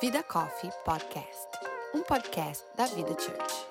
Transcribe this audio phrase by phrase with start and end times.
[0.00, 1.48] Vida Coffee Podcast,
[1.94, 3.66] um podcast da Vida Church.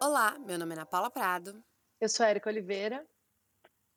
[0.00, 1.62] Olá, meu nome é Ana Paula Prado.
[2.00, 3.04] Eu sou a Erika Oliveira.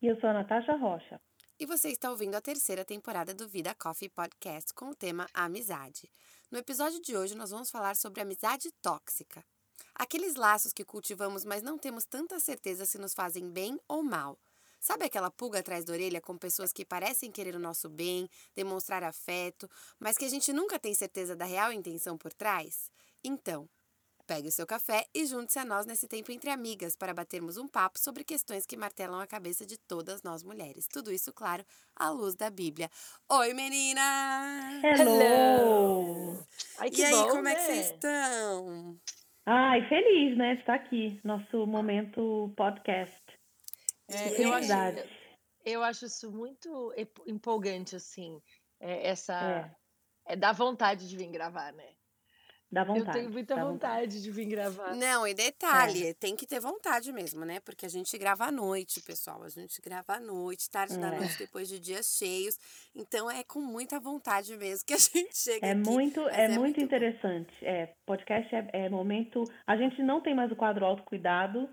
[0.02, 1.22] E eu sou a Natasha Rocha.
[1.64, 6.12] E você está ouvindo a terceira temporada do Vida Coffee Podcast com o tema Amizade.
[6.52, 9.42] No episódio de hoje, nós vamos falar sobre amizade tóxica.
[9.96, 14.38] Aqueles laços que cultivamos, mas não temos tanta certeza se nos fazem bem ou mal.
[14.78, 19.02] Sabe aquela pulga atrás da orelha com pessoas que parecem querer o nosso bem, demonstrar
[19.02, 22.92] afeto, mas que a gente nunca tem certeza da real intenção por trás?
[23.24, 23.70] Então,
[24.26, 27.68] Pegue o seu café e junte-se a nós nesse tempo entre amigas para batermos um
[27.68, 30.88] papo sobre questões que martelam a cabeça de todas nós mulheres.
[30.88, 32.90] Tudo isso, claro, à luz da Bíblia.
[33.30, 34.02] Oi, menina!
[34.82, 36.40] Hello!
[36.80, 37.66] Ai, que e aí, bom, como é que né?
[37.66, 39.00] vocês estão?
[39.46, 40.56] Ai, feliz, né?
[40.56, 43.22] de Estar aqui, nosso momento podcast.
[44.08, 44.72] É, eu, acho,
[45.66, 46.94] eu acho isso muito
[47.28, 48.42] empolgante, assim.
[48.80, 49.34] é, essa.
[49.34, 49.84] É,
[50.26, 51.93] É, dá vontade de vir gravar, né?
[52.74, 53.08] Dá vontade.
[53.08, 54.96] eu tenho muita dá vontade, de vir gravar.
[54.96, 57.60] Não, e detalhe, tem que ter vontade mesmo, né?
[57.60, 59.44] Porque a gente grava à noite, pessoal.
[59.44, 61.18] A gente grava à noite, tarde da É.
[61.20, 62.58] noite, depois de dias cheios.
[62.96, 65.90] Então é com muita vontade mesmo que a gente chega É aqui.
[65.90, 66.86] muito, Mas é muito muito bom.
[66.86, 67.54] interessante.
[67.62, 69.44] É, podcast é, é momento.
[69.68, 71.70] A gente não tem mais o quadro autocuidado,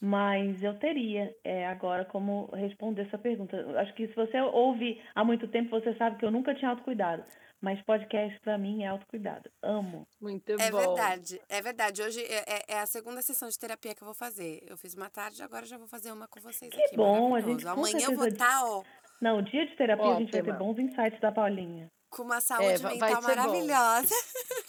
[0.00, 3.56] mas eu teria é, agora como responder essa pergunta.
[3.80, 7.24] Acho que se você ouve há muito tempo, você sabe que eu nunca tinha autocuidado.
[7.66, 9.50] Mas podcast pra mim é autocuidado.
[9.60, 10.06] Amo.
[10.20, 10.78] Muito É bom.
[10.78, 12.00] verdade, é verdade.
[12.00, 14.62] Hoje é, é- é a segunda sessão de terapia que eu vou fazer.
[14.68, 16.96] Eu fiz uma tarde, agora já vou fazer uma com vocês Que aqui.
[16.96, 18.84] bom, a gente Amanhã eu vou estar, ó,
[19.20, 21.90] Não, dia de terapia a gente vai ter bons insights da Paulinha.
[22.16, 23.22] Com uma saúde vai- mental ser bom.
[23.28, 24.14] maravilhosa.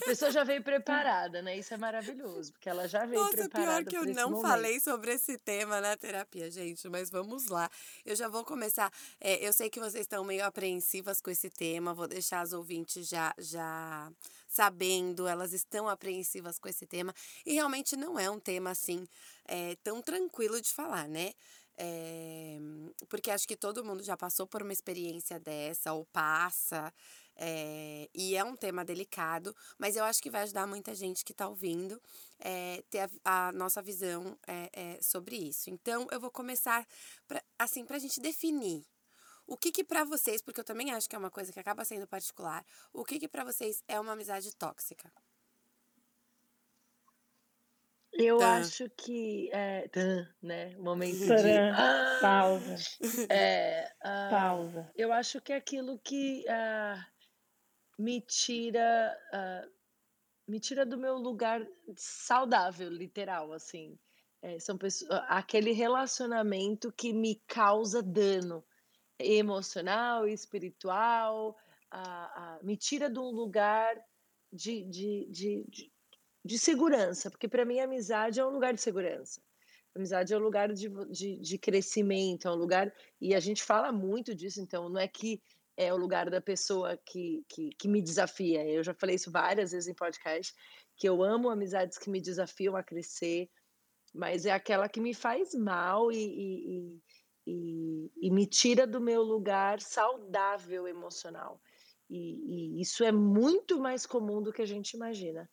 [0.01, 1.57] A pessoa já veio preparada, né?
[1.57, 4.47] Isso é maravilhoso, porque ela já veio Nossa, preparada pior que eu não momento.
[4.49, 7.69] falei sobre esse tema na terapia, gente, mas vamos lá.
[8.05, 8.91] Eu já vou começar.
[9.21, 13.07] é, eu sei que vocês estão meio apreensivas com esse tema, vou deixar as ouvintes
[13.07, 14.11] já, já
[14.47, 17.13] sabendo, elas estão apreensivas com esse tema.
[17.45, 19.07] E realmente não é um tema assim
[19.47, 21.31] é, tão tranquilo de falar, né?
[21.79, 22.57] É,
[23.07, 26.91] porque acho que todo mundo já passou por uma experiência dessa, ou passa.
[27.37, 31.31] É, e é um tema delicado, mas eu acho que vai ajudar muita gente que
[31.31, 32.01] está ouvindo
[32.39, 35.69] é, ter a, a nossa visão é, é, sobre isso.
[35.69, 36.85] Então, eu vou começar,
[37.27, 38.85] pra, assim, para a gente definir
[39.45, 41.85] o que que para vocês, porque eu também acho que é uma coisa que acaba
[41.85, 45.11] sendo particular, o que que para vocês é uma amizade tóxica?
[48.13, 48.57] Eu Tá.
[48.57, 49.49] acho que.
[49.53, 50.75] É, tã, né?
[50.77, 51.57] Momento de.
[51.71, 52.75] Ah, Pausa,
[53.29, 54.91] é, ah, pausa.
[54.95, 57.05] Eu acho que é aquilo que ah,
[57.97, 59.67] me tira ah,
[60.47, 63.99] me tira do meu lugar saudável, literal, assim.
[64.41, 68.63] É, são pessoas, aquele relacionamento que me causa dano
[69.19, 71.57] emocional espiritual,
[71.91, 73.99] ah, ah, me tira de um lugar
[74.53, 75.91] de, de, de, de,
[76.45, 79.41] de segurança, porque para mim a amizade é um lugar de segurança.
[79.95, 82.93] Amizade é um lugar de, de, de crescimento, é um lugar.
[83.19, 85.41] E a gente fala muito disso, então não é que
[85.77, 88.67] é o lugar da pessoa que, que, que me desafia.
[88.67, 90.53] Eu já falei isso várias vezes em podcast,
[90.97, 93.49] que eu amo amizades que me desafiam a crescer,
[94.13, 97.01] mas é aquela que me faz mal e, e, e,
[97.47, 101.61] e- e me tira do meu lugar saudável emocional.
[102.09, 105.49] E, e isso é muito mais comum do que a gente imagina.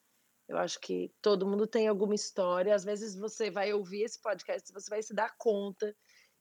[0.48, 2.74] Eu acho que todo mundo tem alguma história.
[2.74, 5.94] Às vezes você vai ouvir esse podcast, você vai se dar conta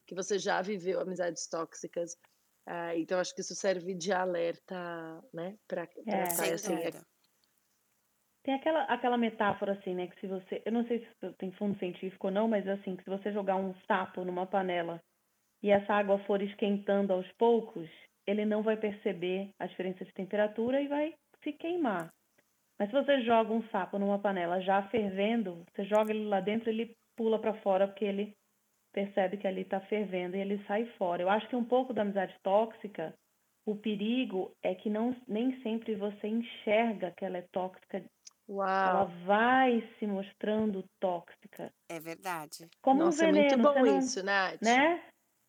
[0.06, 2.16] que você já viveu amizades tóxicas.
[2.66, 5.56] Ah, então acho que isso serve de alerta, né?
[5.68, 6.74] Para É, assim.
[6.74, 7.04] dúvida.
[8.42, 10.06] Tem aquela, aquela metáfora assim, né?
[10.06, 10.62] Que se você.
[10.64, 13.56] Eu não sei se tem fundo científico ou não, mas assim, que se você jogar
[13.56, 15.00] um sapo numa panela
[15.62, 17.88] e essa água for esquentando aos poucos,
[18.26, 22.12] ele não vai perceber a diferença de temperatura e vai se queimar.
[22.78, 26.68] Mas se você joga um sapo numa panela já fervendo, você joga ele lá dentro,
[26.68, 28.34] ele pula para fora porque ele
[28.94, 31.20] percebe que ali está fervendo e ele sai fora.
[31.22, 33.12] Eu acho que um pouco da amizade tóxica,
[33.66, 38.02] o perigo é que não nem sempre você enxerga que ela é tóxica
[38.46, 39.10] ela Uau!
[39.24, 41.72] vai se mostrando tóxica.
[41.88, 42.68] É verdade.
[42.82, 44.60] Como Nossa, um é muito veneno, bom não, isso, Nath.
[44.60, 45.02] né?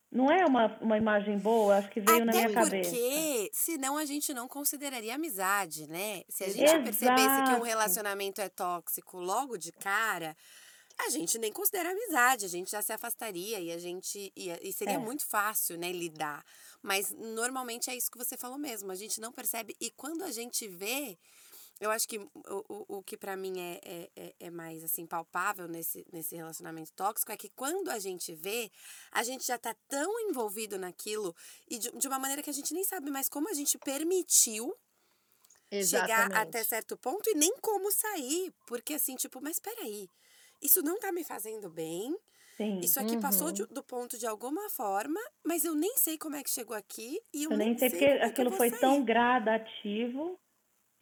[0.09, 2.89] Não é uma, uma imagem boa, acho que veio na Até minha cabeça.
[2.89, 6.21] porque, senão a gente não consideraria amizade, né?
[6.29, 7.63] Se a gente percebesse que um Exato.
[7.63, 10.33] relacionamento é tóxico logo de cara,
[10.97, 14.71] a gente nem considera amizade, a gente já se afastaria e a gente ia, e
[14.73, 14.97] seria É.
[14.97, 16.43] muito fácil, né, lidar.
[16.81, 20.31] Mas normalmente é isso que você falou mesmo, a gente não percebe e quando a
[20.31, 21.17] gente vê,
[21.81, 22.29] eu acho que o,
[22.69, 26.93] o, o que pra mim é, é, é- é mais assim palpável nesse, nesse relacionamento
[26.93, 28.71] tóxico é que quando a gente vê,
[29.11, 31.35] a gente já tá tão envolvido naquilo
[31.69, 34.73] e de, de uma maneira que a gente nem sabe mais como a gente permitiu
[35.81, 36.65] chegar até Exatamente.
[36.65, 38.53] certo ponto e nem como sair.
[38.65, 40.09] Porque assim, tipo, mas peraí,
[40.65, 42.15] isso não tá me fazendo bem.
[42.57, 42.79] Sim.
[42.79, 43.53] Isso aqui passou Uhum.
[43.53, 47.19] de- do ponto de alguma forma, mas eu nem sei como é que chegou aqui
[47.33, 48.79] e eu, Eu nem sei porque é aquilo foi sair.
[48.79, 50.39] tão gradativo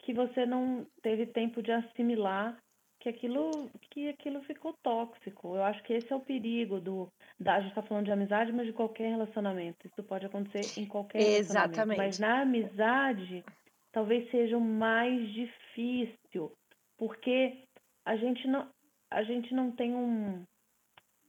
[0.00, 2.58] que você não teve tempo de assimilar
[3.00, 5.54] que aquilo, que aquilo ficou tóxico.
[5.56, 7.06] Eu acho que esse é o perigo do.
[7.38, 9.86] Da, a gente está falando de amizade, mas de qualquer relacionamento.
[9.86, 11.98] Isso pode acontecer em qualquer relacionamento.
[11.98, 12.20] Mas Exatamente.
[12.20, 13.44] na amizade,
[13.92, 16.50] talvez seja o mais difícil,
[16.96, 17.64] porque
[18.06, 18.68] a gente não,
[19.14, 20.44] a gente não tem um.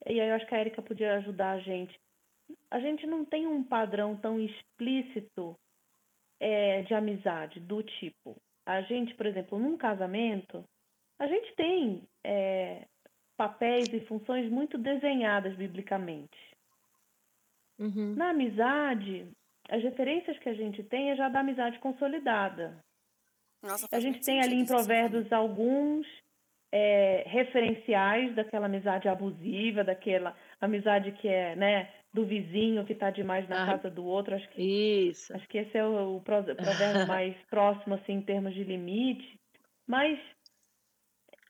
[0.08, 1.98] E aí eu acho que a Erika podia ajudar a gente.
[2.70, 5.56] A gente não tem um padrão tão explícito
[6.40, 8.36] é, de amizade, do tipo.
[8.66, 10.64] A gente, por exemplo, num casamento,
[11.20, 12.86] a gente tem é,
[13.38, 16.38] papéis e funções muito desenhadas biblicamente.
[17.78, 18.16] Uhum.
[18.16, 19.28] Na amizade,
[19.70, 22.84] as referências que a gente tem é já da amizade consolidada.
[23.62, 24.66] Nossa, A gente tem ali em.
[24.66, 26.08] Provérbios alguns
[26.78, 33.48] é, referenciais daquela amizade abusiva, daquela amizade que é, né, do vizinho que está demais
[33.48, 34.36] na Ah, casa do outro.
[34.36, 35.34] Acho que Isso.
[35.34, 39.40] Acho que esse é o, o pro- provérbio mais próximo, assim, em termos de limite.
[39.88, 40.20] Mas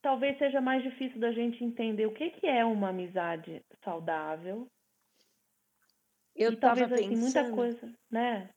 [0.03, 4.67] talvez seja mais difícil da gente entender o que, que é uma amizade saudável.
[6.35, 7.55] Eu e estava talvez, assim, muita pensando.
[7.55, 8.49] coisa, né?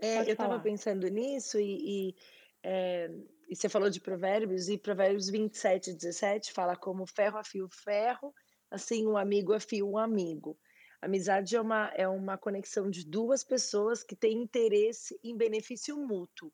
[0.00, 2.14] É, eu estava pensando nisso e, e,
[2.62, 3.10] é,
[3.48, 7.68] e você falou de provérbios, e provérbios 27 e 17 fala como ferro afia o
[7.70, 8.34] ferro,
[8.70, 10.58] assim um amigo afia um amigo.
[11.00, 16.52] Amizade é uma, é uma conexão de duas pessoas que têm interesse em benefício mútuo,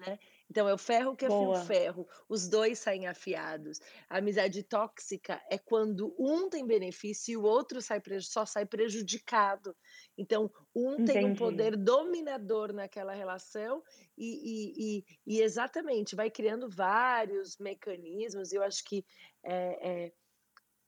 [0.00, 0.18] né?
[0.50, 1.54] Então é o ferro que afia o Boa.
[1.54, 3.78] ferro, os dois saem afiados.
[4.08, 9.76] A amizade tóxica é quando um tem benefício e o outro sai só sai prejudicado.
[10.18, 11.34] Então, um tem um Entendi.
[11.34, 13.82] poder dominador naquela relação
[14.18, 18.52] e, e- e- e exatamente vai criando vários mecanismos.
[18.52, 19.04] Eu acho que
[19.44, 20.12] é, é,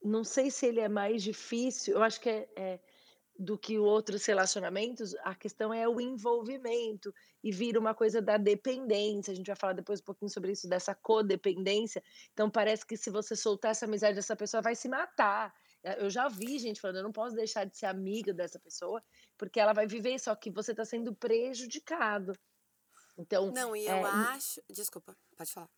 [0.03, 2.81] não sei se ele é mais difícil, eu acho que é, é
[3.43, 7.13] do que outros relacionamentos, a questão é o envolvimento
[7.43, 9.33] e vira uma coisa da dependência.
[9.33, 12.03] A gente vai falar depois um pouquinho sobre isso, dessa codependência.
[12.33, 15.53] Então, parece que se você soltar essa amizade dessa pessoa, vai se matar.
[15.99, 19.03] Eu já vi gente falando, eu não posso deixar de ser amiga dessa pessoa,
[19.37, 22.33] porque ela vai viver, só que você está sendo prejudicado.
[23.19, 24.63] Então, Não, e eu é, acho.
[24.71, 25.69] Desculpa, pode falar.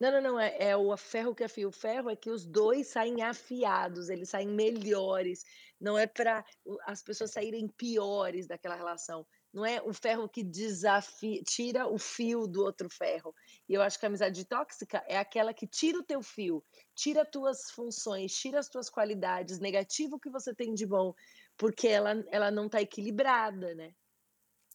[0.00, 0.40] Não, não, não.
[0.40, 4.30] É, é o ferro que afia o ferro, é que os dois saem afiados, eles
[4.30, 5.44] saem melhores.
[5.80, 6.44] Não é para
[6.86, 9.26] as pessoas saírem piores daquela relação.
[9.52, 13.34] Não é o ferro que desafia, tira o fio do outro ferro.
[13.68, 16.62] E eu acho que a amizade tóxica é aquela que tira o teu fio,
[16.94, 21.14] tira as tuas funções, tira as tuas qualidades, negativo que você tem de bom,
[21.56, 23.94] porque ela, ela não está equilibrada, né?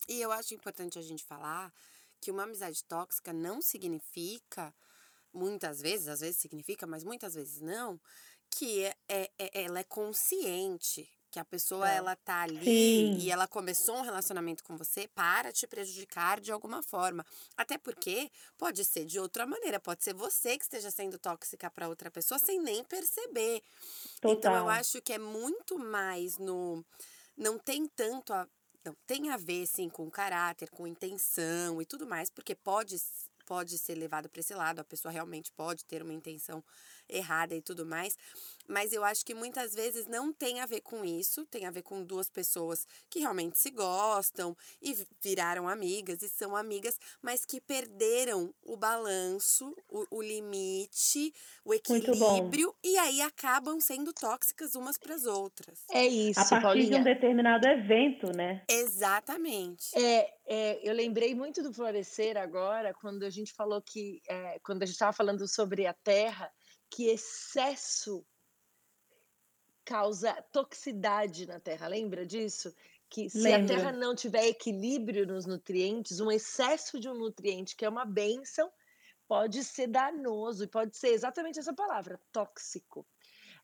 [0.10, 1.72] E eu acho importante a gente falar
[2.20, 4.74] que uma amizade tóxica não significa,
[5.34, 8.00] muitas vezes, às vezes significa, mas muitas vezes não,
[8.50, 11.10] que é, é- é- ela é consciente.
[11.32, 11.96] Que a pessoa, É.
[11.96, 13.18] ela tá ali Sim.
[13.18, 17.26] e ela começou um relacionamento com você para te prejudicar de alguma forma.
[17.58, 21.88] Até porque pode ser de outra maneira, pode ser você que esteja sendo tóxica para
[21.90, 23.64] outra pessoa sem nem perceber.
[24.20, 24.70] Então eu Total.
[24.70, 26.86] acho que é muito mais no.
[27.36, 28.48] Não tem tanto a.
[28.86, 32.98] Não, tem a ver, sim, com caráter, com intenção e tudo mais, porque pode,
[33.54, 36.64] pode ser levado para esse lado, a pessoa realmente pode ter uma intenção
[37.08, 38.18] errada e tudo mais.
[38.68, 41.82] Mas eu acho que muitas vezes não tem a ver com isso, tem a ver
[41.84, 47.46] com duas pessoas que realmente se gostam e vi- viraram amigas e são amigas, mas
[47.46, 51.34] que perderam o balanço, o, o limite,
[51.66, 55.86] o equilíbrio e aí acabam sendo tóxicas umas para as outras.
[55.90, 56.06] É
[56.36, 57.04] A isso, partir de um Paulinha.
[57.04, 58.68] determinado evento, né?
[58.70, 59.90] Exatamente.
[59.96, 64.82] É, é, eu lembrei muito do florescer agora, quando a gente falou que, é, quando
[64.84, 66.52] a gente estava falando sobre a terra,
[66.90, 68.26] que excesso
[69.86, 71.88] causa toxicidade na terra.
[71.88, 72.74] Lembra disso?
[73.10, 77.86] Que se a terra não tiver equilíbrio nos nutrientes, um excesso de um nutriente que
[77.86, 78.72] é uma bênção
[79.28, 83.06] pode ser danoso e pode ser exatamente essa palavra, tóxico.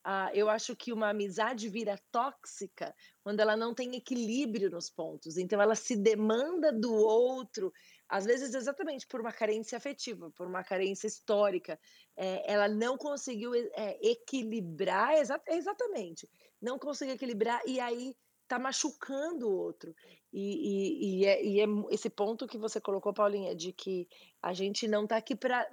[0.03, 5.37] ah, eu acho que uma amizade vira tóxica quando ela não tem equilíbrio nos pontos.
[5.37, 7.73] Então, ela se demanda do outro,
[8.09, 11.79] às vezes exatamente por uma carência afetiva, por uma carência histórica.
[12.17, 16.27] É, ela não conseguiu é, equilibrar, exa exatamente,
[16.59, 19.95] não conseguiu equilibrar e aí está machucando o outro.
[20.33, 24.07] E, e, e, é, e, é, esse ponto que você colocou, Paulinha, de que
[24.41, 25.69] a gente não está aqui para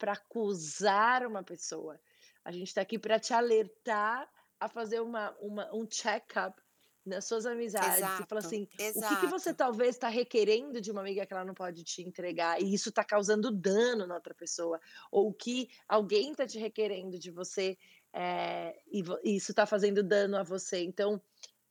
[0.00, 2.00] acusar uma pessoa,
[2.44, 4.30] a gente está aqui para te alertar
[4.60, 6.61] a fazer uma, uma um check-up
[7.04, 9.06] nas suas amizades exato, e falar assim, exato.
[9.06, 12.02] o que, que você talvez está requerendo de uma amiga que ela não pode te
[12.02, 14.80] entregar e isso está causando dano na outra pessoa,
[15.10, 17.76] ou o que alguém está te requerendo de você
[18.12, 20.82] é, e, e isso está fazendo dano a você.
[20.82, 21.20] Então,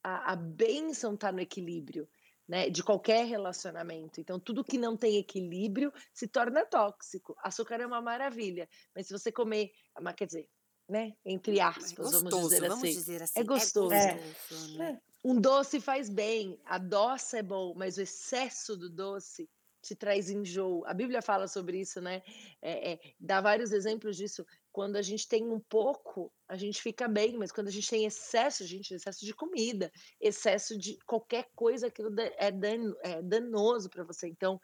[0.03, 2.07] a, a bênção está no equilíbrio.
[2.47, 4.19] Né, de qualquer relacionamento.
[4.19, 7.33] Então, tudo que não tem equilíbrio se torna tóxico.
[7.41, 9.71] Açúcar é uma maravilha, mas se você comer,
[10.01, 10.49] mas quer dizer,
[10.89, 13.93] né, entre é aspas, é gostoso, vamos, dizer, vamos assim, dizer assim, é gostoso.
[13.93, 15.01] É gostoso né?
[15.23, 19.47] Um doce faz bem, a doce é bom, mas o excesso do doce
[19.81, 20.83] te traz enjoo.
[20.85, 22.21] A Bíblia fala sobre isso, né?
[22.61, 24.45] É, é, dá vários exemplos disso.
[24.71, 28.05] Quando a gente tem um pouco, a gente fica bem, mas quando a gente tem
[28.05, 34.03] excesso, gente excesso de comida, excesso de qualquer coisa, aquilo é, dan, é danoso para
[34.03, 34.27] você.
[34.27, 34.59] Então,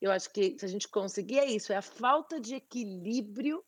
[0.00, 3.64] eu acho que se a gente conseguir é isso, é a falta de equilíbrio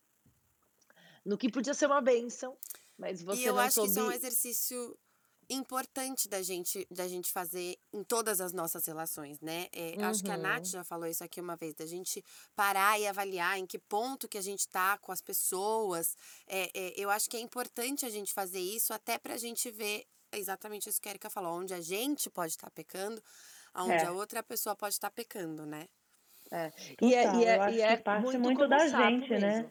[1.24, 2.56] no que podia ser uma bênção,
[2.96, 3.88] mas você e eu não acho soube...
[3.88, 4.98] que isso é um exercício
[5.50, 9.66] importante da gente da gente fazer em todas as nossas relações, né?
[9.72, 10.04] É, uhum.
[10.04, 10.70] Acho que a Nath uhum.
[10.72, 12.24] já falou isso aqui uma vez, da gente
[12.54, 16.16] parar e avaliar em que ponto que a gente tá com as pessoas.
[16.46, 20.06] É, é, eu acho que é importante a gente fazer isso até pra gente ver
[20.32, 23.22] exatamente isso que a Erika falou, onde a gente pode estar tá pecando,
[23.74, 24.10] onde a é.
[24.10, 25.88] outra pessoa pode estar tá pecando, né?
[26.50, 26.72] É.
[27.00, 29.38] E é, e é, e é parte muito, muito da gente, né?
[29.38, 29.68] mesmo.
[29.68, 29.70] né?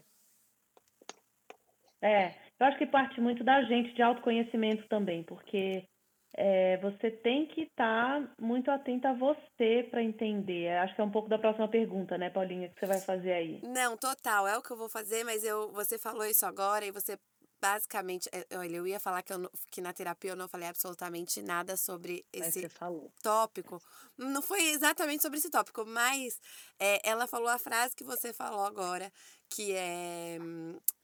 [2.00, 5.88] É, eu acho que parte muito da gente, de autoconhecimento também, porque
[6.36, 10.70] é, você tem que estar tá muito atenta a você para entender.
[10.78, 13.62] Acho que é um pouco da próxima pergunta, né, Paulinha, que você vai fazer aí.
[13.64, 16.92] Não, total, é o que eu vou fazer, mas eu, você falou isso agora e
[16.92, 17.18] você
[17.60, 21.42] basicamente, é, olha, eu ia falar que, eu, que na terapia eu não falei absolutamente
[21.42, 22.68] nada sobre esse
[23.22, 23.82] tópico.
[24.18, 26.40] Não foi exatamente sobre esse tópico, mas
[26.80, 29.12] é, ela falou a frase que você falou agora,
[29.50, 30.38] que é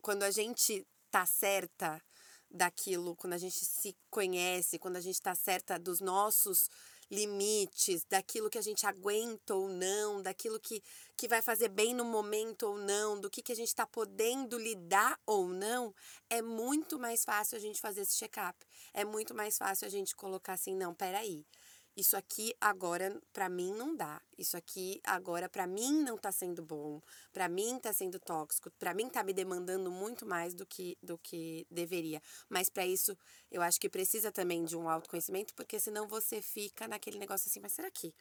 [0.01, 2.01] quando a gente tá certa
[2.49, 6.67] daquilo, quando a gente se conhece, quando a gente tá certa dos nossos
[7.09, 10.81] limites, daquilo que a gente aguenta ou não, daquilo que,
[11.15, 14.57] que vai fazer bem no momento ou não, do que, que a gente está podendo
[14.57, 15.93] lidar ou não,
[16.31, 18.57] é muito mais fácil a gente fazer esse check-up.
[18.91, 21.21] É muito mais fácil a gente colocar assim, não, peraí.
[21.21, 21.45] aí
[21.95, 24.21] isso aqui agora para mim não dá.
[24.37, 28.93] Isso aqui agora para mim não tá sendo bom, para mim tá sendo tóxico, para
[28.93, 32.21] mim tá me demandando muito mais do que do que deveria.
[32.49, 33.17] Mas para isso
[33.51, 37.59] eu acho que precisa também de um autoconhecimento, porque senão você fica naquele negócio assim,
[37.59, 38.13] mas será que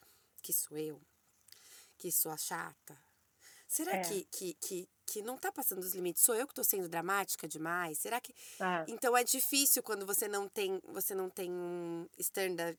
[0.43, 1.01] que sou eu?
[1.97, 2.99] Que sou a chata?
[3.73, 4.03] Será é.
[4.03, 6.23] que, que, que, que não tá passando os limites?
[6.23, 7.97] Sou eu que tô sendo dramática demais?
[7.97, 8.35] Será que.
[8.61, 8.85] É.
[8.87, 12.79] Então é difícil quando você não tem, você não tem um standard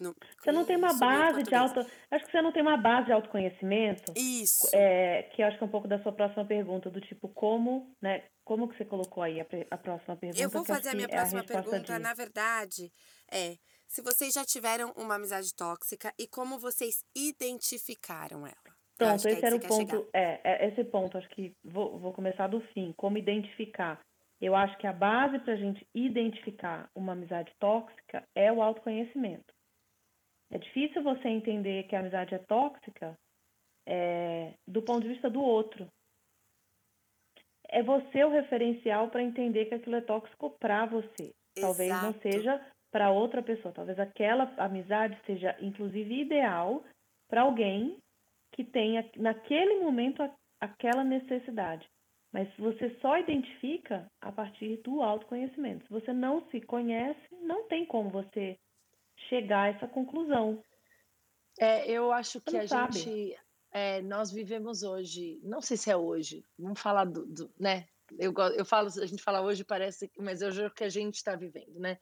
[0.00, 1.80] no, você não tem uma base de auto.
[2.10, 4.12] Acho que você não tem uma base de autoconhecimento.
[4.16, 4.68] Isso.
[4.72, 8.24] É, que acho que é um pouco da sua próxima pergunta, do tipo, como, né?
[8.44, 10.42] Como que você colocou aí a, a próxima pergunta?
[10.42, 11.98] Eu vou fazer a minha próxima a pergunta, disso.
[11.98, 12.92] na verdade,
[13.30, 18.74] é se vocês já tiveram uma amizade tóxica e como vocês identificaram ela.
[18.96, 20.08] Pronto, é esse era o ponto.
[20.12, 22.92] É, é, esse ponto, acho que vou, vou começar do fim.
[22.96, 24.00] Como identificar?
[24.40, 29.53] Eu acho que a base para a gente identificar uma amizade tóxica é o autoconhecimento.
[30.54, 33.18] É difícil você entender que a amizade é tóxica
[33.84, 35.88] é, do ponto de vista do outro.
[37.68, 41.32] É você o referencial para entender que aquilo é tóxico para você.
[41.60, 42.06] Talvez Exato.
[42.06, 43.74] não seja para outra pessoa.
[43.74, 46.84] Talvez aquela amizade seja, inclusive, ideal
[47.28, 47.98] para alguém
[48.52, 50.22] que tenha, naquele momento,
[50.60, 51.84] aquela necessidade.
[52.32, 55.84] Mas você só identifica a partir do autoconhecimento.
[55.84, 58.56] Se você não se conhece, não tem como você
[59.28, 60.62] chegar a essa conclusão.
[61.58, 62.98] É, eu acho que a sabe.
[62.98, 63.36] gente,
[63.72, 67.86] é, nós vivemos hoje, não sei se é hoje, vamos falar do, do né?
[68.18, 71.14] Eu, eu falo, a gente fala hoje parece, mas hoje é o que a gente
[71.14, 71.98] está vivendo, né?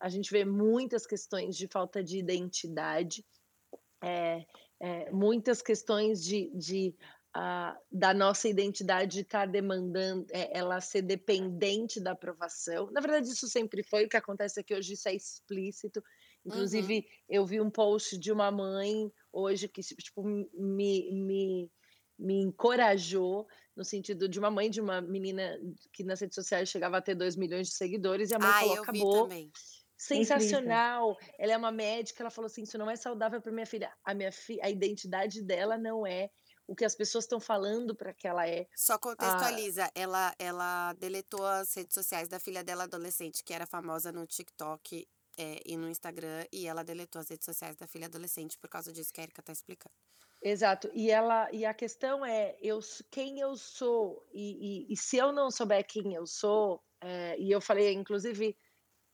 [0.00, 3.24] A gente vê muitas questões de falta de identidade,
[4.02, 4.44] é,
[4.80, 6.94] é, muitas questões de, de
[7.36, 12.90] uh, da nossa identidade estar tá demandando, é, ela ser dependente da aprovação.
[12.90, 14.04] Na verdade, isso sempre foi.
[14.04, 16.02] O que acontece é que hoje isso é explícito
[16.44, 17.06] Inclusive, uhum.
[17.28, 20.48] eu vi um post de uma mãe hoje que tipo, me,
[21.12, 21.70] me,
[22.18, 23.46] me encorajou
[23.76, 25.58] no sentido de uma mãe de uma menina
[25.92, 28.54] que nas redes sociais chegava a ter 2 milhões de seguidores e a mãe Ai,
[28.54, 29.06] falou: eu vi "Acabou".
[29.06, 29.54] também.
[29.96, 31.16] Sensacional.
[31.38, 33.94] Ela é uma médica, ela falou assim: "Isso não é saudável para minha filha".
[34.04, 36.30] A minha fi a identidade dela não é
[36.66, 38.66] o que as pessoas estão falando para que ela é.
[38.74, 43.66] Só Ah, contextualiza, ela ela deletou as redes sociais da filha dela adolescente, que era
[43.66, 45.06] famosa no TikTok,
[45.38, 48.92] eh, e no Instagram, e ela deletou as redes sociais da filha adolescente por causa
[48.92, 49.94] disso que a Erika tá explicando.
[50.42, 50.90] exato.
[50.94, 55.32] E ela e a questão é, eu quem eu sou e e e se eu
[55.32, 58.56] não souber quem eu sou, eh, e eu falei inclusive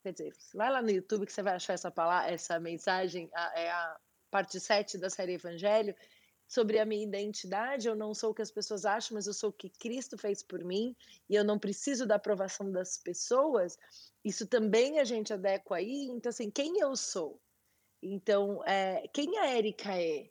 [0.03, 3.53] quer dizer, vai lá no YouTube que você vai achar essa pala essa mensagem, a
[3.61, 3.99] é a
[4.31, 5.95] parte 7 da série Evangelho,
[6.49, 9.51] sobre a minha identidade, eu não sou o que as pessoas acham, mas eu sou
[9.51, 10.97] o que Cristo fez por mim,
[11.29, 13.77] e eu não preciso da aprovação das pessoas,
[14.25, 17.41] isso também a gente adequa aí, então assim, quem eu sou?
[18.03, 20.31] Então, eh, quem a Erika é?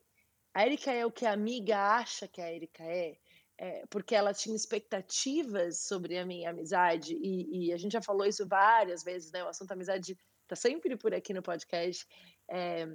[0.53, 3.17] A Erika é o que a amiga acha que a Erika é?
[3.59, 8.25] Eh, porque ela tinha expectativas sobre a minha amizade, e e a gente já falou
[8.25, 12.07] isso várias vezes, né, o assunto amizade tá sempre por aqui no podcast.
[12.49, 12.87] Eh,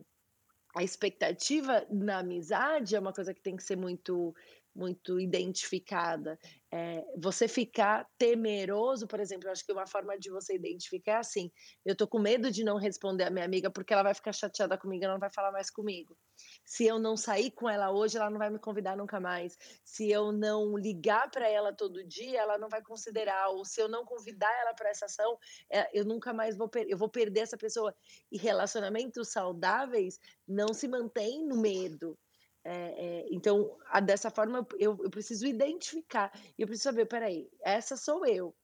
[0.74, 4.34] a expectativa na amizade é uma coisa que tem que ser muito
[4.74, 6.38] muito identificada.
[6.72, 11.16] Eh, você ficar temeroso, por exemplo, eu acho que uma forma de você identificar é
[11.18, 11.50] assim:
[11.84, 14.78] "Eu tô com medo de não responder a minha amiga, porque ela vai ficar chateada
[14.78, 16.16] comigo, ela não vai falar mais comigo.
[16.64, 19.56] Se eu não sair com ela hoje, ela não vai me convidar nunca mais.
[19.84, 23.88] Se eu não ligar para ela todo dia, ela não vai considerar, ou se eu
[23.88, 25.36] não convidar ela para essa ação,
[25.70, 27.94] eh, eu nunca mais vou eu vou perder essa pessoa".
[28.30, 32.18] E relacionamentos saudáveis não se mantêm no medo.
[32.64, 37.26] Eh eh, então, a dessa forma eu eu preciso identificar, e eu preciso saber: "Espera
[37.26, 38.54] aí, essa sou eu,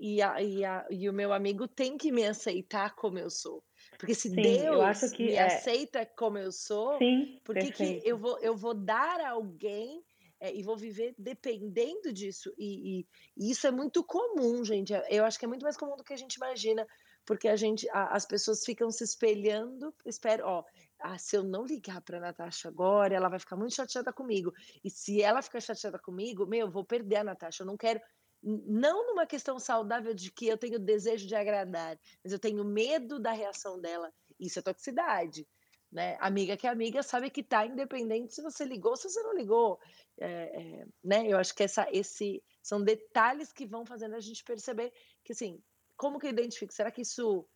[0.00, 3.64] e a e a e o meu amigo tem que me aceitar como eu sou".
[3.98, 5.38] Porque se Sim, Deus que me é.
[5.38, 7.70] aceita como eu sou, Sim, por que
[8.04, 10.04] eu vou eu vou dar a alguém,
[10.40, 12.52] eh, e vou viver dependendo disso?
[12.58, 15.96] E e e isso é muito comum, gente, eu acho que é muito mais comum
[15.96, 16.86] do que a gente imagina,
[17.26, 20.64] porque a gente a as pessoas ficam se espelhando, espero ó,
[21.00, 24.52] "Ah, se eu não ligar pra Natasha agora, ela vai ficar muito chateada comigo,
[24.84, 28.00] e se ela ficar chateada comigo, meu, eu vou perder a Natasha, eu não quero"
[28.42, 33.18] não numa questão saudável de que eu tenho desejo de agradar, mas eu tenho medo
[33.20, 35.48] da reação dela, isso é toxicidade,
[35.90, 36.16] né.
[36.20, 39.34] Amiga que é amiga sabe que tá independente se você ligou ou se você não
[39.34, 39.78] ligou,
[40.20, 44.44] eh eh, né, eu acho que essa esse são detalhes que vão fazendo a gente
[44.44, 44.92] perceber
[45.24, 45.62] que, assim,
[45.96, 47.48] como que eu identifico, será que isso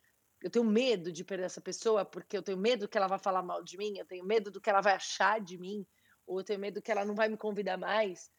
[0.43, 3.43] eu tenho medo de perder essa pessoa, porque eu tenho medo que ela vá falar
[3.43, 5.85] mal de mim, eu tenho medo do que ela vai achar de mim,
[6.27, 8.29] ou eu tenho medo que ela não vai me convidar mais?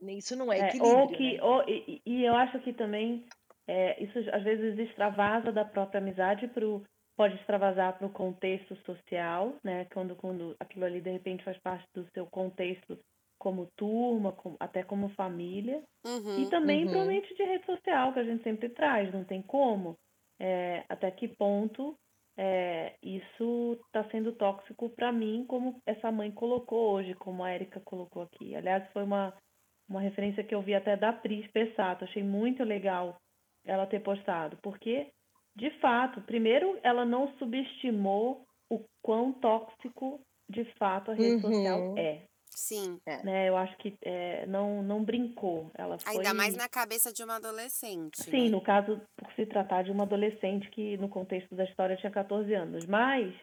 [0.00, 1.40] Isso não é É, ou equilíbrio, que né.
[1.40, 3.26] ou e e eu acho que também,
[3.68, 6.64] eh, isso às vezes extravasa da própria amizade para
[7.16, 11.86] pode extravasar para o contexto social, né, quando quando aquilo ali de repente faz parte
[11.94, 12.98] do seu contexto
[13.38, 15.82] como turma, como até como família,
[16.36, 16.46] e Uhum.
[16.46, 17.04] também para o Uhum.
[17.04, 19.96] ambiente de rede social que a gente sempre traz, não tem como.
[20.40, 21.96] Eh, até que ponto,
[22.38, 27.80] eh, isso tá sendo tóxico para mim, como essa mãe colocou hoje, como a Erika
[27.80, 28.54] colocou aqui.
[28.56, 29.34] Aliás, foi uma
[29.88, 33.16] uma referência que eu vi até da Pris Pessato, achei muito legal
[33.64, 35.10] ela ter postado, porque,
[35.56, 40.20] de fato, primeiro ela não subestimou o quão tóxico,
[40.50, 41.96] de fato, a rede social Uhum.
[41.96, 42.22] é.
[42.50, 42.98] Sim.
[43.06, 43.22] É.
[43.24, 47.22] Né, eu acho que, eh, não não brincou, ela Ainda mais foi na cabeça de
[47.22, 48.50] uma adolescente, Sim, né.
[48.50, 52.52] no caso, por se tratar de uma adolescente que no contexto da história tinha 14
[52.54, 53.34] anos, mas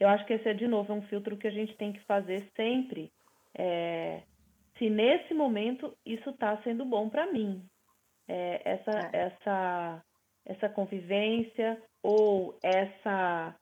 [0.00, 2.00] eu acho que esse é de novo, é um filtro que a gente tem que
[2.06, 3.10] fazer sempre,
[3.56, 4.22] eh,
[4.78, 7.64] se nesse momento isso tá sendo bom para mim.
[8.28, 9.10] Eh, essa É.
[9.12, 10.02] essa
[10.46, 13.54] essa convivência ou essa,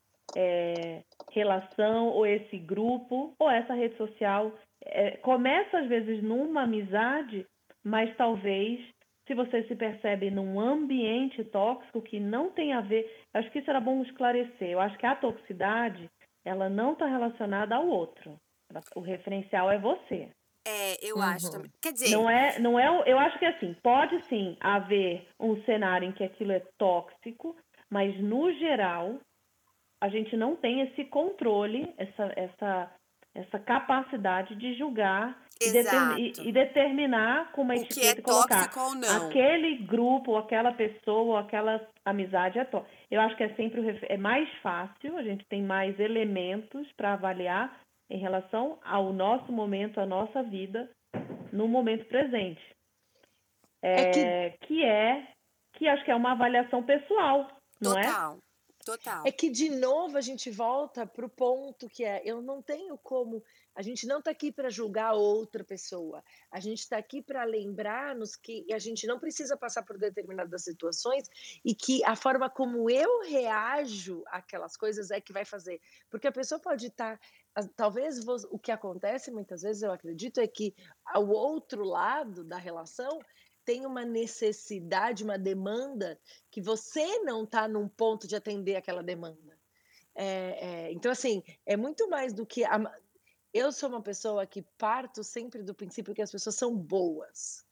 [1.32, 4.52] relação ou esse grupo ou essa rede social,
[4.86, 7.46] eh, começa às vezes numa amizade,
[7.82, 8.80] mas talvez
[9.26, 13.70] se você se percebe num ambiente tóxico que não tem a ver acho que isso
[13.70, 16.10] era bom esclarecer, eu acho que a toxicidade,
[16.44, 18.36] ela não tá relacionada ao outro,
[18.94, 20.30] o referencial é você.
[20.66, 21.50] É, eu acho Uhum.
[21.50, 21.70] também.
[21.80, 26.08] Quer dizer Não é não é eu acho que assim, pode sim haver um cenário
[26.08, 27.56] em que aquilo é tóxico,
[27.90, 29.20] mas no geral,
[30.00, 32.92] a gente não tem esse controle, essa essa
[33.34, 36.46] essa capacidade de julgar e determi Exato.
[36.46, 39.26] e e determinar com uma O que é etiqueta e colocar tóxico ou não.
[39.28, 43.82] aquele grupo ou aquela pessoa ou aquela amizade é tó eu acho que é sempre
[44.08, 49.98] é mais fácil, a gente tem mais elementos para avaliar em relação ao nosso momento,
[50.00, 50.90] à nossa vida,
[51.52, 52.60] no momento presente.
[53.82, 55.28] É que Eh, que é
[55.74, 57.48] que acho que é uma avaliação pessoal,
[57.80, 58.02] não é?
[58.84, 59.26] Total.
[59.26, 62.98] É que de novo a gente volta para o ponto que é, eu não tenho
[62.98, 63.42] como
[63.74, 66.22] A gente não está aqui para julgar outra pessoa.
[66.50, 71.28] A gente está aqui para lembrar-nos que a gente não precisa passar por determinadas situações
[71.64, 75.80] e que a forma como eu reajo àquelas coisas é que vai fazer.
[76.10, 77.18] Porque a pessoa pode estar.
[77.18, 80.74] Tá, talvez o que acontece muitas vezes, eu acredito, é que
[81.16, 83.18] o outro lado da relação
[83.64, 86.18] tem uma necessidade, uma demanda
[86.50, 89.58] que você não está num ponto de atender aquela demanda.
[90.14, 90.26] É,
[90.86, 92.64] é, então, assim, é muito mais do que.
[92.64, 92.80] A,
[93.52, 97.64] eu sou uma pessoa que parto sempre do princípio que as pessoas são boas.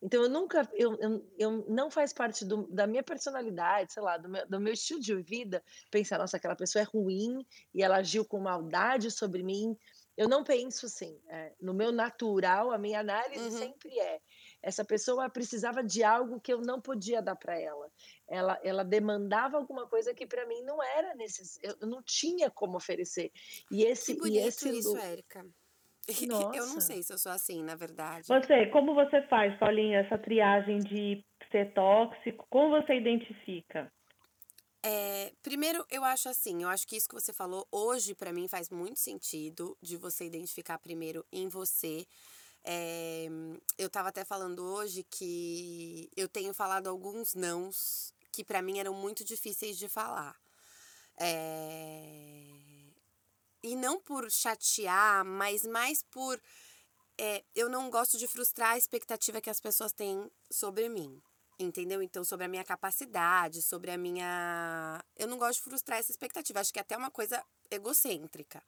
[0.00, 0.68] Então, eu nunca.
[0.74, 4.60] Eu, eu, eu não faz parte do, da minha personalidade, sei lá, do meu, do
[4.60, 9.10] meu estilo de vida, pensar, nossa, aquela pessoa é ruim e ela agiu com maldade
[9.10, 9.76] sobre mim.
[10.16, 11.18] Eu não penso assim.
[11.28, 13.58] É, no meu natural, a minha análise uhum.
[13.58, 14.20] sempre é:
[14.62, 17.90] essa pessoa precisava de algo que eu não podia dar para ela.
[18.28, 18.60] ela.
[18.62, 23.30] Ela demandava alguma coisa que para mim não era necessário, eu não tinha como oferecer.
[23.70, 25.42] E esse, que bonito e esse isso, Érica.
[25.42, 25.48] Nossa.
[26.56, 28.26] Eu não sei se eu sou assim, na verdade.
[28.26, 32.46] Você, como você faz, Paulinha, essa triagem de ser tóxico?
[32.48, 33.92] Como você identifica?
[34.82, 38.48] É, primeiro, eu acho assim, eu acho que isso que você falou hoje para mim
[38.48, 42.06] faz muito sentido de você identificar primeiro em você
[42.70, 43.28] é,
[43.78, 48.92] eu estava até falando hoje que eu tenho falado alguns nãos que para mim eram
[48.92, 50.36] muito difíceis de falar.
[51.16, 52.44] É,
[53.62, 56.38] e não por chatear, mas mais por.
[57.16, 61.22] É, eu não gosto de frustrar a expectativa que as pessoas têm sobre mim.
[61.58, 62.02] Entendeu?
[62.02, 65.02] Então, sobre a minha capacidade, sobre a minha.
[65.16, 66.60] Eu não gosto de frustrar essa expectativa.
[66.60, 68.62] Acho que é até uma coisa egocêntrica.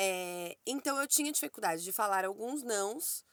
[0.00, 3.24] É, então eu tinha dificuldade de falar alguns nãos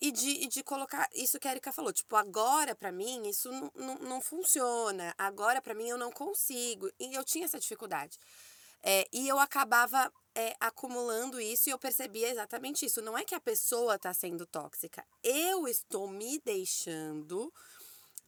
[0.00, 1.92] e de, e de colocar isso que a Erika falou.
[1.92, 5.14] Tipo, agora para mim isso não, funciona.
[5.18, 6.90] Agora para mim eu não consigo.
[6.98, 8.18] E eu tinha essa dificuldade.
[8.82, 13.02] É, e eu acabava é, acumulando isso e eu percebia exatamente isso.
[13.02, 15.06] Não é que a pessoa está sendo tóxica.
[15.22, 17.52] Eu estou me deixando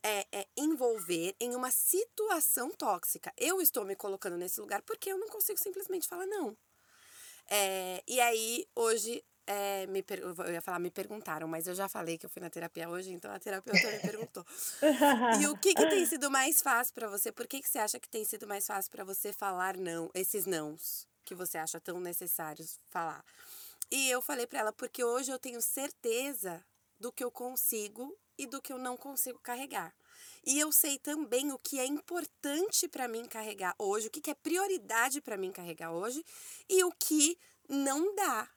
[0.03, 3.33] é, é, envolver em uma situação tóxica.
[3.38, 6.55] Eu estou me colocando nesse lugar porque eu não consigo simplesmente falar não.
[7.51, 10.21] É, e aí, hoje, é, me per...
[10.21, 13.13] eu ia falar, me perguntaram, mas eu já falei que eu fui na terapia hoje,
[13.13, 14.45] então a terapeuta me perguntou.
[15.41, 17.31] e o que, que tem sido mais fácil para você?
[17.31, 20.47] Por que, que você acha que tem sido mais fácil para você falar não, esses
[20.47, 23.25] nãos que você acha tão necessários falar?
[23.91, 26.65] E eu falei para ela, porque hoje eu tenho certeza
[26.99, 29.95] do que eu consigo e do que eu não consigo carregar.
[30.44, 34.31] E eu sei também o que é importante para mim carregar hoje, o que, que
[34.31, 36.24] é prioridade para mim carregar hoje
[36.68, 38.48] e o que não dá.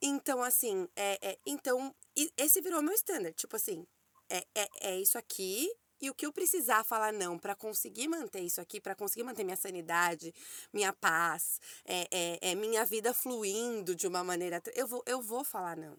[0.00, 1.94] Então, assim, é, é, então,
[2.36, 3.34] esse virou meu standard.
[3.34, 3.86] Tipo assim,
[4.30, 8.40] é, é, é isso aqui e o que eu precisar falar não para conseguir manter
[8.40, 10.32] isso aqui, para conseguir manter minha sanidade,
[10.72, 14.62] minha paz, é, é, é, minha vida fluindo de uma maneira.
[14.74, 15.96] Eu vou, eu vou falar não.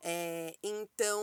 [0.00, 1.22] É, então,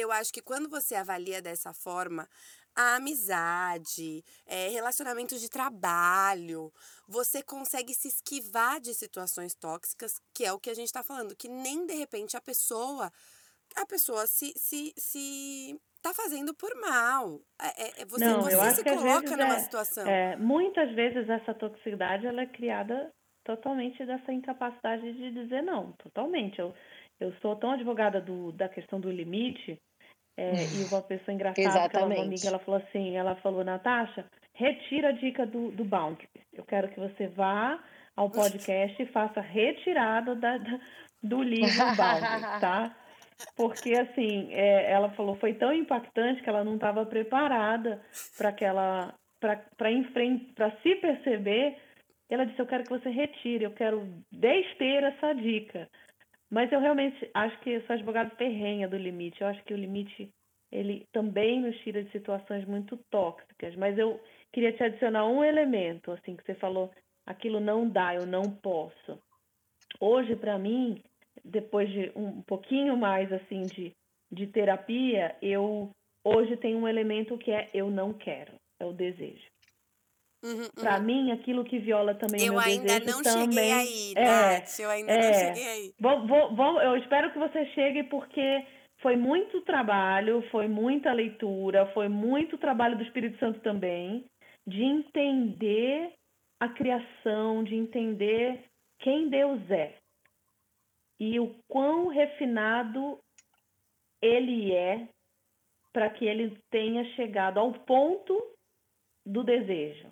[0.00, 2.28] eu acho que quando você avalia dessa forma,
[2.74, 6.72] a amizade, é, relacionamentos de trabalho,
[7.08, 11.36] você consegue se esquivar de situações tóxicas, que é o que a gente está falando,
[11.36, 13.10] que nem de repente a pessoa,
[13.76, 17.40] a pessoa se, se, se tá fazendo por mal.
[17.60, 20.06] É, é, você Não, você se coloca numa é, situação.
[20.06, 23.12] É, muitas vezes essa toxicidade ela é criada
[23.44, 26.58] totalmente dessa incapacidade de dizer não, totalmente.
[26.58, 26.74] Eu,
[27.18, 29.80] eu sou tão advogada do, da questão do limite
[30.40, 31.90] é, e uma pessoa engraçada, Exatamente.
[31.90, 34.24] que ela, amiga, ela falou assim, ela falou, Natasha,
[34.54, 36.30] retira a dica do, do Boundaries.
[36.54, 37.78] Eu quero que você vá
[38.16, 40.80] ao podcast e faça retirada da, da
[41.22, 42.96] do livro Boundaries, tá?
[43.54, 48.00] Porque, assim, é, ela falou, foi tão impactante que ela não estava preparada
[48.38, 51.76] para aquela para se perceber.
[52.28, 55.88] Ela disse, eu quero que você retire, eu quero desteira essa dica.
[56.50, 59.40] Mas eu realmente acho que eu sou advogado ferrenha do limite.
[59.40, 60.30] Eu acho que o limite
[60.72, 63.74] ele também nos tira de situações muito tóxicas.
[63.76, 64.20] Mas eu
[64.52, 66.90] queria te adicionar um elemento, assim, que você falou,
[67.26, 69.20] aquilo não dá, eu não posso.
[70.00, 71.02] Hoje, para mim,
[71.44, 73.92] depois de um pouquinho mais assim de,
[74.30, 75.90] de terapia, eu
[76.24, 79.49] hoje tenho um elemento que é eu não quero, é o desejo.
[80.42, 81.04] Uhum, Para uhum.
[81.04, 83.52] mim, aquilo que viola também eu meu ainda desejo não também.
[83.52, 85.94] cheguei aí, é, Nath, eu ainda é, não cheguei aí.
[86.00, 88.66] Vou, vou, vou, eu espero que você chegue porque
[89.00, 94.24] foi muito trabalho, foi muita leitura, foi muito trabalho do Espírito Santo também,
[94.66, 96.12] de entender
[96.58, 98.64] a criação, de entender
[98.98, 99.94] quem Deus é
[101.18, 103.18] e o quão refinado
[104.22, 105.06] ele é
[105.92, 108.42] para que ele tenha chegado ao ponto
[109.26, 110.10] do desejo.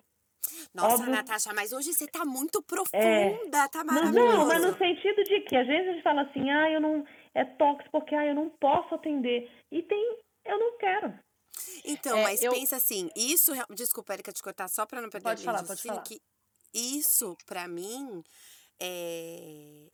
[0.73, 4.37] Nossa, Óbvio- Natasha, mas hoje você tá muito profunda, tá Não, maravilhoso.
[4.37, 7.05] não, mas no sentido de que às vezes a gente fala assim, ah, eu não.
[7.35, 9.49] É tóxico porque ah, eu não posso atender.
[9.71, 11.13] E tem, eu não quero.
[11.85, 15.25] Então, É, mas eu- pensa assim, isso, desculpa, Erika, te cortar só pra não perder
[15.29, 16.19] Pode a falar, pode raciocínio, que
[16.73, 18.23] isso, pra mim,
[18.79, 19.87] é,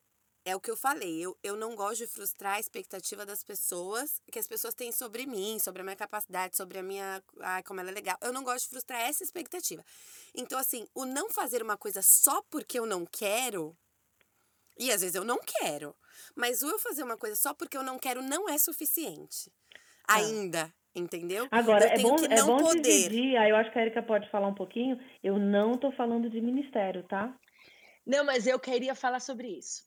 [0.46, 1.20] é o que eu falei.
[1.20, 5.26] Eu, eu não gosto de frustrar a expectativa das pessoas, que as pessoas têm sobre
[5.26, 7.22] mim, sobre a minha capacidade, sobre a minha.
[7.42, 8.16] Ai, como ela é legal.
[8.22, 9.84] Eu não gosto de frustrar essa expectativa.
[10.36, 13.76] Então, assim, o não fazer uma coisa só porque eu não quero.
[14.78, 15.96] E às vezes eu não quero.
[16.36, 19.52] Mas o eu fazer uma coisa só porque eu não quero não é suficiente.
[20.08, 20.72] Ainda.
[20.94, 21.48] Entendeu?
[21.52, 22.82] Agora, eu é bom, é bom poder.
[22.82, 23.36] dividir.
[23.36, 24.98] Aí eu acho que a Erika pode falar um pouquinho.
[25.24, 27.36] Eu não tô falando de ministério, tá?
[28.06, 29.84] Não, mas eu queria falar sobre isso.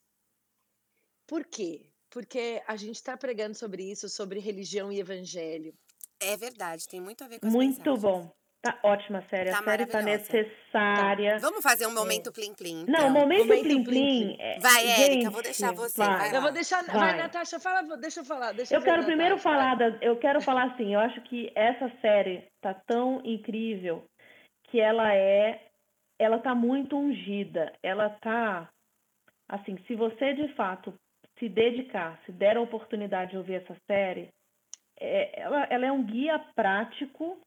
[1.29, 1.85] Por quê?
[2.09, 5.71] Porque a gente está pregando sobre isso, sobre religião e evangelho.
[6.19, 8.01] É verdade, tem muito a ver com as Muito mensagens.
[8.01, 8.31] bom.
[8.61, 9.51] Tá ótima a série.
[9.51, 11.37] Tá a série tá necessária.
[11.39, 12.93] Vamos fazer um momento plim-plim, então.
[12.93, 14.35] Não, o momento Momento plim plim-plim.
[14.35, 14.37] plim.
[14.41, 16.17] é- Vai, Érica, gente, vou deixar você, vai.
[16.17, 16.83] vai Eu vou deixar.
[16.83, 17.17] Vai, Vai.
[17.17, 18.51] Natasha, fala, deixa eu falar.
[18.51, 21.49] Deixa Eu ver, quero primeiro Natasha, falar da, eu quero falar assim, eu acho que
[21.55, 24.03] essa série tá tão incrível
[24.69, 25.65] que ela é
[26.19, 27.71] ela tá muito ungida.
[27.81, 28.69] Ela tá
[29.47, 30.93] assim, se você de fato
[31.39, 34.29] se dedicar, se der a oportunidade de ouvir essa série,
[34.99, 37.39] é- ela, ela é um guia prático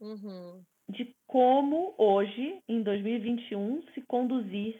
[0.00, 0.62] Uhum.
[0.88, 4.78] de como hoje, em 2021, se conduzir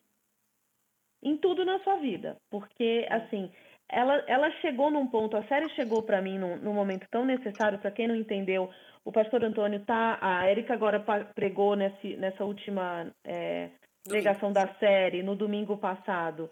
[1.22, 2.36] em tudo na sua vida.
[2.50, 3.50] Porque, assim,
[3.88, 7.78] ela, ela chegou num ponto, a série chegou para mim num, num momento tão necessário,
[7.78, 8.70] para quem não entendeu,
[9.04, 11.00] o pastor Antônio tá, a Erika agora
[11.34, 13.70] pregou nesse, nessa última é,
[14.06, 16.50] pregação da série, no domingo passado,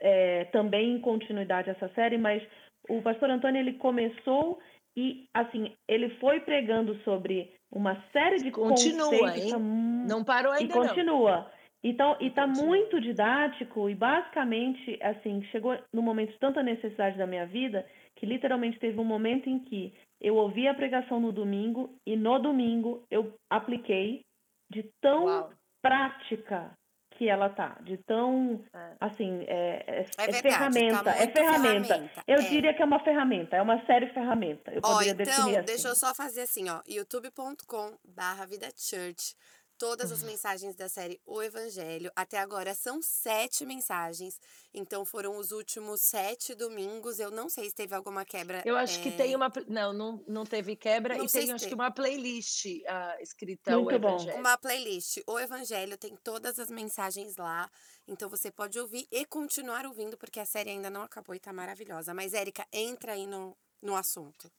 [0.00, 2.42] é, também em continuidade essa série, mas
[2.88, 4.58] o pastor Antônio, ele começou
[4.96, 9.44] e, assim, ele foi pregando sobre uma série de Continua, conceitos...
[9.44, 9.50] hein?
[9.50, 10.86] tá Não parou e ainda, não.
[10.86, 11.50] continua.
[11.84, 12.66] Então, e tá Continua.
[12.66, 18.26] muito didático e basicamente, assim, chegou no momento de tanta necessidade da minha vida que
[18.26, 23.04] literalmente teve um momento em que eu ouvi a pregação no domingo e no domingo
[23.10, 24.24] eu apliquei
[24.70, 25.50] de tão Uau.
[25.82, 26.75] prática
[27.16, 28.92] que ela tá, de tão, É.
[29.00, 30.02] assim, é, é, É é
[30.32, 31.88] verdade, ferramenta, tá é ferramenta.
[31.94, 32.42] ferramenta, Eu é.
[32.48, 34.70] diria que é uma ferramenta, é uma série ferramenta.
[34.72, 35.66] Eu Ó, poderia então, definir assim.
[35.66, 36.80] deixa eu só fazer assim, ó.
[36.88, 39.34] youtube.com barra Vida Church.
[39.78, 42.10] Todas as mensagens da série O Evangelho.
[42.16, 44.40] Até agora são sete mensagens.
[44.72, 47.18] Então foram os últimos sete domingos.
[47.20, 48.62] Eu não sei se teve alguma quebra.
[48.64, 49.52] Eu acho que é, tem uma.
[49.68, 51.18] Não, não, não teve quebra.
[51.18, 54.08] Não e tem, acho que uma playlist ah, escrita Muito o bom.
[54.08, 54.38] Evangelho.
[54.38, 55.18] Uma playlist.
[55.26, 57.70] O Evangelho tem todas as mensagens lá.
[58.08, 61.52] Então você pode ouvir e continuar ouvindo, porque a série ainda não acabou e tá
[61.52, 62.14] maravilhosa.
[62.14, 64.50] Mas, Érica, entra aí no, no assunto.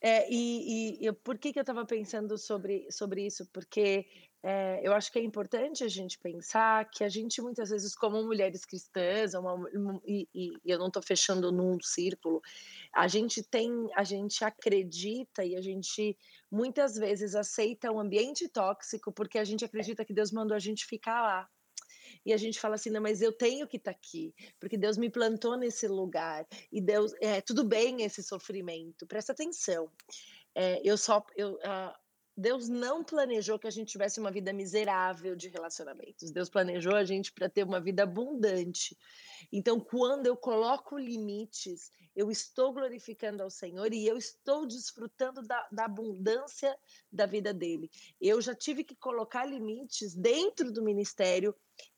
[0.00, 3.46] É, e, e, e por que, que eu estava pensando sobre, sobre isso?
[3.46, 4.06] Porque
[4.42, 8.22] é, eu acho que é importante a gente pensar que a gente, muitas vezes, como
[8.22, 9.68] mulheres cristãs, uma-
[10.06, 12.40] e, e eu não estou fechando num círculo,
[12.92, 16.16] a gente tem, a gente acredita e a gente
[16.50, 20.86] muitas vezes aceita um ambiente tóxico porque a gente acredita que Deus mandou a gente
[20.86, 21.48] ficar lá.
[22.24, 25.10] E a gente fala assim, não, mas eu tenho que estar aqui, porque Deus me
[25.10, 26.46] plantou nesse lugar.
[26.70, 29.06] E Deus, é tudo bem esse sofrimento.
[29.06, 29.90] Presta atenção.
[30.54, 31.98] É, eu só, eu, ah,
[32.38, 36.30] Deus não planejou que a gente tivesse uma vida miserável de relacionamentos.
[36.30, 38.96] Deus planejou a gente para ter uma vida abundante.
[39.52, 45.66] Então, quando eu coloco limites, eu estou glorificando ao Senhor e eu estou desfrutando da,
[45.72, 46.78] da abundância
[47.10, 47.90] da vida dele.
[48.20, 51.52] Eu já tive que colocar limites dentro do ministério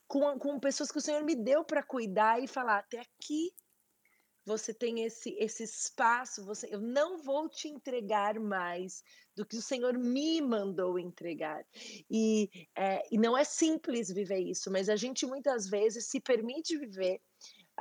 [0.08, 3.52] com, com pessoas que o Senhor me deu para cuidar e falar: até aqui
[4.44, 9.04] você tem esse, esse espaço, você, eu não vou te entregar mais
[9.40, 11.64] do que o Senhor me mandou entregar.
[12.10, 16.76] E, é, e não é simples viver isso, mas a gente muitas vezes se permite
[16.76, 17.20] viver.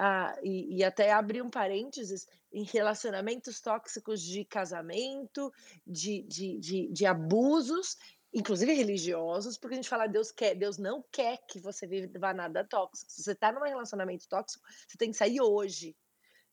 [0.02, 5.52] Ah, e, e até abrir um parênteses em relacionamentos tóxicos de casamento,
[5.86, 7.98] de, de, de, de abusos,
[8.34, 12.64] inclusive religiosos, porque a gente fala Deus quer, Deus não quer que você viva nada
[12.64, 13.12] tóxico.
[13.12, 15.94] Se você está num relacionamento tóxico, você tem que sair hoje.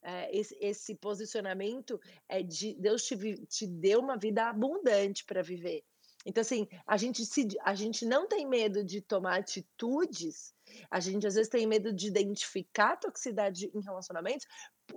[0.08, 3.16] É, esse, posicionamento é de Deus te,
[3.46, 5.82] te deu uma vida abundante para viver.
[6.24, 10.54] Então, assim, a gente, se, a gente não tem medo de tomar atitudes,
[10.88, 14.46] a gente às vezes tem medo de identificar toxicidade em relacionamentos,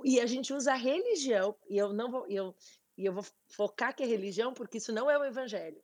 [0.04, 2.56] e a gente usa a religião, e eu não vou, eu,
[2.96, 5.82] e eu vou focar que é religião, porque isso não é o evangelho.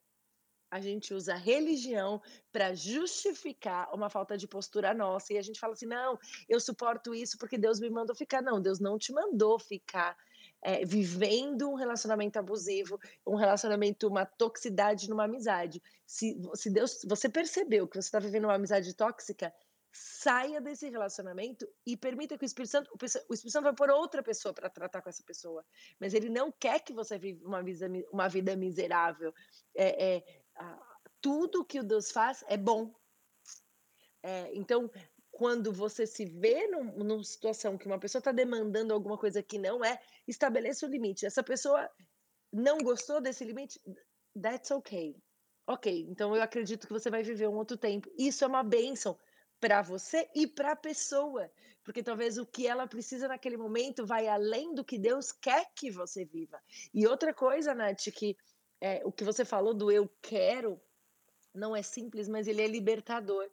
[0.76, 5.32] A gente usa religião para justificar uma falta de postura nossa.
[5.32, 8.42] E a gente fala assim: não, eu suporto isso porque Deus me mandou ficar.
[8.42, 10.18] Não, Deus não te mandou ficar
[10.62, 15.82] é, vivendo um relacionamento abusivo, um relacionamento, uma toxicidade numa amizade.
[16.06, 19.54] Se, se Deus, você percebeu que você está vivendo uma amizade tóxica,
[19.96, 24.22] saia desse relacionamento e permita que o Espírito Santo, o Espírito Santo vai pôr outra
[24.22, 25.64] pessoa para tratar com essa pessoa,
[25.98, 29.34] mas ele não quer que você viva uma vida, uma vida miserável.
[29.74, 30.45] É, é,
[31.22, 32.94] tudo que o Deus faz é bom.
[34.22, 34.89] É, então,
[35.32, 39.58] quando você se vê num, numa situação que uma pessoa está demandando alguma coisa que
[39.58, 41.26] não é, estabeleça o limite.
[41.26, 41.89] Essa pessoa
[42.52, 43.80] não gostou desse limite,
[44.41, 45.15] that's okay.
[45.68, 48.10] Ok, então eu acredito que você vai viver um outro tempo.
[48.18, 49.18] Isso é uma bênção
[49.60, 51.52] para você e para a pessoa,
[51.84, 55.89] porque talvez o que ela precisa naquele momento vai além do que Deus quer que
[55.89, 56.62] você viva.
[56.94, 58.38] E outra coisa, Nath, que
[58.82, 60.82] é, o que você falou do eu quero
[61.54, 63.50] não é simples, mas ele é libertador.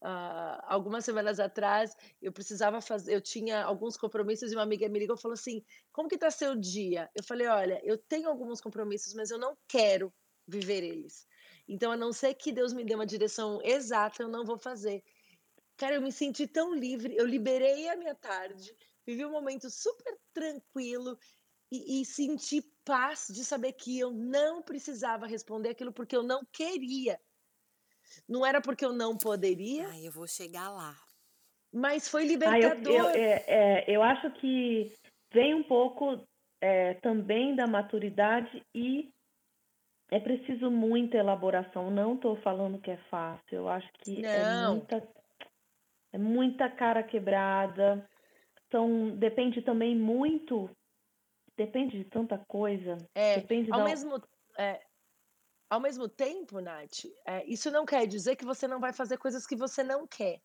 [0.00, 4.98] Uh, algumas semanas atrás eu precisava fazer, eu tinha alguns compromissos e uma amiga me
[4.98, 8.60] ligou e falou assim: "Como que tá seu dia?" Eu falei: "Olha, eu tenho alguns
[8.60, 10.14] compromissos, mas eu não quero
[10.46, 11.26] viver eles.
[11.66, 15.02] Então, a não ser que Deus me dê uma direção exata, eu não vou fazer."
[15.76, 18.74] Cara, eu me senti tão livre, eu liberei a minha tarde,
[19.06, 21.18] vivi um momento super tranquilo
[21.70, 26.40] e, e senti paz de saber que eu não precisava responder aquilo porque eu não
[26.50, 27.20] queria.
[28.26, 29.88] Não era porque eu não poderia.
[29.88, 30.96] Ai, eu vou chegar lá.
[31.70, 32.86] Mas foi libertador.
[32.86, 34.90] Ah, eu, eu, é, é, eu acho que
[35.30, 36.26] vem um pouco
[36.62, 39.12] é, também da maturidade e
[40.10, 41.90] é preciso muita elaboração.
[41.90, 43.54] Não estou falando que é fácil.
[43.54, 44.72] Eu acho que é não.
[44.72, 45.08] é muita
[46.10, 48.08] é muita cara quebrada.
[48.70, 50.70] São, depende também muito,
[51.58, 52.96] depende de tanta coisa.
[53.14, 53.84] É, depende ao da...
[53.84, 54.22] mesmo,
[54.56, 54.80] é,
[55.68, 59.46] ao mesmo tempo, Nath, é, isso não quer dizer que você não vai fazer coisas
[59.46, 60.40] que você não quer.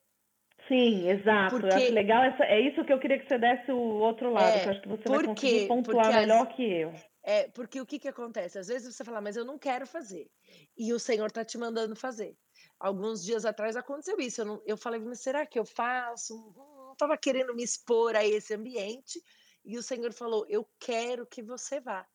[0.67, 1.56] Sim, exato.
[1.56, 1.67] Porque...
[1.67, 2.23] Eu acho legal.
[2.23, 4.71] Essa, é isso que eu queria que você desse o outro lado, é, que eu
[4.71, 6.93] acho que você vai conseguir pontuar melhor que eu.
[7.21, 8.60] É, porque o que, que acontece?
[8.60, 10.30] Às vezes você fala, mas eu não quero fazer.
[10.78, 12.36] E o Senhor está te mandando fazer
[12.84, 14.41] alguns dias atrás aconteceu isso.
[14.41, 16.36] Eu, não, eu falei, mas será que eu faço?
[16.56, 19.21] Não estava querendo me expor a esse ambiente.
[19.63, 22.08] E o Senhor falou: Eu quero que você vá.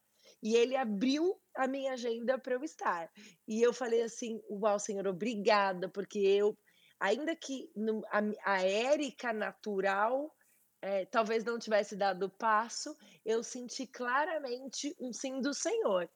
[0.42, 3.10] E ele abriu a minha agenda para eu estar.
[3.46, 6.56] E eu falei assim: Uau, Senhor, obrigada, porque eu,
[7.00, 10.34] ainda que no, a, a Érica natural
[10.80, 16.08] é, talvez não tivesse dado o passo, eu senti claramente um sim do Senhor.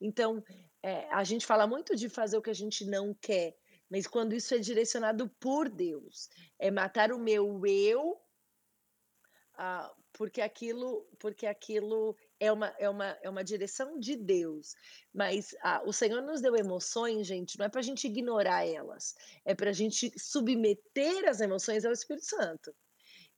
[0.00, 0.42] Então,
[0.82, 3.56] é, a gente fala muito de fazer o que a gente não quer,
[3.90, 8.20] mas quando isso é direcionado por Deus, é matar o meu eu,
[9.58, 14.74] ah, porque aquilo, porque aquilo é uma, é uma, é uma direção de Deus.
[15.12, 19.14] Mas ah, o Senhor nos deu emoções, gente, não é para a gente ignorar elas,
[19.44, 22.74] é para a gente submeter as emoções ao Espírito Santo.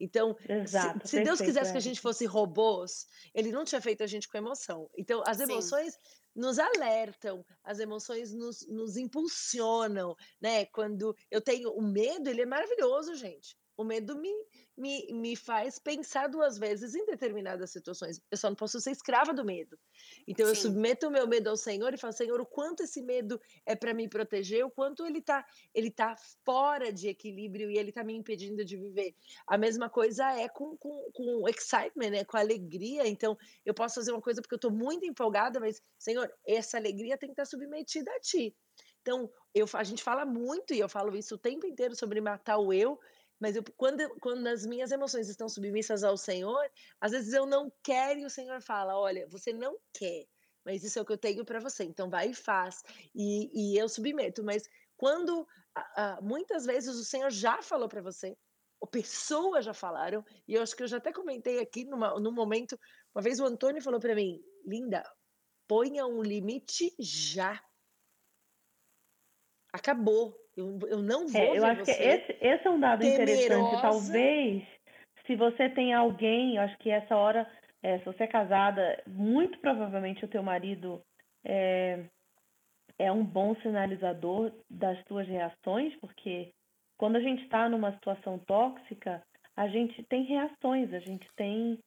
[0.01, 1.73] Então, Exato, se, se Deus quisesse é.
[1.73, 4.89] que a gente fosse robôs, Ele não tinha feito a gente com emoção.
[4.97, 6.01] Então, as emoções Sim
[6.37, 10.67] nos alertam, as emoções nos, nos impulsionam, né?
[10.67, 13.57] Quando eu tenho o medo, ele é maravilhoso, gente.
[13.79, 14.33] O medo me,
[14.77, 18.21] me, me faz pensar duas vezes em determinadas situações.
[18.29, 19.79] Eu só não posso ser escrava do medo.
[20.27, 20.51] Então Sim.
[20.51, 23.77] eu submeto o meu medo ao Senhor e falo, Senhor, o quanto esse medo é
[23.77, 28.03] para me proteger, o quanto ele está ele tá fora de equilíbrio e ele está
[28.03, 29.15] me impedindo de viver.
[29.47, 32.25] A mesma coisa é com, com, com excitement, né?
[32.25, 33.07] com alegria.
[33.07, 37.17] Então eu posso fazer uma coisa porque eu estou muito empolgada, mas, Senhor, essa alegria
[37.17, 38.53] tem que estar tá submetida a Ti.
[39.01, 42.59] Então, eu, a gente fala muito, e eu falo isso o tempo inteiro sobre matar
[42.59, 42.99] o eu,
[43.41, 46.71] mas eu, quando, quando as minhas emoções estão submissas ao Senhor,
[47.01, 50.27] às vezes eu não quero e o Senhor fala: olha, você não quer,
[50.65, 52.83] mas isso é o que eu tenho para você, então vai e faz.
[53.15, 54.43] E, e eu submeto.
[54.43, 54.65] Mas
[54.97, 55.47] quando
[56.23, 58.37] muitas vezes o Senhor já falou para você,
[58.81, 62.33] ou pessoas já falaram, e eu acho que eu já até comentei aqui numa, num
[62.33, 62.79] momento,
[63.15, 65.03] uma vez o Antônio falou para mim: linda,
[65.67, 67.63] ponha um limite já.
[69.73, 70.35] Acabou.
[70.59, 73.23] Eu, eu não vou é, eu acho que esse, esse é um dado temerosa.
[73.23, 73.81] interessante.
[73.81, 74.65] Talvez,
[75.25, 77.49] se você tem alguém, eu acho que essa hora,
[77.81, 81.01] é, se você é casada, muito provavelmente o teu marido
[81.45, 82.03] é,
[82.99, 86.51] é um bom sinalizador das tuas reações, porque
[86.99, 89.23] quando a gente está numa situação tóxica,
[89.57, 91.79] a gente tem reações, a gente tem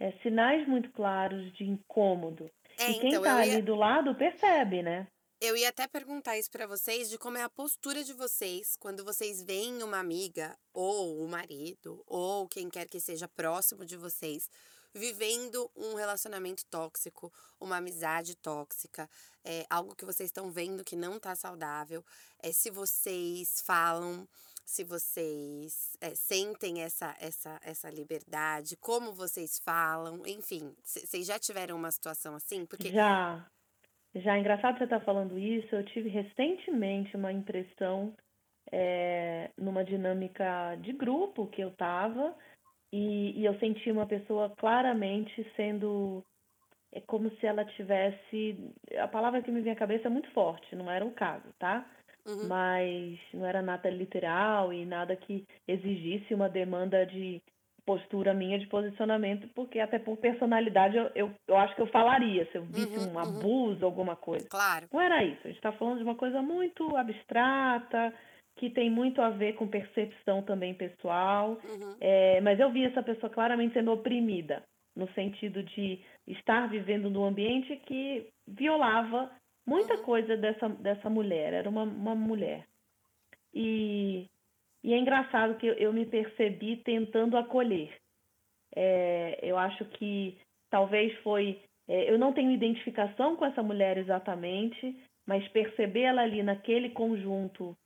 [0.00, 2.50] é, sinais muito claros de incômodo.
[2.76, 3.52] É, e quem está então, ia...
[3.52, 5.06] ali do lado percebe, né?
[5.38, 9.04] Eu ia até perguntar isso para vocês de como é a postura de vocês quando
[9.04, 14.48] vocês veem uma amiga ou o marido ou quem quer que seja próximo de vocês
[14.94, 19.08] vivendo um relacionamento tóxico, uma amizade tóxica,
[19.44, 22.02] é, algo que vocês estão vendo que não tá saudável.
[22.38, 24.26] É, se vocês falam,
[24.64, 31.76] se vocês é, sentem essa, essa, essa liberdade, como vocês falam, enfim, vocês já tiveram
[31.76, 32.64] uma situação assim?
[32.64, 32.90] Porque...
[32.90, 33.46] Já.
[34.16, 38.14] Já, engraçado você estar tá falando isso, eu tive recentemente uma impressão
[38.72, 42.34] é, numa dinâmica de grupo que eu estava
[42.92, 46.24] e, e eu senti uma pessoa claramente sendo
[46.92, 48.72] é como se ela tivesse.
[48.98, 51.86] A palavra que me vem à cabeça é muito forte, não era o caso, tá?
[52.26, 52.48] Uhum.
[52.48, 57.42] Mas não era nada literal e nada que exigisse uma demanda de
[57.86, 62.44] postura minha de posicionamento, porque até por personalidade eu, eu, eu acho que eu falaria
[62.50, 63.18] se eu visse uhum, um uhum.
[63.20, 63.86] abuso, uhum.
[63.86, 64.46] alguma coisa.
[64.48, 64.88] Claro.
[64.92, 65.40] Não era isso.
[65.44, 68.12] A gente está falando de uma coisa muito abstrata,
[68.56, 71.58] que tem muito a ver com percepção também pessoal.
[71.64, 71.96] Uhum.
[72.00, 74.64] É, mas eu vi essa pessoa claramente sendo oprimida,
[74.94, 79.30] no sentido de estar vivendo num ambiente que violava
[79.64, 80.02] muita uhum.
[80.02, 82.66] coisa dessa, dessa mulher, era uma, uma mulher.
[83.54, 84.26] E,
[84.86, 87.92] e é engraçado que eu, me percebi tentando acolher.
[88.72, 90.38] É, eu acho que
[90.70, 91.60] talvez foi.
[91.88, 97.76] É, eu não tenho identificação com essa mulher exatamente, mas perceber ela ali naquele conjunto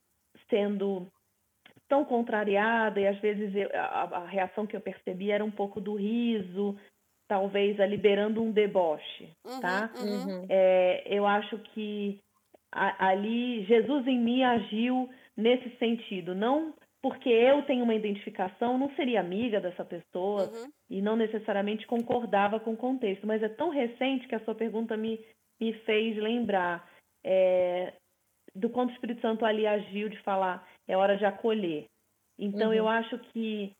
[0.50, 1.06] sendo
[1.88, 5.80] tão contrariada e às vezes eu, a, a, reação que eu percebi era um pouco
[5.80, 6.78] do riso,
[7.26, 9.90] talvez a liberando um deboche, uhum, tá?
[9.96, 10.44] Uhum.
[10.50, 12.20] É, eu acho que
[12.70, 18.94] a, ali Jesus em mim agiu nesse sentido, não porque eu tenho uma identificação, não
[18.94, 20.70] seria amiga dessa pessoa uhum.
[20.88, 24.96] e não necessariamente concordava com o contexto, mas é tão recente que a sua pergunta
[24.96, 25.18] me,
[25.60, 26.88] me fez lembrar
[27.24, 27.94] é,
[28.54, 31.86] do quanto o Espírito Santo ali agiu de falar é hora de acolher.
[32.38, 32.90] Então eu uhum.
[32.90, 33.72] acho que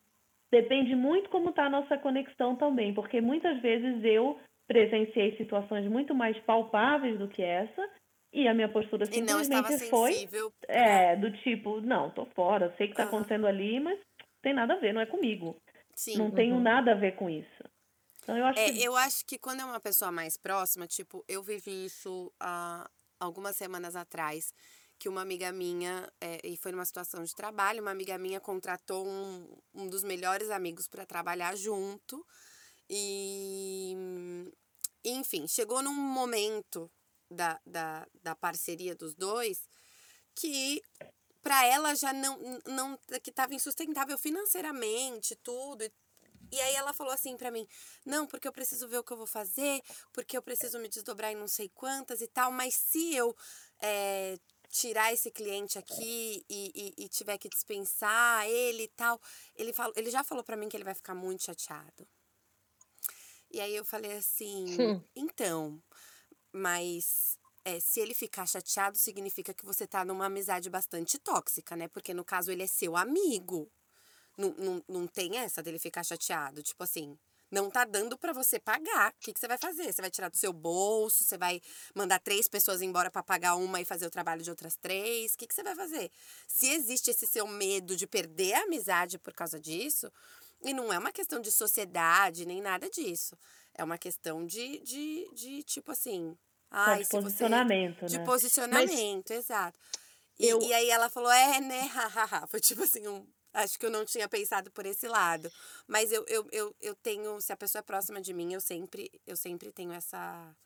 [0.51, 6.15] Depende muito como está a nossa conexão também, porque muitas vezes eu presenciei situações muito
[6.15, 7.89] mais palpáveis do que essa
[8.33, 10.29] e a minha postura simplesmente foi
[10.69, 13.09] é do tipo não tô fora sei que está uhum.
[13.09, 13.99] acontecendo ali mas
[14.43, 15.57] tem nada a ver não é comigo
[15.95, 16.17] Sim.
[16.17, 16.35] não uhum.
[16.35, 17.65] tenho nada a ver com isso
[18.23, 18.83] então eu acho é, que...
[18.83, 23.57] eu acho que quando é uma pessoa mais próxima tipo eu vivi isso há algumas
[23.57, 24.53] semanas atrás
[25.01, 29.07] que uma amiga minha, é, e foi numa situação de trabalho, uma amiga minha contratou
[29.07, 32.25] um, um dos melhores amigos para trabalhar junto.
[32.89, 33.97] E,
[35.03, 36.91] enfim, chegou num momento
[37.31, 39.69] da, da, da parceria dos dois
[40.35, 40.83] que
[41.43, 45.91] para ela já não, não que estava insustentável financeiramente, tudo.
[46.53, 47.67] E aí ela falou assim para mim:
[48.05, 49.81] "Não, porque eu preciso ver o que eu vou fazer,
[50.13, 53.35] porque eu preciso me desdobrar em não sei quantas e tal, mas se eu
[53.81, 54.37] é,
[54.69, 59.21] tirar esse cliente aqui e, e, e, tiver que dispensar ele e tal,
[59.57, 62.07] ele, fala, ele já falou para mim que ele vai ficar muito chateado.
[63.51, 65.03] E aí eu falei assim, hum.
[65.15, 65.83] então,
[66.53, 71.89] mas é, se ele ficar chateado, significa que você tá numa amizade bastante tóxica, né?
[71.89, 73.71] Porque no caso ele é seu amigo.
[74.37, 76.63] Não, não, não tem essa dele ficar chateado.
[76.63, 77.19] Tipo assim,
[77.51, 79.11] não tá dando para você pagar.
[79.11, 79.93] O que, que você vai fazer?
[79.93, 81.25] Você vai tirar do seu bolso?
[81.25, 81.61] Você vai
[81.95, 85.35] mandar três pessoas embora para pagar uma e fazer o trabalho de outras três?
[85.35, 86.11] O que, que você vai fazer?
[86.47, 90.11] Se existe esse seu medo de perder a amizade por causa disso,
[90.63, 93.37] e não é uma questão de sociedade nem nada disso.
[93.75, 96.37] É uma questão de, de, de tipo assim.
[96.71, 98.01] Ai, de posicionamento.
[98.01, 98.17] Você...
[98.17, 98.19] né?
[98.19, 99.39] De posicionamento, Mas...
[99.39, 99.79] exato.
[100.39, 100.61] E, eu...
[100.63, 101.91] e aí ela falou, é, né?
[102.49, 105.51] Foi tipo assim, um Acho que eu não tinha pensado por esse lado.
[105.87, 109.11] Mas eu, eu, eu, eu tenho, se a pessoa é próxima de mim, eu sempre,
[109.27, 110.57] eu sempre tenho essa.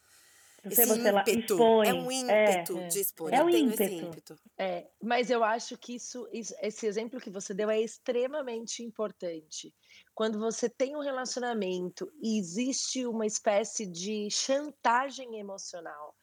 [0.65, 1.31] Esse ímpeto.
[1.31, 1.89] Expõe.
[1.89, 3.33] É um ímpeto é, de expor.
[3.33, 3.83] É eu um tenho ímpeto.
[3.83, 4.37] esse ímpeto.
[4.59, 9.75] É, mas eu acho que isso, esse exemplo que você deu é extremamente importante.
[10.15, 16.15] Quando você tem um relacionamento e existe uma espécie de chantagem emocional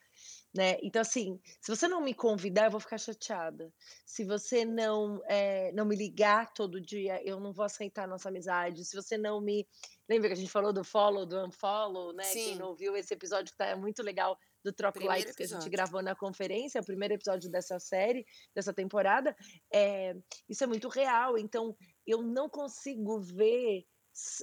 [0.53, 0.77] né?
[0.83, 3.73] Então, assim, se você não me convidar, eu vou ficar chateada.
[4.05, 8.27] Se você não é, não me ligar todo dia, eu não vou aceitar a nossa
[8.29, 8.83] amizade.
[8.83, 9.65] Se você não me.
[10.11, 12.25] Lembra que a gente falou do follow, do unfollow, né?
[12.25, 12.43] Sim.
[12.43, 15.47] Quem não ouviu esse episódio que tá muito legal do Troco primeiro Likes episódio.
[15.47, 19.33] que a gente gravou na conferência, o primeiro episódio dessa série, dessa temporada,
[19.73, 20.13] é,
[20.49, 21.37] isso é muito real.
[21.37, 21.73] Então,
[22.05, 23.85] eu não consigo ver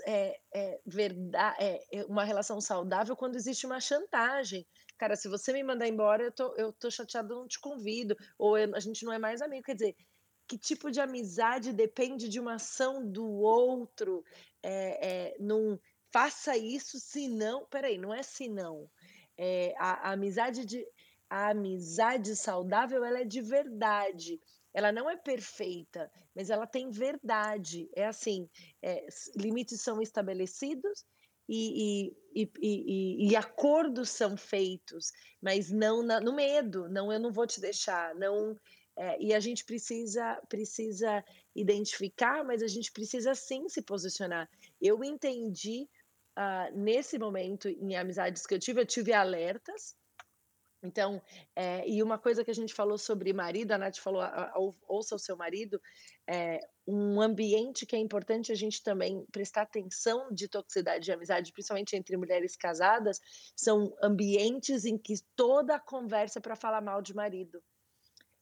[0.06, 4.66] é, é, verdade, é, uma relação saudável quando existe uma chantagem
[4.98, 8.58] cara, se você me mandar embora, eu tô, eu tô chateado, não te convido, ou
[8.58, 9.62] eu, a gente não é mais amigo.
[9.62, 9.96] Quer dizer,
[10.49, 14.24] que tipo de amizade depende de uma ação do outro?
[14.62, 15.78] É, é, não
[16.11, 17.66] faça isso, se não.
[17.66, 18.90] Peraí, não é se não.
[19.36, 20.84] É, a, a, amizade de
[21.30, 24.40] a amizade saudável ela é de verdade.
[24.72, 27.90] Ela não é perfeita, mas ela tem verdade.
[27.94, 28.49] É assim,
[28.82, 31.05] é, limites são estabelecidos
[31.49, 37.32] e, e, e, e, acordos são feitos, mas não na, no medo, não eu não
[37.32, 38.55] vou te deixar, não
[38.99, 41.24] É, e a gente precisa, precisa
[41.55, 44.51] identificar, mas a gente precisa sim se posicionar.
[44.80, 45.88] Eu entendi
[46.36, 49.96] uh, nesse momento em amizades que eu tive, eu tive alertas.
[50.82, 51.22] Então,
[51.55, 54.22] é, e uma coisa que a gente falou sobre marido, a Nath falou,
[54.88, 55.80] ouça o seu marido,
[56.26, 61.53] é, um ambiente que é importante a gente também prestar atenção de toxicidade de amizade,
[61.53, 63.20] principalmente entre mulheres casadas,
[63.57, 67.62] são ambientes em que toda a conversa é para falar mal de marido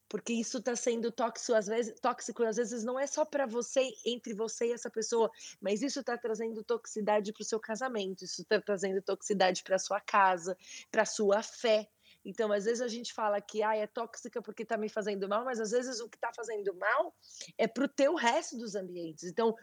[0.09, 3.91] porque isso está sendo tóxico às vezes, tóxico às vezes não é só para você,
[4.05, 5.31] entre você e essa pessoa,
[5.61, 10.01] mas isso está trazendo toxicidade para o seu casamento, isso está trazendo toxicidade para sua
[10.01, 10.57] casa,
[10.91, 11.89] para sua fé.
[12.25, 15.45] Então, às vezes a gente fala que ah, é tóxica porque está me fazendo mal,
[15.45, 17.15] mas às vezes o que está fazendo mal
[17.57, 19.25] é para o teu resto dos ambientes.
[19.25, 19.55] Então,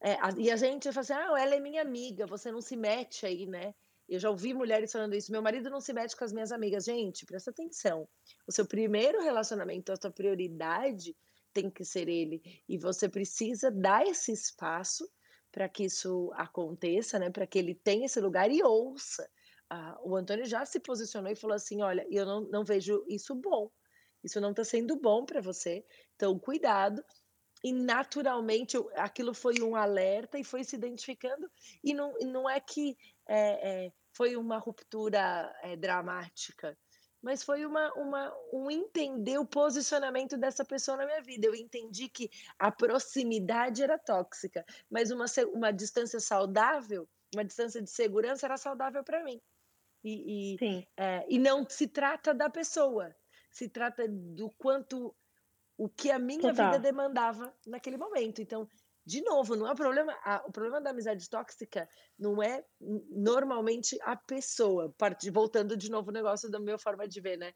[0.00, 2.76] é, a, e a gente fala assim, ah, ela é minha amiga, você não se
[2.76, 3.74] mete aí, né?
[4.10, 5.30] Eu já ouvi mulheres falando isso.
[5.30, 6.84] Meu marido não se mete com as minhas amigas.
[6.84, 8.08] Gente, presta atenção.
[8.44, 11.16] O seu primeiro relacionamento, a sua prioridade
[11.52, 12.42] tem que ser ele.
[12.68, 15.08] E você precisa dar esse espaço
[15.52, 17.30] para que isso aconteça, né?
[17.30, 19.30] Para que ele tenha esse lugar e ouça.
[19.68, 23.32] Ah, o Antônio já se posicionou e falou assim: olha, eu não, não vejo isso
[23.36, 23.70] bom.
[24.24, 25.84] Isso não está sendo bom para você.
[26.16, 27.04] Então, cuidado
[27.62, 31.50] e naturalmente aquilo foi um alerta e foi se identificando
[31.84, 32.96] e não, não é que
[33.28, 36.76] é, é, foi uma ruptura é, dramática,
[37.22, 41.46] mas foi uma, uma, um entender o posicionamento dessa pessoa na minha vida.
[41.46, 47.88] Eu entendi que a proximidade era tóxica, mas uma, uma distância saudável, uma distância de
[47.88, 49.40] segurança era saudável para mim.
[50.04, 53.16] E, e, é, e não se trata da pessoa,
[53.50, 55.16] se trata do quanto
[55.78, 56.72] o que a minha Total.
[56.72, 58.42] vida demandava naquele momento.
[58.42, 58.68] Então,
[59.10, 60.16] de novo, não é o problema.
[60.22, 62.64] A, o problema da amizade tóxica não é
[63.10, 64.94] normalmente a pessoa.
[64.96, 67.52] Part, voltando de novo o negócio da minha forma de ver, né?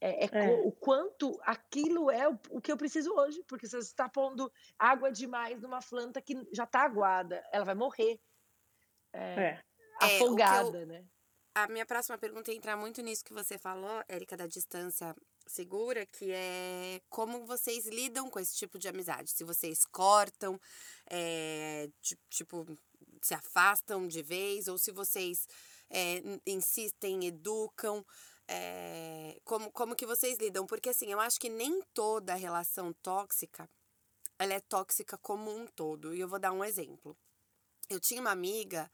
[0.00, 0.50] É, é, é.
[0.64, 5.10] o quanto aquilo é o, o, que eu preciso hoje, porque você está pondo água
[5.10, 8.20] demais numa planta que já está aguada, ela vai morrer
[9.12, 9.62] é, é.
[10.02, 11.04] afogada, eu, né?
[11.54, 15.16] A minha próxima pergunta é entrar muito nisso que você falou, Érica, da distância
[15.46, 19.30] segura, que é como vocês lidam com esse tipo de amizade.
[19.30, 20.60] Se vocês cortam,
[21.08, 21.88] é,
[22.30, 22.66] tipo,
[23.22, 25.46] se afastam de vez, ou se vocês
[25.90, 28.04] é, insistem, educam.
[28.48, 30.66] É, como, como que vocês lidam?
[30.66, 33.68] Porque assim, eu acho que nem toda relação tóxica
[34.38, 36.14] ela é tóxica como um todo.
[36.14, 37.16] E eu vou dar um exemplo.
[37.88, 38.90] Eu tinha uma amiga,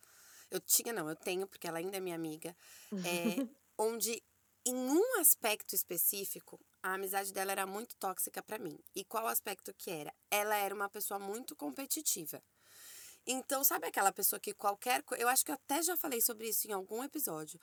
[0.51, 2.55] eu tinha, não, eu tenho, porque ela ainda é minha amiga,
[2.93, 2.93] é,
[3.79, 4.23] onde
[4.65, 8.79] em um aspecto específico, a amizade dela era muito tóxica para mim.
[8.95, 10.13] E qual aspecto que era?
[10.31, 12.43] Ela era uma pessoa muito competitiva.
[13.27, 15.23] Então, sabe aquela pessoa que qualquer coisa.
[15.23, 17.61] Eu acho que eu até já falei sobre isso em algum episódio.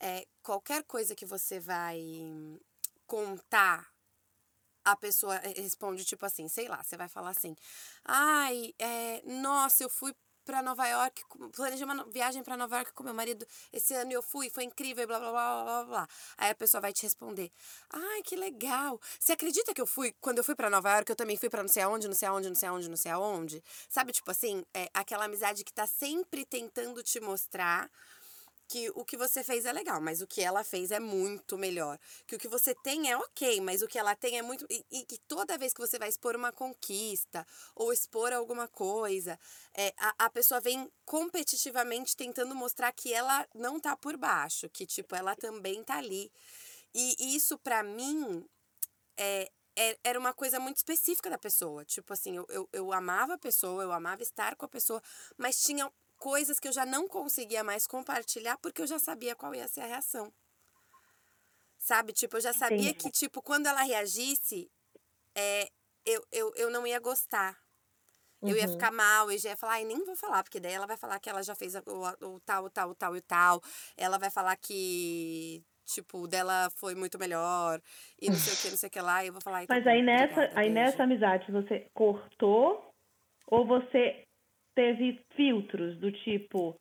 [0.00, 2.00] É, qualquer coisa que você vai
[3.06, 3.92] contar,
[4.84, 7.54] a pessoa eh, responde tipo assim, sei lá, você vai falar assim:
[8.04, 10.14] ai, é, nossa, eu fui
[10.44, 11.22] para Nova York,
[11.54, 15.06] planejei uma viagem para Nova York com meu marido esse ano eu fui, foi incrível,
[15.06, 16.08] blá blá blá blá blá.
[16.38, 17.50] Aí a pessoa vai te responder:
[17.90, 19.00] "Ai, que legal.
[19.18, 21.62] Você acredita que eu fui, quando eu fui para Nova York, eu também fui para
[21.62, 24.64] não sei aonde, não sei aonde, não sei aonde, não sei aonde?" Sabe, tipo assim,
[24.74, 27.90] é aquela amizade que tá sempre tentando te mostrar
[28.72, 31.98] que o que você fez é legal, mas o que ela fez é muito melhor.
[32.26, 34.66] Que o que você tem é ok, mas o que ela tem é muito.
[34.70, 37.46] E, que toda vez que você vai expor uma conquista
[37.76, 39.38] ou expor alguma coisa,
[39.74, 44.86] é, a, a pessoa vem competitivamente tentando mostrar que ela não tá por baixo, que,
[44.86, 46.32] tipo, ela também tá ali.
[46.94, 48.42] E isso, para mim,
[49.18, 51.84] é, é, era uma coisa muito específica da pessoa.
[51.84, 55.02] Tipo assim, eu, eu, eu amava a pessoa, eu amava estar com a pessoa,
[55.36, 55.92] mas tinha
[56.22, 59.80] coisas que eu já não conseguia mais compartilhar porque eu já sabia qual ia ser
[59.80, 60.32] a reação.
[61.76, 62.12] Sabe?
[62.12, 62.94] Tipo, eu já sabia Entendi.
[62.94, 64.70] que, tipo, quando ela reagisse,
[65.34, 65.68] é,
[66.06, 67.58] eu, eu, eu não ia gostar.
[68.40, 68.50] Uhum.
[68.50, 68.74] Eu ia uhum.
[68.74, 71.18] ficar mal e já ia falar, ai, nem vou falar, porque daí ela vai falar
[71.18, 73.60] que ela já fez o, o, o tal, o tal, o tal e tal.
[73.96, 77.82] Ela vai falar que, tipo, dela foi muito melhor
[78.20, 79.24] e não sei o que, não sei o que lá.
[79.24, 79.64] E eu vou falar.
[79.68, 82.94] Mas aí nessa, aí nessa amizade você cortou
[83.48, 84.24] ou você
[84.74, 86.76] teve filtros do tipo.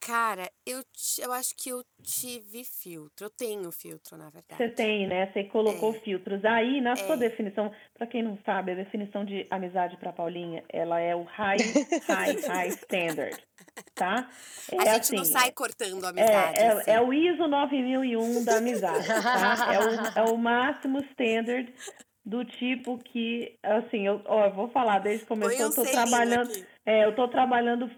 [0.00, 0.82] Cara, eu,
[1.22, 3.26] eu acho que eu tive filtro.
[3.26, 4.56] Eu tenho filtro, na verdade.
[4.56, 5.30] Você tem, né?
[5.30, 6.00] Você colocou é.
[6.00, 6.42] filtros.
[6.46, 6.96] Aí, na é.
[6.96, 11.24] sua definição, para quem não sabe, a definição de amizade para Paulinha, ela é o
[11.24, 11.58] high,
[12.06, 13.36] high, high standard.
[13.94, 14.30] Tá?
[14.72, 16.58] É a gente assim, não sai cortando a amizade.
[16.58, 16.90] É, é, assim.
[16.90, 19.06] é, o ISO 9001 da amizade.
[19.06, 19.74] Tá?
[19.74, 19.78] é,
[20.24, 21.70] o, é o máximo standard
[22.28, 26.50] do tipo que, assim, eu, ó, eu vou falar, desde que começou, eu tô trabalhando,
[26.84, 27.90] é, eu tô trabalhando,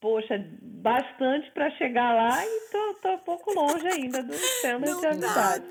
[0.00, 5.04] poxa, bastante para chegar lá e tô, tô um pouco longe ainda do sistema de
[5.04, 5.66] amizade.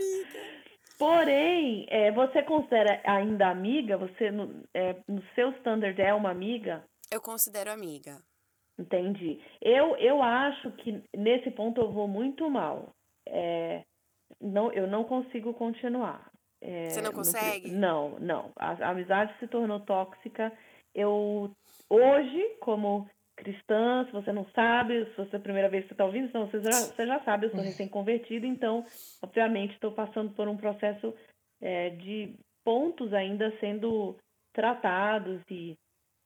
[0.99, 3.97] Porém, é, você considera ainda amiga?
[3.97, 6.83] Você, no, é, no seu standard, é uma amiga?
[7.09, 8.21] Eu considero amiga.
[8.77, 9.39] Entendi.
[9.61, 12.93] Eu, eu acho que nesse ponto eu vou muito mal.
[13.25, 13.83] É,
[14.39, 16.30] não, eu não consigo continuar.
[16.61, 17.71] É, Você não consegue?
[17.71, 18.51] Não, não.
[18.55, 20.51] A, a amizade se tornou tóxica.
[20.93, 21.51] Eu,
[21.89, 25.93] hoje, como cristã, se você não sabe, se você é a primeira vez que você
[25.95, 28.85] está ouvindo, então você já, você já sabe, eu sou recém-convertido, então,
[29.21, 31.13] obviamente, estou passando por um processo
[31.59, 34.15] é, de pontos ainda sendo
[34.53, 35.75] tratados e,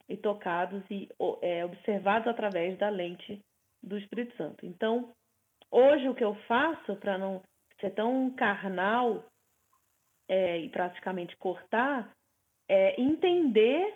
[0.10, 1.08] e tocados e
[1.42, 3.40] é, observados através da lente
[3.82, 4.66] do Espírito Santo.
[4.66, 5.12] Então,
[5.72, 7.42] hoje o que eu faço para não
[7.80, 9.24] ser tão carnal
[10.28, 12.12] é, e praticamente cortar
[12.70, 13.94] é entender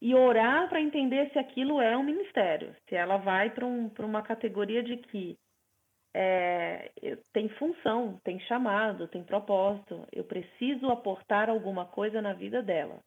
[0.00, 4.22] e orar para entender se aquilo é um ministério, se ela vai para um, uma
[4.22, 5.36] categoria de que
[6.14, 6.90] é,
[7.32, 13.00] tem função, tem chamado, tem propósito, eu preciso aportar alguma coisa na vida dela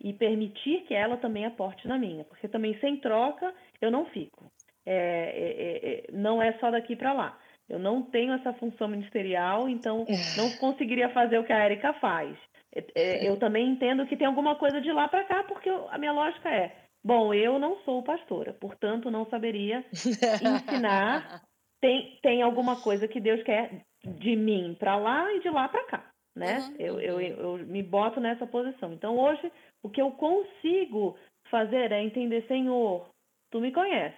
[0.00, 4.50] e permitir que ela também aporte na minha, porque também sem troca eu não fico.
[4.84, 7.38] É, é, é, é não é só daqui para lá.
[7.68, 10.06] Eu não tenho essa função ministerial, então
[10.36, 12.36] não conseguiria fazer o que a Erika faz.
[12.74, 15.98] É, é, eu também entendo que tem alguma coisa de lá para cá, porque a
[15.98, 21.42] minha lógica é: bom, eu não sou pastora, portanto não saberia ensinar.
[21.78, 25.84] Tem, tem alguma coisa que Deus quer de mim para lá e de lá para
[25.84, 26.58] cá, né?
[26.58, 26.76] Uhum.
[26.78, 28.94] Eu, eu, eu me boto nessa posição.
[28.94, 29.52] Então hoje
[29.82, 31.18] o que eu consigo
[31.50, 33.10] fazer é entender, Senhor,
[33.50, 34.16] tu me conhece.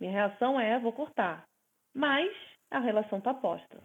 [0.00, 1.44] Minha reação é: vou cortar.
[1.94, 2.34] Mas
[2.74, 3.82] a relação está posta,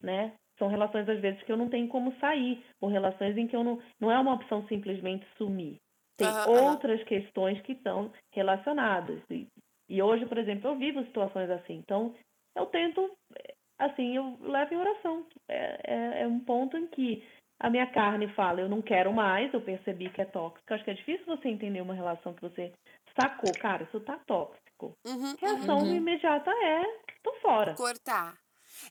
[0.00, 0.32] né?
[0.58, 3.64] São relações, às vezes, que eu não tenho como sair, ou relações em que eu
[3.64, 3.80] não.
[4.00, 5.78] Não é uma opção simplesmente sumir.
[6.16, 7.06] Tem uhum, outras uhum.
[7.06, 9.20] questões que estão relacionadas.
[9.30, 9.46] E,
[9.88, 11.74] e hoje, por exemplo, eu vivo situações assim.
[11.74, 12.14] Então,
[12.54, 13.10] eu tento,
[13.78, 15.26] assim, eu levo em oração.
[15.48, 17.24] É, é, é um ponto em que
[17.58, 20.74] a minha carne fala, eu não quero mais, eu percebi que é tóxico.
[20.74, 22.72] Acho que é difícil você entender uma relação que você
[23.20, 24.61] sacou, cara, isso tá tóxico.
[25.04, 25.94] Uhum, Reação uhum.
[25.94, 26.82] imediata é,
[27.22, 27.74] tô fora.
[27.74, 28.36] Cortar.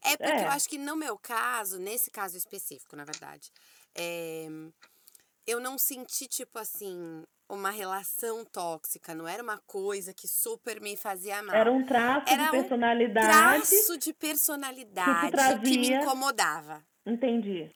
[0.05, 0.45] É porque é.
[0.45, 3.51] eu acho que no meu caso, nesse caso específico, na verdade,
[3.95, 4.47] é,
[5.45, 10.95] eu não senti, tipo assim, uma relação tóxica, não era uma coisa que super me
[10.95, 11.55] fazia mal.
[11.55, 13.27] Era um traço era de personalidade.
[13.27, 16.83] Um traço de personalidade que, que me incomodava.
[17.05, 17.69] Entendi.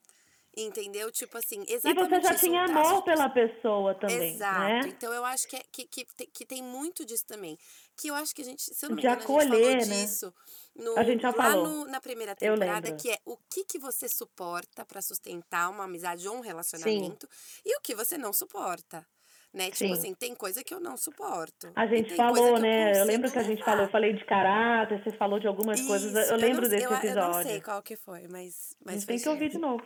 [0.58, 1.12] Entendeu?
[1.12, 2.06] Tipo assim, exatamente.
[2.06, 4.20] E você já tinha amor pela pessoa também.
[4.20, 4.28] Né?
[4.28, 4.60] Exato.
[4.60, 4.82] Né?
[4.88, 7.58] Então eu acho que, é, que, que, que, tem muito disso também.
[7.98, 9.76] Que eu acho que a gente, se eu não me engano, acolher, a gente falou
[9.76, 10.04] né?
[10.04, 10.34] disso
[10.76, 11.68] no, a gente já lá falou.
[11.68, 16.28] No, na primeira temporada, que é o que, que você suporta para sustentar uma amizade
[16.28, 17.62] ou um relacionamento Sim.
[17.66, 19.06] e o que você não suporta.
[19.54, 19.72] Né?
[19.72, 19.94] Tipo Sim.
[19.94, 21.72] assim, tem coisa que eu não suporto.
[21.78, 22.92] A gente falou, né?
[22.92, 25.80] Eu, eu lembro que a gente falou, eu falei de caráter, você falou de algumas
[25.80, 26.30] Isso, coisas.
[26.30, 27.22] Eu lembro eu não, desse episódio.
[27.22, 28.76] Eu não sei qual que foi, mas.
[28.84, 29.82] mas a gente tem que ouvir de novo.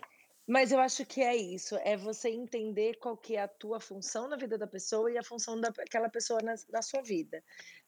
[0.49, 4.27] Mas eu acho que é isso, é você entender qual que é a tua função
[4.27, 7.43] na vida da pessoa e a função daquela pessoa na, na sua vida.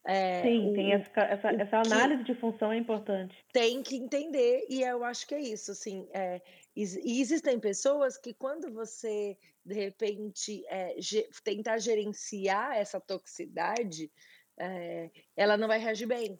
[0.05, 3.35] É, Sim, tem essa, essa, essa análise de função é importante.
[3.51, 6.39] Tem que entender, e eu acho que é isso, assim, é,
[6.75, 9.35] e existem pessoas que quando você,
[9.65, 14.11] de repente, é, ge, tentar gerenciar essa toxicidade,
[14.59, 16.39] é, ela não vai reagir bem.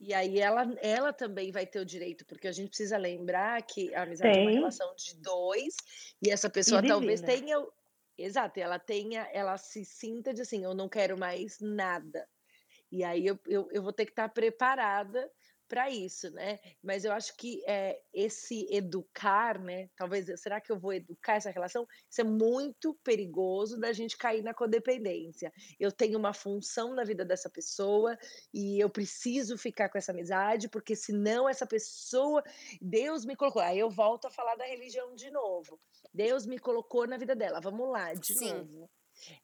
[0.00, 3.94] E aí ela, ela também vai ter o direito, porque a gente precisa lembrar que
[3.94, 4.40] a amizade Tem.
[4.40, 5.76] é uma relação de dois,
[6.22, 7.62] e essa pessoa e talvez tenha.
[8.16, 12.26] Exato, ela tenha, ela se sinta de assim, eu não quero mais nada.
[12.90, 15.30] E aí eu, eu, eu vou ter que estar preparada
[15.70, 16.58] para isso, né?
[16.82, 19.88] Mas eu acho que é, esse educar, né?
[19.96, 21.86] Talvez, será que eu vou educar essa relação?
[22.10, 25.52] Isso é muito perigoso da gente cair na codependência.
[25.78, 28.18] Eu tenho uma função na vida dessa pessoa
[28.52, 32.42] e eu preciso ficar com essa amizade, porque senão essa pessoa,
[32.82, 33.62] Deus me colocou.
[33.62, 35.80] Aí eu volto a falar da religião de novo.
[36.12, 37.60] Deus me colocou na vida dela.
[37.60, 38.54] Vamos lá, de Sim.
[38.54, 38.90] novo.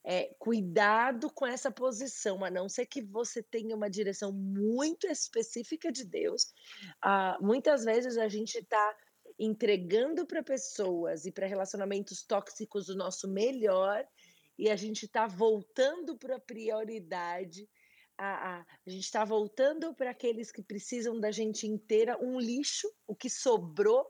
[0.04, 5.92] É, cuidado com essa posição, a não ser que você tenha uma direção muito específica
[5.92, 6.52] de Deus.
[7.02, 8.96] Ah, muitas vezes a gente está
[9.38, 14.06] entregando para pessoas e para relacionamentos tóxicos o nosso melhor
[14.58, 17.68] e a gente está voltando para a prioridade.
[18.16, 22.90] A, a, a gente está voltando para aqueles que precisam da gente inteira um lixo,
[23.06, 24.06] o que sobrou,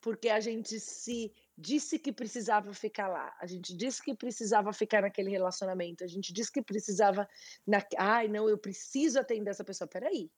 [0.00, 5.02] porque a gente se disse que precisava ficar lá, a gente disse que precisava ficar
[5.02, 7.28] naquele relacionamento, a gente disse que precisava.
[7.66, 7.82] Na...
[7.96, 9.88] Ai, não, eu preciso atender essa pessoa.
[9.88, 10.30] Peraí.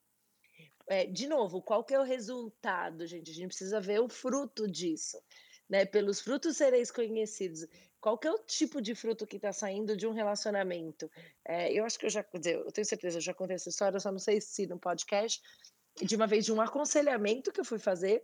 [0.88, 3.30] É, de novo, qual que é o resultado, gente?
[3.30, 5.20] A gente precisa ver o fruto disso.
[5.68, 5.84] Né?
[5.84, 7.66] Pelos frutos sereis conhecidos.
[8.00, 11.10] Qual que é o tipo de fruto que está saindo de um relacionamento?
[11.44, 14.10] É, eu acho que eu já, eu tenho certeza, eu já contei essa história, só
[14.10, 15.42] não sei se no podcast,
[16.00, 18.22] de uma vez de um aconselhamento que eu fui fazer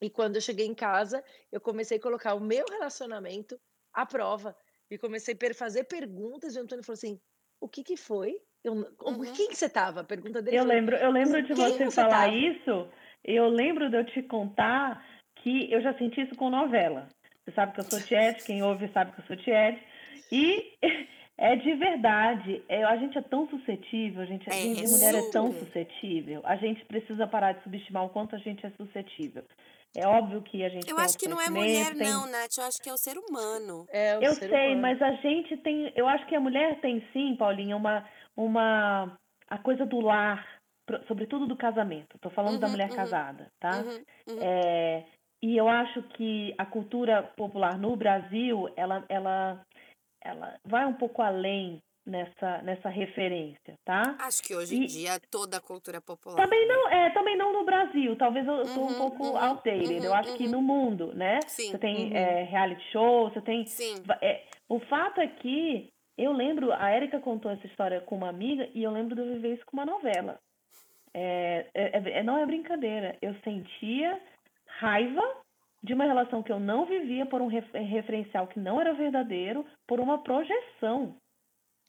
[0.00, 1.22] E quando eu cheguei em casa,
[1.52, 3.60] eu comecei a colocar o meu relacionamento
[3.92, 4.56] à prova.
[4.90, 7.20] E comecei a fazer perguntas, e o Antônio falou assim:
[7.60, 9.32] "O que que foi?" Eu Uhum.
[9.32, 10.00] quem que você estava?
[10.00, 12.88] A pergunta dele Eu foi: lembro eu lembro "Com de você você falar estava?" isso,
[13.24, 15.04] eu lembro de eu te contar
[15.36, 17.08] que eu já senti isso com novela.
[17.44, 19.82] Você sabe que eu sou tiete, quem ouve sabe que eu sou tiete,
[20.30, 20.72] e
[21.38, 25.14] é de verdade, eh, a gente é tão suscetível, a gente É, gente é mulher
[25.14, 29.44] é tão suscetível, a gente precisa parar de subestimar o quanto a gente é suscetível.
[29.96, 32.58] É óbvio que a gente Eu tem acho que não é mulher tem não, Nath,
[32.58, 33.86] eu acho que é o ser humano.
[33.90, 34.82] É o Eu ser sei, humano.
[34.82, 35.92] mas a gente tem.
[35.96, 38.08] Eu acho que a mulher tem sim, Paulinha, uma.
[38.36, 39.18] uma
[39.48, 40.46] a coisa do lar,
[41.08, 42.14] sobretudo do casamento.
[42.14, 43.78] Estou falando da Uhum, mulher uhum, casada, tá?
[43.80, 44.38] uhum, uhum.
[44.40, 45.04] É,
[45.42, 49.66] e eu acho que a cultura popular no Brasil, ela, ela,
[50.22, 54.16] ela vai um pouco além nessa, nessa referência, tá?
[54.20, 56.74] Acho que hoje em E dia toda a cultura popular, também né?
[56.74, 58.16] não, é, também não no Brasil.
[58.16, 60.04] Talvez eu estou um Uhum, pouco uhum, outdated.
[60.04, 60.50] Eu uhum, acho que uhum.
[60.50, 61.38] no mundo, né?
[61.42, 62.16] Você Sim, tem Uhum.
[62.16, 63.64] é, reality show, você tem.
[63.66, 64.02] sim.
[64.20, 68.68] é, o fato é que eu lembro, a Erika contou essa história com uma amiga
[68.74, 70.38] e eu lembro de eu viver isso com uma novela.
[71.14, 73.16] É, é- é- é- não é brincadeira.
[73.22, 74.20] Eu sentia
[74.66, 75.22] raiva
[75.82, 79.64] de uma relação que eu não vivia por um ref- referencial que não era verdadeiro,
[79.88, 81.16] por uma projeção.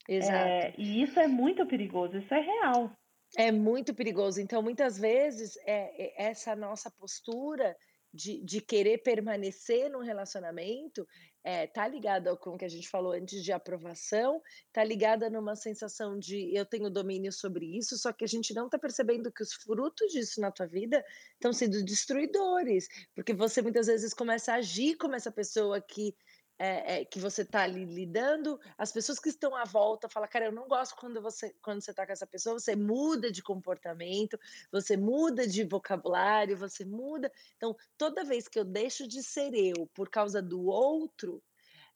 [0.08, 0.34] Exato.
[0.34, 2.92] É, e isso é muito perigoso, isso é real.
[3.38, 4.42] É muito perigoso.
[4.42, 7.76] Então, muitas vezes, é, é essa nossa postura
[8.14, 11.08] de, de querer permanecer num relacionamento
[11.44, 14.42] é, tá ligada com o que a gente falou antes de aprovação,
[14.72, 18.70] tá ligada numa sensação de eu tenho domínio sobre isso, só que a gente não
[18.70, 23.88] tá percebendo que os frutos disso na tua vida estão sendo destruidores, porque você muitas
[23.88, 26.16] vezes começa a agir como essa pessoa que
[26.64, 30.46] é, é, que você está ali lidando, as pessoas que estão à volta falam, cara,
[30.46, 34.40] eu não gosto quando você quando você está com essa pessoa, você muda de comportamento,
[34.72, 37.32] você muda de vocabulário, você muda.
[37.58, 41.42] Então, toda vez que eu deixo de ser eu por causa do outro,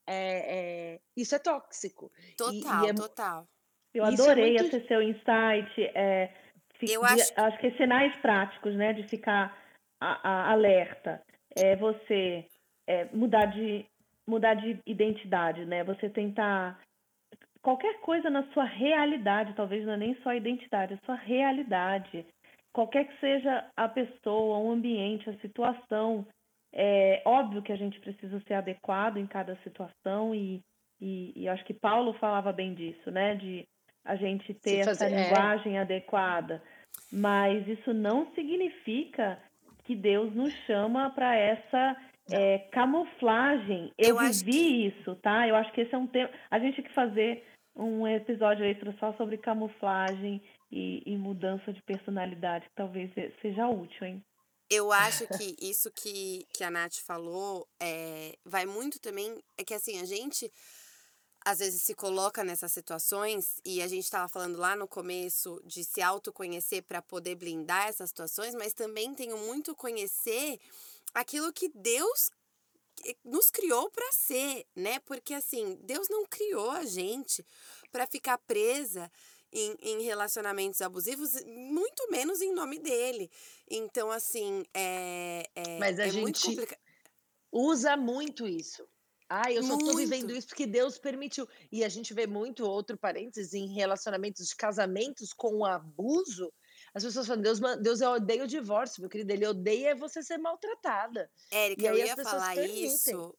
[0.07, 0.55] é,
[0.95, 2.11] é, isso é tóxico.
[2.18, 3.47] E, e Total, é, total.
[3.93, 4.76] Eu é adorei muito.
[4.76, 5.80] esse seu insight.
[5.93, 6.34] é,
[6.80, 9.55] fi- Eu de- acho que acho que sinais práticos, né, de ficar
[10.01, 11.22] a- a- alerta.
[11.55, 12.47] É você
[12.88, 13.86] é, mudar de
[14.28, 15.84] mudar de identidade, né?
[15.84, 16.80] Você tentar
[17.61, 22.26] qualquer coisa na sua realidade, talvez não é nem só a identidade, a sua realidade.
[22.73, 26.26] Qualquer que seja a pessoa, o ambiente, a situação,
[26.73, 30.61] é óbvio que a gente precisa ser adequado em cada situação e,
[30.99, 33.36] e, e acho que Paulo falava bem disso, né?
[33.36, 33.65] De
[34.03, 36.61] a gente ter essa fazer, é, linguagem adequada,
[37.11, 39.39] mas isso não significa
[39.86, 41.97] que Deus nos chama para essa.
[42.32, 43.93] É, camuflagem.
[43.97, 45.47] Eu eu acho que vivi isso, tá?
[45.47, 46.30] Eu acho que esse é um tema.
[46.49, 47.43] A gente tem que fazer
[47.76, 53.67] um episódio extra só sobre camuflagem e, e mudança de personalidade, que talvez se- seja
[53.67, 54.23] útil, hein?
[54.67, 59.38] eu acho que isso que, que a Nath falou é, vai muito também.
[59.57, 60.51] É que assim, a gente
[61.45, 65.84] às vezes se coloca nessas situações e a gente estava falando lá no começo de
[65.84, 70.57] se autoconhecer para poder blindar essas situações, mas também tenho muito conhecer
[71.14, 72.30] aquilo que Deus
[72.95, 74.99] que- nos criou para ser, né?
[74.99, 77.45] Porque assim, Deus não criou a gente
[77.91, 79.12] para ficar presa
[79.51, 83.30] em, em relacionamentos abusivos, muito menos em nome dele.
[83.70, 86.80] Então, assim, é, é, Mas a é muito gente complicado.
[87.51, 88.88] usa muito isso.
[89.28, 90.38] Ah, eu só tô vivendo Muito.
[90.38, 91.47] isso porque Deus permitiu.
[91.72, 96.53] E a gente vê muito, outro parênteses, em relacionamentos de casamentos com abuso,
[96.96, 101.30] as pessoas falam, Deus, Deus odeia o divórcio, meu querido, ele odeia você ser maltratada.
[101.52, 102.86] Érica, E eu ia pessoas falar permitem.
[102.86, 103.36] isso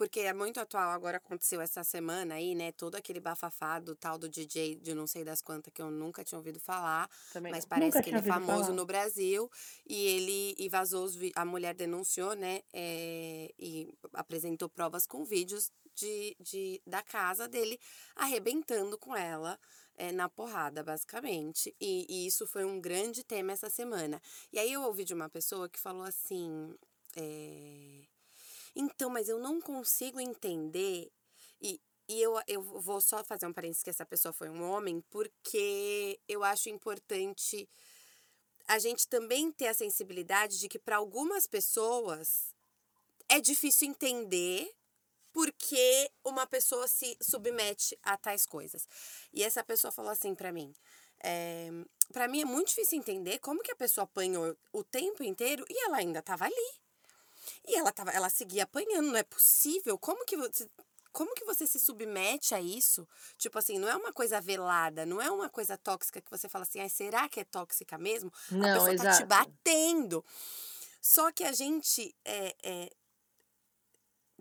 [0.00, 0.88] porque é muito atual.
[0.92, 2.72] Agora aconteceu essa semana aí, né?
[2.72, 6.24] Todo aquele bafafá do tal do DJ de não sei das quantas que eu nunca
[6.24, 7.06] tinha ouvido falar.
[7.34, 8.74] Também Mas parece Nunca que ele é famoso falar.
[8.76, 9.50] no Brasil
[9.86, 12.62] e ele e vazou os a mulher denunciou, né?
[12.72, 17.78] é, e apresentou provas com vídeos de, de da casa dele
[18.16, 19.60] arrebentando com ela
[19.98, 21.76] é, na porrada, basicamente.
[21.78, 24.18] E, e isso foi um grande tema essa semana.
[24.50, 26.74] E aí eu ouvi de uma pessoa que falou assim.
[27.14, 28.06] é,
[28.74, 31.10] então, mas eu não consigo entender.
[31.60, 35.00] E, e eu, eu vou só fazer um parênteses que essa pessoa foi um homem,
[35.10, 37.68] porque eu acho importante
[38.66, 42.54] a gente também ter a sensibilidade de que para algumas pessoas
[43.28, 44.72] é difícil entender
[45.32, 48.86] por que uma pessoa se submete a tais coisas.
[49.32, 50.72] E essa pessoa falou assim para mim:
[51.22, 51.68] é,
[52.12, 55.86] para mim é muito difícil entender como que a pessoa apanhou o tempo inteiro e
[55.86, 56.80] ela ainda estava ali.
[57.66, 59.98] E ela tava, ela seguia apanhando, não é possível.
[59.98, 60.68] Como que você
[61.12, 63.06] como que você se submete a isso?
[63.36, 66.62] Tipo assim, não é uma coisa velada, não é uma coisa tóxica que você fala
[66.62, 68.32] assim, ai, será que é tóxica mesmo?
[68.50, 69.26] a Não, pessoa tá te exato.
[69.26, 70.24] batendo.
[71.00, 72.90] Só que a gente é, é,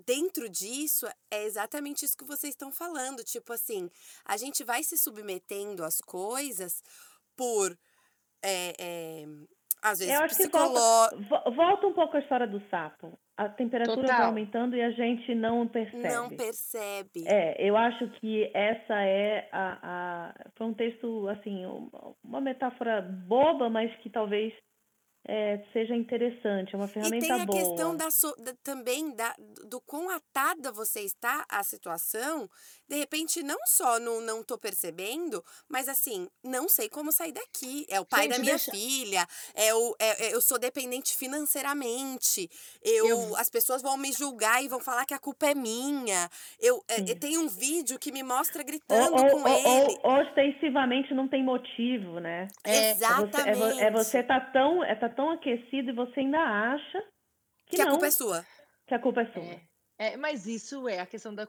[0.05, 3.23] dentro disso é exatamente isso que vocês estão falando.
[3.23, 3.89] Tipo assim,
[4.25, 6.83] a gente vai se submetendo às coisas
[7.35, 7.77] por.
[8.41, 9.25] É, é,
[9.81, 10.67] às vezes, Eu acho que psicoló...
[11.09, 13.17] volta, vo- volta um pouco a história do sapo.
[13.37, 14.25] A temperatura vai Total.
[14.27, 16.13] aumentando e a gente não percebe.
[16.13, 17.23] não percebe.
[17.25, 20.49] É, eu acho que essa é a, a.
[20.57, 21.65] Foi um texto, assim,
[22.23, 24.53] uma- metáfora boba, mas que talvez
[25.27, 26.73] é, seja interessante.
[26.73, 27.57] É uma E ferramenta tem a boa.
[27.59, 29.33] questão da, so- da- também da,
[29.69, 32.49] do quão atada você está à situação.
[32.89, 37.85] De repente, não só no não tô percebendo, mas assim, não sei como sair daqui.
[37.87, 41.15] É o pai da Gente, minha deixa- filha, é o, é- é- eu sou dependente
[41.15, 42.49] financeiramente.
[42.81, 46.29] Eu, Eu- As pessoas vão me julgar e vão falar que a culpa é minha.
[46.59, 49.99] Eu, é, tem um vídeo que me mostra gritando ou, com ou- ele.
[50.03, 52.47] ou ostensivamente não tem motivo, né?
[52.63, 53.81] É, É você, é, vo- Exatamente.
[53.81, 56.99] é você tá tão, é, tá tão aquecido e você ainda acha
[57.67, 58.45] que, que a não, culpa é sua.
[58.87, 59.68] que a culpa é sua.
[59.99, 60.15] É.
[60.15, 61.45] Mas isso é a questão da,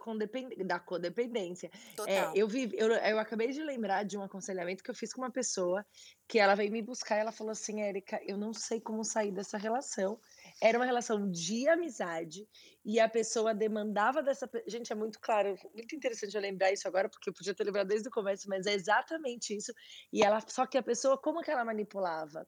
[0.67, 1.71] da codependência.
[2.05, 5.23] É, eu, vi, eu, eu acabei de lembrar de um aconselhamento que eu fiz com
[5.23, 5.87] uma pessoa
[6.27, 9.31] que ela veio me buscar e ela falou assim, Érica, eu não sei como sair
[9.31, 10.19] dessa relação.
[10.61, 12.49] Era uma relação de amizade
[12.85, 14.51] e a pessoa demandava dessa...
[14.67, 17.87] Gente, é muito claro, muito interessante eu lembrar isso agora, porque eu podia ter lembrado
[17.87, 19.73] desde o começo, mas é exatamente isso.
[20.13, 22.45] E ela, só que a pessoa, como que ela manipulava?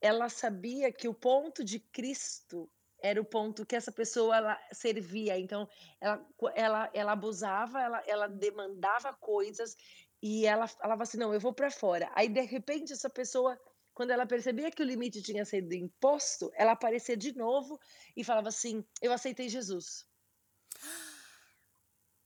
[0.00, 2.70] Ela sabia que o ponto de Cristo
[3.04, 5.38] era o ponto que essa pessoa ela servia.
[5.38, 5.68] Então,
[6.00, 9.76] ela, ela, ela abusava, ela, ela demandava coisas
[10.22, 12.10] e ela falava assim: não, eu vou para fora.
[12.14, 13.60] Aí, de repente, essa pessoa,
[13.92, 17.78] quando ela percebia que o limite tinha sido imposto, ela aparecia de novo
[18.16, 20.06] e falava assim: eu aceitei Jesus.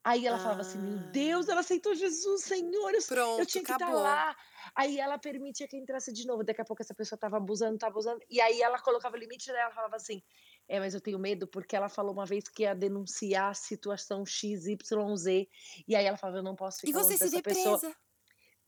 [0.04, 1.52] Aí ela falava assim: meu Deus, Ah.
[1.52, 4.00] ela aceitou Jesus, Senhor, eu, eu Pronto, tinha que estar acabou.
[4.00, 4.34] lá.
[4.76, 6.44] Aí ela permitia que entrasse de novo.
[6.44, 8.20] Daqui a pouco essa pessoa estava abusando, estava abusando.
[8.30, 10.22] E aí ela colocava limite dela, ela falava assim:
[10.68, 14.24] é, mas eu tenho medo porque ela falou uma vez que ia denunciar a situação
[14.26, 15.48] XYZ.
[15.86, 17.96] E aí ela falava: eu não posso E ficar você longe se vê pessoa presa.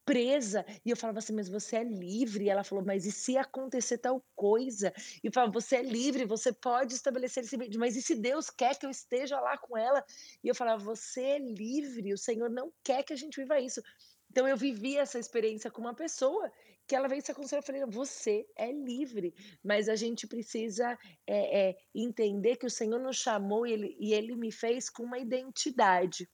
[0.04, 0.64] presa.
[0.84, 2.44] E eu falava assim, mas você é livre.
[2.44, 4.92] E ela falou, mas e se acontecer tal coisa?
[5.22, 8.50] E eu falava, você é livre, você pode estabelecer esse limite, mas e se Deus
[8.50, 10.04] quer que eu esteja lá com ela?
[10.42, 13.82] E eu falava, você é livre, o Senhor não quer que a gente viva isso.
[14.30, 16.50] Então eu vivi essa experiência com uma pessoa
[16.90, 19.32] que ela veio se aconselhar, eu falei, você é livre,
[19.62, 24.12] mas a gente precisa é, é, entender que o Senhor nos chamou e ele, e
[24.12, 26.28] ele me fez com uma identidade.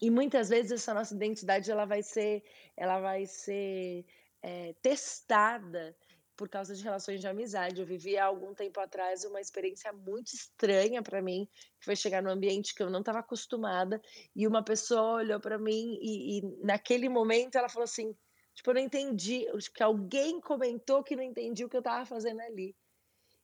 [0.00, 2.44] E muitas vezes essa nossa identidade ela vai ser,
[2.76, 4.06] ela vai ser
[4.40, 5.96] é, testada
[6.36, 7.80] por causa de relações de amizade.
[7.80, 11.48] Eu vivi há algum tempo atrás uma experiência muito estranha para mim,
[11.80, 14.00] que foi chegar num ambiente que eu não estava acostumada
[14.36, 18.16] e uma pessoa olhou para mim e, e naquele momento ela falou assim,
[18.54, 22.04] tipo, eu não entendi, acho que alguém comentou que não entendi o que eu estava
[22.06, 22.76] fazendo ali.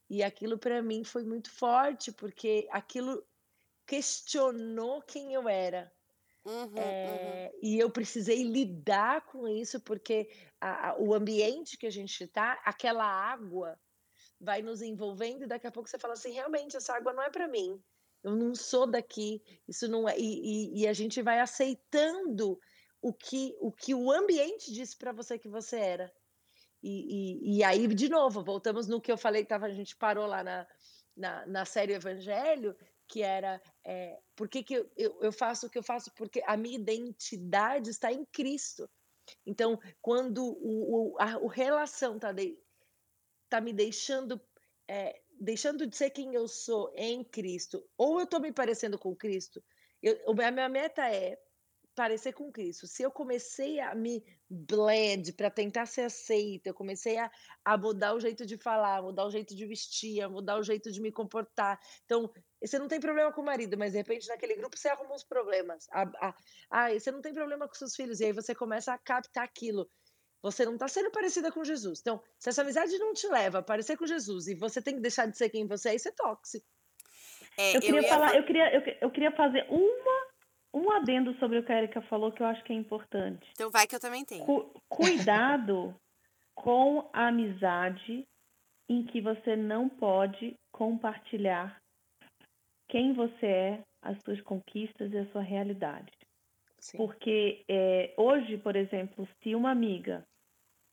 [0.09, 3.27] E aquilo para mim foi muito forte, porque aquilo
[3.87, 5.93] questionou quem eu era.
[6.45, 6.79] Uhum, uhum.
[6.79, 10.31] É, e eu precisei lidar com isso, porque
[10.61, 13.79] a- a- o ambiente que a gente está, aquela água
[14.41, 17.31] vai nos envolvendo, e daqui a pouco você fala assim: realmente, essa água não é
[17.31, 17.83] para mim.
[18.23, 20.19] Eu não sou daqui, isso não é.
[20.19, 20.23] E,
[20.79, 22.59] e- e a gente vai aceitando
[23.01, 26.13] o que o, que o ambiente disse para você que você era.
[26.83, 30.27] E, e, e aí, de novo, voltamos no que eu falei, tava, a gente parou
[30.27, 30.67] lá na,
[31.17, 32.77] na, na série Evangelho,
[33.07, 36.13] que era é, por que, que eu, eu, eu faço o que eu faço?
[36.15, 38.89] Porque a minha identidade está em Cristo.
[39.45, 42.59] Então, quando o, o, a relação está de,
[43.49, 44.41] tá me deixando,
[44.87, 49.17] é, deixando de ser quem eu sou em Cristo, ou eu estou me parecendo com
[49.17, 49.63] Cristo,
[50.03, 51.39] eu, a minha meta é
[51.99, 52.87] parecer com Cristo.
[52.87, 57.29] Se eu comecei a me blend para tentar ser aceita, eu comecei a,
[57.65, 60.93] a mudar o jeito de falar, mudar o jeito de vestir, a mudar o jeito
[60.93, 61.81] de me comportar.
[62.05, 62.31] Então,
[62.63, 65.25] você não tem problema com o marido, mas de repente naquele grupo você arruma uns
[65.25, 65.89] problemas.
[65.91, 66.35] Ah, ah,
[66.71, 69.91] ah, você não tem problema com seus filhos, e aí você começa a captar aquilo.
[70.41, 71.99] Você não está sendo parecida com Jesus.
[72.01, 75.01] Então, se essa amizade não te leva a parecer com Jesus e você tem que
[75.01, 76.65] deixar de ser quem você é, isso é tóxico.
[77.59, 80.28] É, Eu queria ia falar, fa- eu queria, eu, eu queria fazer uma,
[80.73, 83.47] um adendo sobre o que a Erika falou que eu acho que é importante.
[83.53, 84.45] Então vai que eu também tenho.
[84.45, 85.95] Cu- cuidado
[86.55, 88.25] com a amizade
[88.89, 91.81] em que você não pode compartilhar
[92.89, 96.12] quem você é, as suas conquistas e a sua realidade.
[96.79, 96.97] Sim.
[96.97, 100.25] Porque é, hoje, por exemplo, se uma amiga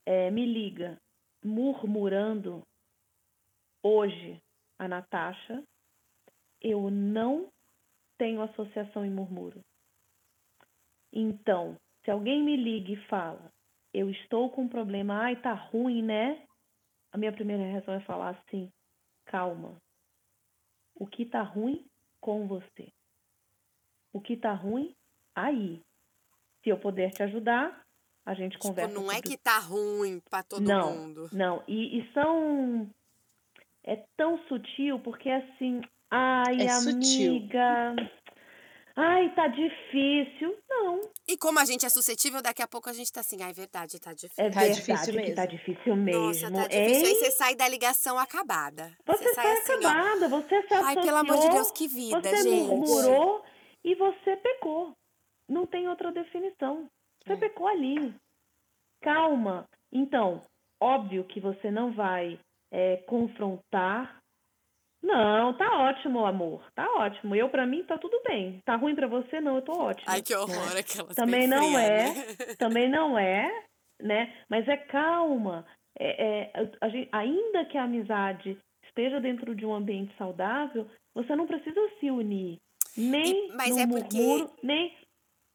[0.06, 0.98] é, me liga
[1.44, 2.64] murmurando
[3.84, 4.42] hoje
[4.80, 5.64] a Natasha,
[6.62, 7.48] eu não
[8.18, 9.62] tenho associação em murmúrio.
[11.16, 13.50] Então, se alguém me liga e fala,
[13.94, 16.44] eu estou com um problema, ai, tá ruim, né?
[17.14, 18.70] A minha primeira reação é falar assim,
[19.26, 19.78] calma.
[20.94, 21.86] O que tá ruim
[22.20, 22.90] com você?
[24.12, 24.94] O que tá ruim
[25.34, 25.82] aí?
[26.64, 27.86] Se eu puder te ajudar,
[28.26, 31.30] a gente Tipo, conversa não é sobre que tá ruim pra todo Não, mundo.
[31.32, 31.64] não.
[31.68, 32.90] E, e são.
[33.84, 35.82] É tão sutil, porque assim.
[36.10, 37.40] Ai, É sutil.
[38.98, 40.58] Ai, tá difícil.
[40.70, 43.50] Não, E como a gente é suscetível, daqui a pouco a gente tá assim, ah,
[43.50, 44.44] é verdade, tá difícil.
[44.44, 45.58] é Tá verdade difícil que tá mesmo.
[45.58, 46.22] difícil mesmo.
[46.50, 47.06] Nossa, tá difícil.
[47.06, 47.16] Aí hein?
[47.16, 48.96] você sai da ligação acabada.
[49.06, 49.76] Você sai assim, ó.
[49.78, 52.68] acabada, você se Ai, pelo amor de associou, Deus, que vida, você gente.
[52.68, 53.44] murmurou
[53.84, 54.94] e você pecou.
[55.50, 56.88] Não tem outra definição.
[57.26, 57.36] Você É.
[57.38, 58.16] pecou ali.
[59.02, 59.68] Calma.
[59.92, 60.42] Então,
[60.82, 62.40] óbvio que você não vai
[62.72, 64.20] é, confrontar.
[65.04, 66.64] Não, tá ótimo, amor.
[66.74, 67.36] Tá ótimo.
[67.36, 68.60] Eu, pra mim, tá tudo bem.
[68.66, 69.40] Tá ruim pra você?
[69.40, 70.06] Não, eu tô ótima.
[70.12, 72.14] Ai, que horror aquelas Também bem não frias, é.
[72.48, 72.56] né?
[72.58, 73.52] Também não é,
[74.02, 74.34] né?
[74.50, 75.66] Mas é calma.
[75.98, 81.36] É, é, a gente- ainda que a amizade esteja dentro de um ambiente saudável, você
[81.36, 82.58] não precisa se unir.
[82.98, 84.94] Nem E- mas no é porque murmúrio, nem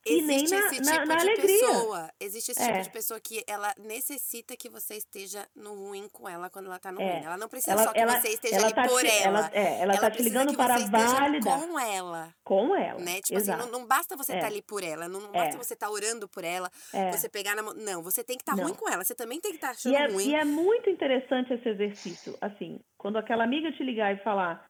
[0.06, 1.46] e nem Existe na, esse na, tipo na de alegria.
[1.68, 2.10] pessoa.
[2.18, 2.80] Existe esse tipo É.
[2.80, 6.90] de pessoa que ela necessita que você esteja no ruim com ela quando ela tá
[6.90, 7.12] no É.
[7.12, 7.24] ruim.
[7.26, 9.38] Ela não precisa Ela, só que ela, você esteja ela ali tá por te, ela.
[9.38, 12.34] ela, é, ela, tá te ligando que para validar com ela.
[12.42, 12.98] com ela.
[13.00, 13.20] Né?
[13.20, 13.64] Tipo assim, Exato.
[13.70, 14.50] não, não basta você estar É.
[14.50, 15.44] ali por ela, não, não É.
[15.44, 17.12] basta você estar orando por ela, É.
[17.12, 17.74] você pegar na mão.
[17.74, 18.64] Não, você tem que estar Não.
[18.64, 19.04] ruim com ela.
[19.04, 20.28] Você também tem que estar E achando é, ruim.
[20.30, 22.36] e é muito interessante esse exercício.
[22.40, 24.64] Assim, quando aquela amiga te ligar e falar,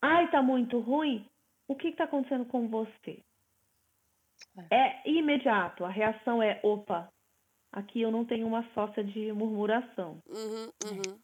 [0.00, 1.28] ai, tá muito ruim,
[1.68, 3.18] o que está acontecendo com você?
[4.70, 5.84] É imediato.
[5.84, 7.08] A reação é, opa,
[7.72, 10.20] aqui eu não tenho uma sócia de murmuração.
[10.28, 11.20] Uhum, uhum.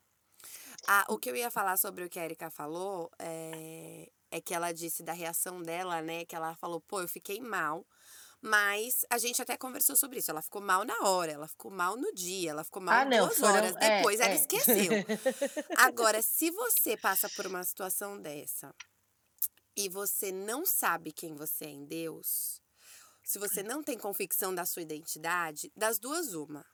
[0.89, 4.55] Ah, o que eu ia falar sobre o que a Erika falou é, é que
[4.55, 6.25] ela disse da reação dela, né?
[6.25, 7.87] Que ela falou, pô, eu fiquei mal.
[8.43, 10.31] Mas a gente até conversou sobre isso.
[10.31, 13.27] Ela ficou mal na hora, ela ficou mal no dia, ela ficou mal Ah, não,
[13.27, 14.35] duas foram- horas é, depois, ela é.
[14.37, 14.93] esqueceu.
[15.77, 18.75] Agora, se você passa por uma situação dessa
[19.77, 22.63] e você não sabe quem você é em Deus,
[23.31, 26.67] se você não tem convicção da sua identidade, das duas, uma.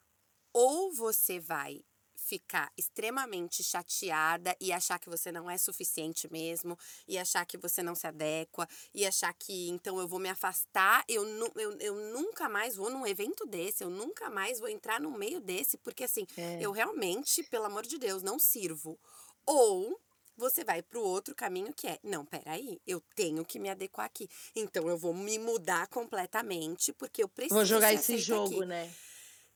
[0.54, 1.84] Ou você vai
[2.16, 6.74] ficar extremamente chateada e achar que você não é suficiente mesmo,
[7.06, 11.04] e achar que você não se adequa, e achar que então eu vou me afastar,
[11.06, 14.98] eu, nu- eu, eu nunca mais vou num evento desse, eu nunca mais vou entrar
[14.98, 16.56] no meio desse, porque assim, É.
[16.58, 18.98] eu realmente, pelo amor de Deus, não sirvo.
[19.44, 20.00] Ou
[20.36, 24.06] você vai para o outro caminho que é, não, peraí, eu tenho que me adequar
[24.06, 24.28] aqui.
[24.54, 28.66] Então eu vou me mudar completamente, porque eu preciso Vou jogar esse jogo, aqui.
[28.66, 28.92] né?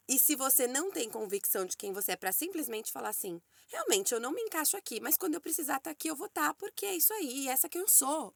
[0.08, 4.12] E se você não tem convicção de quem você é, para simplesmente falar assim, realmente
[4.12, 6.84] eu não me encaixo aqui, mas quando eu precisar estar aqui, eu vou estar, porque
[6.84, 8.34] é isso aí, essa que eu sou.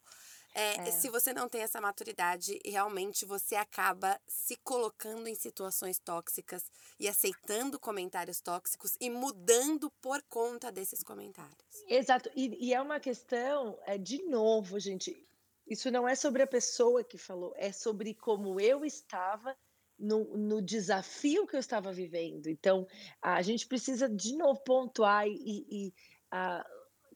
[0.54, 0.90] É, É.
[0.92, 6.64] Se você não tem essa maturidade, realmente você acaba se colocando em situações tóxicas
[6.98, 11.84] e aceitando comentários tóxicos e mudando por conta desses comentários.
[11.88, 12.30] Exato.
[12.36, 15.26] E, e é uma questão, é, de novo, gente,
[15.66, 19.56] isso não é sobre a pessoa que falou, é sobre como eu estava
[19.98, 22.48] no, no desafio que eu estava vivendo.
[22.48, 22.86] Então,
[23.20, 25.94] a gente precisa de novo pontuar e, e
[26.30, 26.66] a,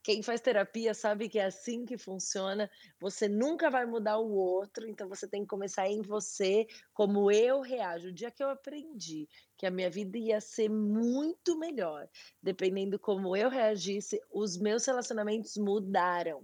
[0.08, 2.70] quem faz terapia sabe que é assim que funciona.
[2.98, 7.60] Você nunca vai mudar o outro, então você tem que começar em você, como eu
[7.60, 8.08] reajo.
[8.08, 12.08] O dia que eu aprendi que a minha vida ia ser muito melhor,
[12.42, 16.42] dependendo como eu reagisse, os meus relacionamentos mudaram.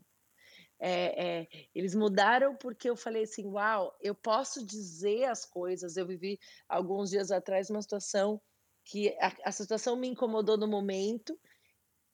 [0.78, 5.96] É, é, eles mudaram porque eu falei assim: uau, eu posso dizer as coisas.
[5.96, 6.38] Eu vivi
[6.68, 8.38] alguns dias atrás uma situação
[8.84, 11.40] que a, a situação me incomodou no momento,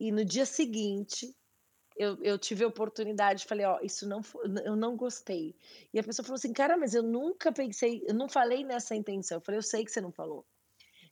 [0.01, 1.36] e no dia seguinte
[2.01, 4.22] eu, eu tive a oportunidade, falei, ó, isso não
[4.64, 5.55] eu não gostei.
[5.92, 9.36] E a pessoa falou assim, cara, mas eu nunca pensei, eu não falei nessa intenção.
[9.36, 10.46] Eu falei, eu sei que você não falou,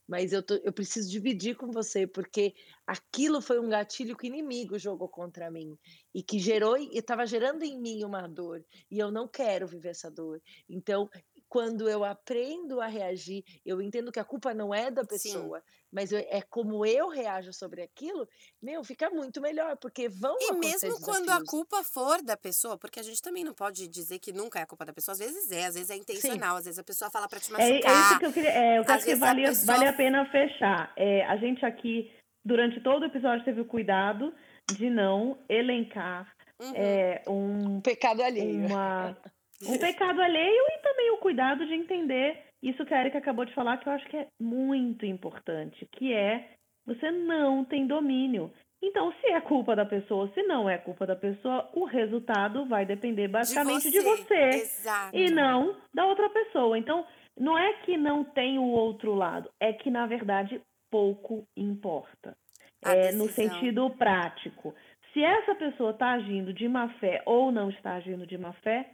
[0.08, 2.54] mas eu, tô, eu preciso dividir com você, porque
[2.86, 5.78] aquilo foi um gatilho que o inimigo jogou contra mim
[6.14, 9.90] e que gerou, e estava gerando em mim uma dor, e eu não quero viver
[9.90, 10.40] essa dor.
[10.66, 11.10] Então,
[11.48, 15.52] quando eu aprendo a reagir, eu entendo que a culpa não é da Sim.
[15.52, 18.28] pessoa, mas eu- é como eu reajo sobre aquilo,
[18.62, 21.42] meu, fica muito melhor, porque vão E mesmo quando a desafios.
[21.42, 24.66] culpa for da pessoa, porque a gente também não pode dizer que nunca é a
[24.66, 27.10] culpa da pessoa, às vezes é, às vezes é Sim, intencional, às vezes a pessoa
[27.10, 28.50] fala pra te É, é isso machucar, que eu queria.
[28.50, 30.92] É, eu acho que vezes a vale, pessoa vale a pena fechar.
[30.96, 32.10] É, a gente aqui,
[32.44, 34.32] durante todo o episódio, teve o cuidado
[34.68, 36.74] de não elencar Uhum.
[36.74, 38.66] é, um, pecado alheio.
[38.66, 39.16] uma,
[39.66, 43.54] um pecado alheio e também o cuidado de entender isso que a Erika acabou de
[43.54, 46.50] falar, que eu acho que é muito importante, que é
[46.86, 48.52] você não tem domínio.
[48.82, 52.86] Então, se é culpa da pessoa, se não é culpa da pessoa, o resultado vai
[52.86, 54.24] depender De basicamente de você.
[54.24, 55.16] você Exato.
[55.16, 56.78] e não da outra pessoa.
[56.78, 57.04] Então,
[57.36, 62.36] não é que não tem o outro lado, é que na verdade pouco importa.
[62.84, 64.72] É, no sentido prático.
[65.12, 68.92] Se essa pessoa está agindo de má fé ou não está agindo de má fé,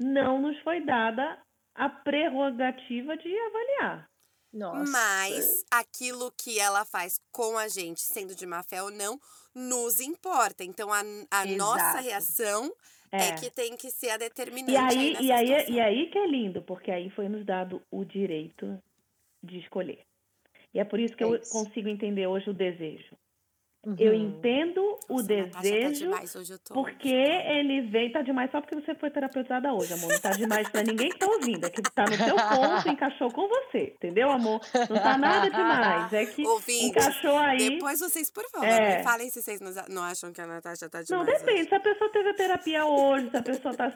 [0.00, 1.38] não nos foi dada
[1.74, 4.10] a prerrogativa de avaliar.
[4.52, 4.90] Nossa.
[4.90, 9.20] Mas aquilo que ela faz com a gente, sendo de má fé ou não,
[9.54, 10.64] nos importa.
[10.64, 12.72] Então a, a nossa reação
[13.12, 13.28] é.
[13.28, 13.34] É.
[13.34, 14.72] que tem que ser a determinante.
[14.72, 15.74] E aí, nessa e, aí, situação.
[15.74, 18.82] e aí que é lindo, porque aí foi nos dado o direito
[19.42, 20.04] de escolher.
[20.74, 21.50] E é por isso que É eu isso.
[21.52, 23.16] consigo entender hoje o desejo.
[23.98, 24.14] Eu Uhum.
[24.14, 26.10] entendo o Nossa, tá desejo
[26.50, 30.12] eu tô porque ele vem, tá demais só porque você foi terapeutizada hoje, amor.
[30.12, 31.64] Não tá demais pra ninguém que tá ouvindo.
[31.64, 34.60] É que tá no seu ponto, encaixou com você, entendeu, amor?
[34.90, 36.12] Não tá nada demais.
[36.12, 37.70] É que Ouvintes, encaixou aí.
[37.70, 38.98] Depois vocês, por favor, É.
[38.98, 41.40] me falem se vocês não não acham que a Natasha tá Não, demais.
[41.40, 41.60] depende.
[41.60, 41.68] hoje.
[41.70, 43.92] Se a pessoa teve a terapia hoje, se a pessoa tá,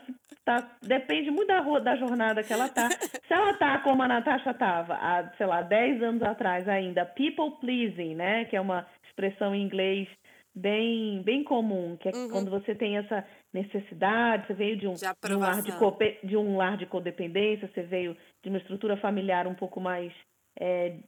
[0.47, 0.71] tá.
[0.81, 2.89] Depende muito da, da jornada que ela tá.
[2.89, 7.51] Se ela tá como a Natasha tava, há, sei lá, 10 anos atrás ainda, people
[7.61, 8.47] pleasing, né?
[8.47, 10.09] Que é uma expressão em inglês
[10.55, 12.29] bem, bem comum, que é Uhum.
[12.29, 14.99] quando você tem essa necessidade, você veio de um, De
[15.29, 18.97] de um lar de, cope- de um lar de codependência, você veio de uma estrutura
[18.97, 20.13] familiar um pouco mais
[20.61, 20.99] é,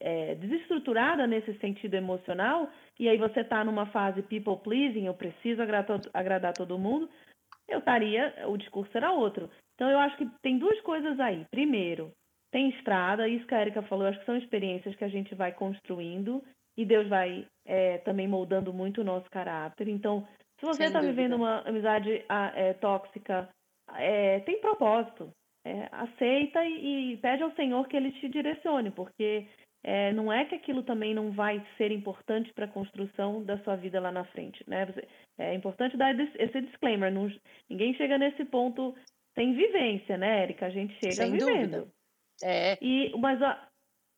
[0.00, 5.60] é, desestruturada nesse sentido emocional, e aí você está numa fase people pleasing, eu preciso
[5.62, 7.08] agradar, agradar todo mundo,
[7.68, 9.50] eu estaria, o discurso era outro.
[9.74, 11.44] Então eu acho que tem duas coisas aí.
[11.50, 12.12] Primeiro,
[12.52, 15.34] tem estrada, isso que a Erika falou, eu acho que são experiências que a gente
[15.34, 16.42] vai construindo
[16.76, 19.88] e Deus vai é, também moldando muito o nosso caráter.
[19.88, 20.26] Então,
[20.58, 23.48] se você está vivendo uma amizade é, tóxica,
[23.96, 25.30] é, tem propósito.
[25.66, 29.46] É, aceita e, e pede ao Senhor que Ele te direcione, porque
[29.82, 33.74] é, não é que aquilo também não vai ser importante para a construção da sua
[33.74, 34.86] vida lá na frente, né?
[35.38, 37.10] É importante dar esse esse disclaimer.
[37.10, 37.30] não-
[37.68, 38.94] ninguém chega nesse ponto
[39.34, 40.66] sem vivência, né, Érica?
[40.66, 41.70] A gente chega Sem vivendo.
[41.78, 41.88] dúvida.
[42.42, 42.78] É.
[42.82, 43.56] E, mas ó,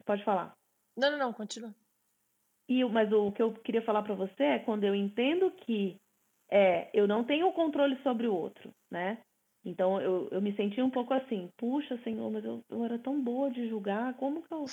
[0.05, 0.53] pode falar.
[0.97, 1.73] Não, não, não, continua.
[2.69, 5.97] E, mas o que eu queria falar para você é quando eu entendo que
[6.51, 9.19] é, eu não tenho controle sobre o outro, né?
[9.65, 13.21] Então eu, eu me senti um pouco assim, puxa, Senhor, mas eu, eu era tão
[13.21, 14.65] boa de julgar, como que eu,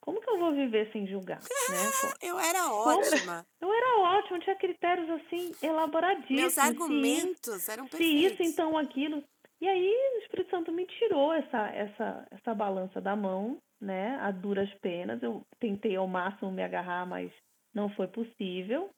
[0.00, 1.76] como que eu vou viver sem julgar, né?
[2.22, 3.44] Eu era ótima.
[3.60, 6.40] Eu era ótimo, tinha critérios assim elaboradíssimos.
[6.40, 8.32] Meus se argumentos eram se perfeitos.
[8.32, 9.22] isso, então aquilo.
[9.60, 14.16] E aí o Espírito Santo me tirou essa, essa, essa balança da mão, né?
[14.16, 15.22] A duras penas.
[15.22, 17.32] Eu tentei ao máximo me agarrar, mas
[17.74, 18.90] não foi possível.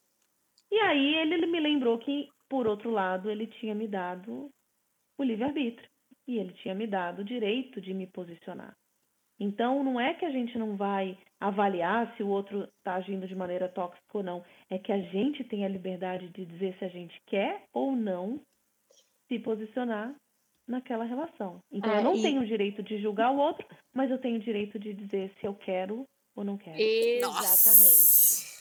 [0.70, 4.50] E aí ele me lembrou que, por outro lado, ele tinha me dado
[5.18, 5.88] o livre-arbítrio.
[6.26, 8.76] E ele tinha me dado o direito de me posicionar.
[9.38, 13.34] Então, não é que a gente não vai avaliar se o outro está agindo de
[13.34, 14.44] maneira tóxica ou não.
[14.70, 18.40] É que a gente tem a liberdade de dizer se a gente quer ou não
[19.26, 20.14] se posicionar
[20.66, 21.62] naquela relação.
[21.70, 24.36] Então, Ah, eu não e- tenho o direito de julgar o outro, mas eu tenho
[24.36, 26.78] o direito de dizer se eu quero ou não quero.
[26.80, 28.52] Exatamente.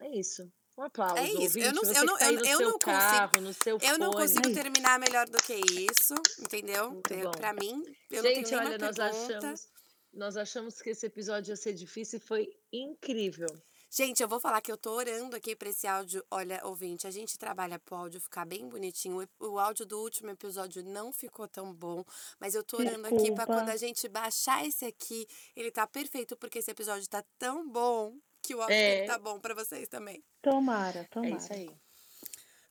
[0.00, 0.50] É isso.
[0.78, 1.16] Um aplauso.
[1.16, 1.40] É isso.
[1.58, 4.12] Ouvinte, Eu não- eu não- tá eu- eu não consigo- carro, no seu Eu não
[4.12, 4.22] fone.
[4.26, 7.00] consigo terminar melhor do que isso, entendeu?
[7.38, 9.36] Pra mim, eu Gente, não tenho olha, nós pergunta.
[9.38, 9.68] achamos,
[10.12, 13.48] nós achamos que esse episódio ia ser difícil e foi incrível.
[13.96, 16.22] Gente, eu vou falar que eu tô orando aqui pra esse áudio.
[16.30, 19.26] Olha, ouvinte, a gente trabalha pro áudio ficar bem bonitinho.
[19.40, 22.04] O áudio do último episódio não ficou tão bom,
[22.38, 23.46] mas eu tô orando aqui pra Desculpa.
[23.46, 25.26] quando a gente baixar esse aqui,
[25.56, 29.06] ele tá perfeito, porque esse episódio tá tão bom que o áudio É.
[29.06, 30.22] tá bom pra vocês também.
[30.42, 31.34] Tomara, É tomara.
[31.36, 31.70] isso aí.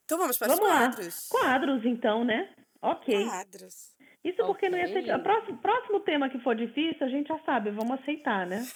[0.06, 0.80] Então vamos para Vamos os lá.
[0.82, 1.28] quadros.
[1.28, 2.56] Quadros, então, né?
[2.84, 3.26] Ok.
[3.26, 3.95] Quadros.
[4.26, 5.16] Isso porque não ia ser.
[5.16, 8.66] O próximo, próximo tema que for difícil, a gente já sabe, vamos aceitar, né?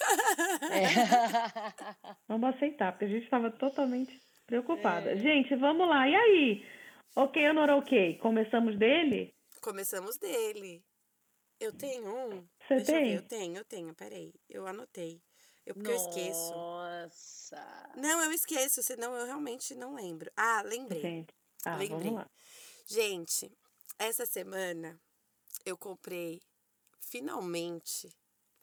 [0.71, 2.13] É.
[2.27, 5.11] Vamos aceitar, porque a gente estava totalmente preocupada.
[5.11, 5.17] É.
[5.17, 6.07] Gente, vamos lá.
[6.07, 6.65] E aí?
[7.15, 8.17] Ok ou não ok?
[8.19, 9.33] Começamos dele?
[9.61, 10.83] Começamos dele.
[11.59, 12.47] Eu tenho um.
[12.67, 13.13] Você Deixa eu ver, tem?
[13.15, 14.33] eu tenho, eu tenho, peraí.
[14.47, 15.19] Eu anotei.
[15.65, 16.51] Eu, porque eu esqueço.
[16.51, 17.89] Nossa.
[17.95, 20.31] Não, eu esqueço, senão eu realmente não lembro.
[20.37, 21.01] Ah, lembrei.
[21.01, 21.33] Gente.
[21.65, 21.89] Ah, Lembrei.
[21.89, 22.29] vamos lá.
[22.87, 23.51] Gente,
[23.97, 24.99] essa semana
[25.65, 26.41] eu comprei
[27.01, 28.09] finalmente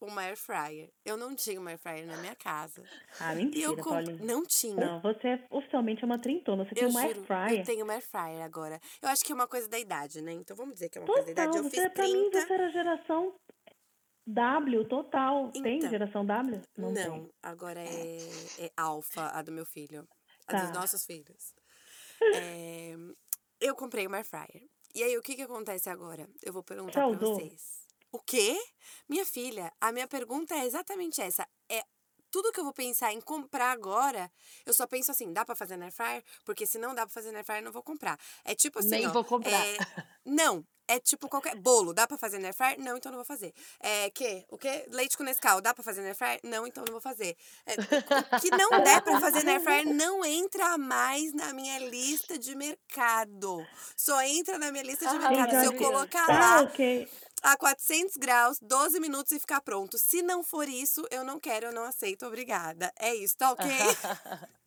[0.00, 0.90] uma air fryer.
[1.04, 2.84] Eu não tinha uma air fryer na minha casa.
[3.18, 4.06] Ah, E mentira, eu comp...
[4.20, 4.74] Não tinha.
[4.76, 6.64] Não, você é oficialmente uma trintona.
[6.64, 7.60] Você tem eu uma air fryer.
[7.60, 8.78] eu tenho uma air fryer agora.
[9.00, 10.32] Eu acho que é uma coisa da idade, né?
[10.32, 11.48] Então vamos dizer que é uma coisa da idade.
[11.48, 12.40] Total, Eu você, fiz pra mim, 30.
[12.46, 13.34] você era geração
[14.26, 15.50] W, total.
[15.52, 15.88] Tem Então.
[15.90, 16.60] geração W?
[16.76, 17.30] Não, tem.
[17.42, 18.18] agora é,
[18.58, 20.06] é alfa a do meu filho.
[20.46, 20.60] A Tá.
[20.64, 21.54] dos nossos filhos.
[22.34, 22.94] É,
[23.60, 24.68] eu comprei uma air fryer.
[24.96, 26.26] E aí, o que que acontece agora?
[26.42, 27.34] Eu vou perguntar pra Saudou.
[27.34, 27.84] vocês.
[28.10, 28.58] O quê?
[29.06, 31.46] Minha filha, a minha pergunta é exatamente essa.
[31.70, 31.82] É
[32.30, 34.32] tudo que eu vou pensar em comprar agora,
[34.64, 36.24] eu só penso assim, dá pra fazer na air fryer?
[36.46, 38.18] Porque se não dá pra fazer na air fryer, não vou comprar.
[38.42, 39.52] É tipo assim, Nem ó, vou comprar.
[39.66, 39.76] é,
[40.24, 42.50] não, é tipo qualquer bolo, dá pra fazer na?
[42.78, 43.52] Não, então não vou fazer.
[43.80, 44.86] É que, o quê?
[44.90, 46.14] Leite com Nescau, dá pra fazer na?
[46.42, 47.36] Não, então não vou fazer.
[47.64, 52.54] É, o que não der pra fazer na não entra mais na minha lista de
[52.54, 53.66] mercado.
[53.96, 57.08] Só entra na minha lista de Ah, mercado se eu colocar Tá, lá ok.
[57.42, 59.98] a 400 graus, 12 minutos e ficar pronto.
[59.98, 62.92] Se não for isso, eu não quero, eu não aceito, obrigada.
[62.98, 63.66] É isso, tá ok?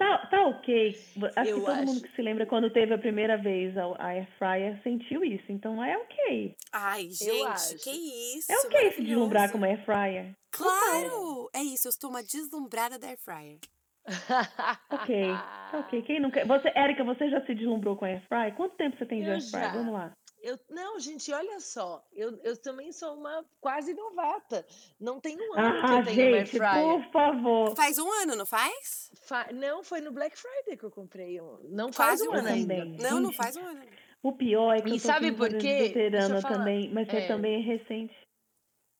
[0.00, 0.96] Tá, tá ok.
[1.36, 2.00] Acho Eu que todo mundo acho.
[2.00, 5.44] que se lembra quando teve a primeira vez a, a air fryer sentiu isso.
[5.52, 6.56] Então é ok.
[6.72, 8.50] Ai, gente, que isso.
[8.50, 10.32] É ok se deslumbrar com uma air fryer.
[10.50, 11.50] Claro!
[11.52, 13.58] É isso, eu estou uma deslumbrada da air fryer.
[14.90, 15.28] Ok,
[15.70, 16.02] tá ok.
[16.02, 16.46] Quem não quer?
[16.46, 18.54] Você, Érica, você já se deslumbrou com a air fryer?
[18.54, 19.66] Quanto tempo você tem de Eu air fryer?
[19.66, 19.72] já.
[19.76, 20.12] Vamos lá.
[20.42, 22.02] Eu, não, gente, olha só.
[22.12, 24.66] Eu, eu também sou uma quase novata.
[24.98, 26.84] Não tem um ano que Ah, eu tenho uma air gente, fryer.
[27.04, 27.76] por favor.
[27.76, 29.10] Faz um ano, não faz?
[29.26, 31.40] Fa- Não, foi no Black Friday que eu comprei.
[31.40, 31.58] um.
[31.68, 32.76] Não faz Quase um um ano ainda.
[32.76, 32.96] Também.
[32.98, 33.82] Não, não faz um ano.
[34.22, 35.92] O pior é que E eu sabe por quê?
[35.94, 37.26] Eu também, mas você É.
[37.28, 38.14] também é recente.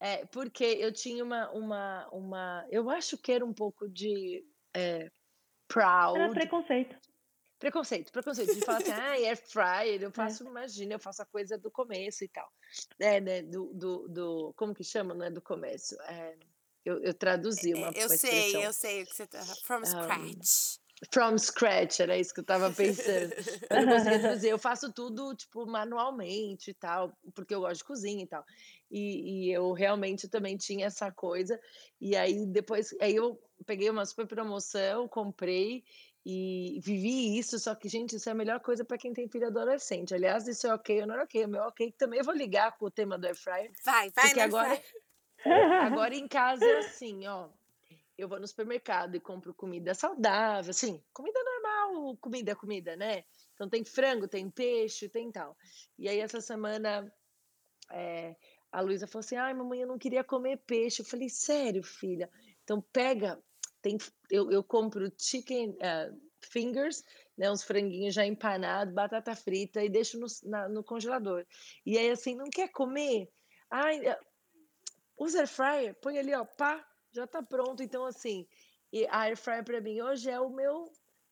[0.02, 2.66] É, porque eu tinha uma, uma, uma.
[2.70, 4.42] Eu acho que era um pouco de
[4.74, 5.10] é, Era
[5.68, 6.34] proud.
[6.34, 6.96] preconceito.
[7.60, 8.54] Preconceito, preconceito.
[8.54, 10.06] De falar assim, ah, air fryer, É.
[10.06, 12.50] eu faço, imagina, eu faço a coisa do começo e tal.
[12.98, 13.42] É, né?
[13.42, 15.94] Do, do, do como que chama, não é do começo?
[16.02, 16.36] É,
[16.84, 19.42] eu, eu traduzi uma, Eu uma sei, eu sei o que você tá.
[19.62, 20.80] From Um, scratch.
[21.12, 23.32] From scratch, era isso que eu tava pensando.
[23.70, 24.48] Eu não conseguia traduzir.
[24.50, 28.44] Eu faço tudo, tipo, manualmente e tal, porque eu gosto de cozinha e tal.
[28.90, 31.58] E, e eu realmente também tinha essa coisa.
[31.98, 35.84] E aí, depois, aí eu peguei uma super promoção, comprei
[36.24, 37.58] e vivi isso.
[37.58, 40.14] Só que, gente, isso é a melhor coisa para quem tem filho adolescente.
[40.14, 41.44] Aliás, isso é ok ou não é ok.
[41.44, 43.72] O meu é ok, também eu vou ligar com o tema do air fryer.
[43.84, 44.82] Vai, vai, Porque agora,
[45.82, 47.48] agora em casa é assim, ó.
[48.16, 53.24] Eu vou no supermercado e compro comida saudável, assim, comida normal, comida, comida, né?
[53.54, 55.56] Então tem frango, tem peixe, tem tal.
[55.98, 57.10] E aí essa semana
[57.90, 58.36] é,
[58.70, 61.02] a Luísa falou assim: ai, mamãe, eu não queria comer peixe.
[61.02, 62.30] Eu falei, sério, filha?
[62.62, 63.42] Então pega,
[63.82, 63.96] tem,
[64.30, 66.10] eu, eu compro chicken eh,
[66.42, 67.04] fingers,
[67.36, 71.46] né, uns franguinhos já empanados, batata frita e deixo no, na- no congelador.
[71.84, 73.28] E aí, assim, não quer comer?
[73.70, 74.18] Ai, eh,
[75.16, 77.82] usa air fryer, põe ali, ó, pá, já tá pronto.
[77.82, 78.46] Então, assim,
[78.92, 80.84] e a air fryer pra mim hoje é o meu.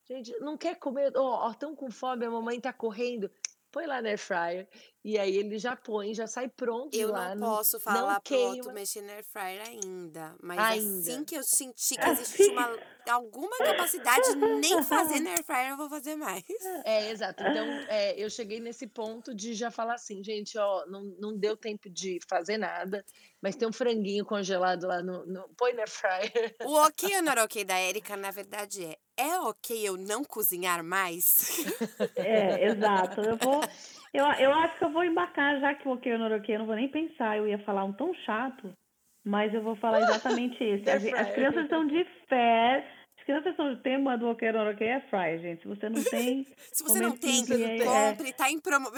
[0.04, 1.12] Gente, não quer comer?
[1.16, 3.30] Ó, ó, tão com fome, a mamãe tá correndo.
[3.70, 4.68] Põe lá na air fryer.
[5.04, 7.34] E aí ele já põe, já sai pronto Eu lá.
[7.34, 8.72] não não, posso falar não queima.
[8.72, 10.34] mexer na air fryer ainda.
[10.42, 10.98] Mas Ainda.
[11.12, 12.76] assim que eu sentir que existe uma,
[13.08, 16.42] alguma capacidade, nem fazer na air fryer eu vou fazer mais.
[16.84, 17.42] É, exato.
[17.42, 21.56] Então, é, eu cheguei nesse ponto de já falar assim, gente, ó, não, não deu
[21.56, 23.04] tempo de fazer nada,
[23.40, 25.24] mas tem um franguinho congelado lá no.
[25.24, 26.56] no põe na air fryer.
[26.64, 30.82] O ok ou não ok da Erika, na verdade, é: é ok eu não cozinhar
[30.82, 31.64] mais?
[32.16, 33.20] É, exato.
[33.20, 33.60] Eu vou.
[34.12, 36.76] Eu, eu acho que eu vou embarcar, já que o ok ok, eu não vou
[36.76, 37.36] nem pensar.
[37.36, 38.72] Eu ia falar um tão chato,
[39.24, 40.56] mas eu vou falar exatamente.
[40.62, 42.85] Air As, as crianças estão de férias.
[43.18, 45.60] As crianças estão de tema do ok ok é fry, gente.
[45.62, 46.44] Se você não tem.
[46.72, 48.90] Se você não tem, é- compre, tá em promo.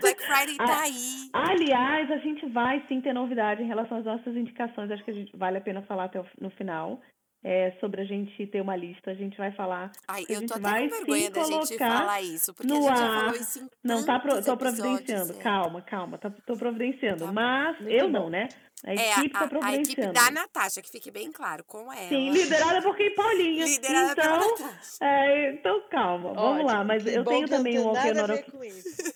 [0.00, 1.30] Black Friday tá aí.
[1.32, 4.90] Aliás, a gente vai sim ter novidade em relação às nossas indicações.
[4.90, 7.00] Acho que a gente vale a pena falar até o, no final.
[7.44, 9.92] É, sobre a gente ter uma lista, a gente vai falar.
[10.08, 12.72] Ai, eu gente tô até vai com sim vergonha da gente colocar falar isso, porque
[12.72, 13.20] a no gente já ar.
[13.20, 15.32] falou isso em Não, tá pro, tô providenciando.
[15.32, 15.36] é.
[15.42, 16.18] Calma, calma.
[16.18, 17.26] Tá, tô providenciando.
[17.26, 17.32] Tá.
[17.32, 18.12] Mas Muito eu bom.
[18.18, 18.48] não, né?
[18.84, 20.12] A É, equipe a, tá a equipe providenciando.
[20.14, 22.08] da Natasha, que fique bem claro, com ela.
[22.08, 23.64] Sim, liderada por quem Paulinha.
[23.66, 24.98] Liderada então, Natasha.
[25.04, 26.34] é, então, calma.
[26.34, 26.72] Vamos lá.
[26.80, 29.12] Ótimo, Mas eu tenho não também um ok nada a no ver com isso.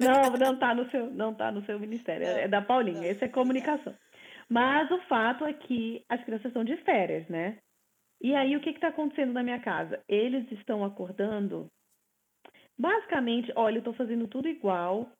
[0.00, 2.26] Não, não tá no seu, não tá no seu ministério.
[2.26, 3.00] Não, É da Paulinha.
[3.00, 3.94] não, Esse é comunicação.
[4.48, 7.58] Mas o fato é que as crianças estão de férias, né?
[8.20, 10.02] E aí, o que está acontecendo na minha casa?
[10.08, 11.70] Eles estão acordando.
[12.78, 15.10] Basicamente, olha, eu estou fazendo tudo igual,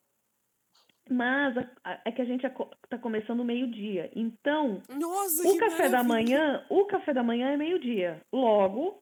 [1.09, 1.55] mas
[2.03, 4.09] é que a gente está começando meio-dia.
[4.15, 6.03] Então, Nossa, o café da maravilha.
[6.03, 8.21] manhã, o café da manhã é meio-dia.
[8.33, 9.01] Logo,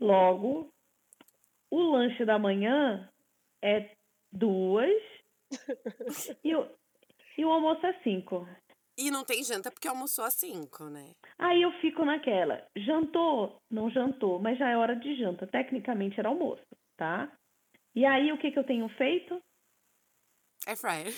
[0.00, 0.72] logo,
[1.70, 3.08] o lanche da manhã
[3.62, 3.90] é
[4.32, 5.02] duas
[6.44, 6.68] e o,
[7.36, 8.46] e o almoço é cinco.
[8.98, 11.12] E não tem janta porque almoçou às 5, né?
[11.38, 13.62] Aí eu fico naquela, jantou?
[13.70, 15.46] Não jantou, mas já é hora de janta.
[15.46, 16.66] Tecnicamente era almoço,
[16.96, 17.30] tá?
[17.94, 19.40] E aí o que, que eu tenho feito?
[20.66, 21.14] Air fryer.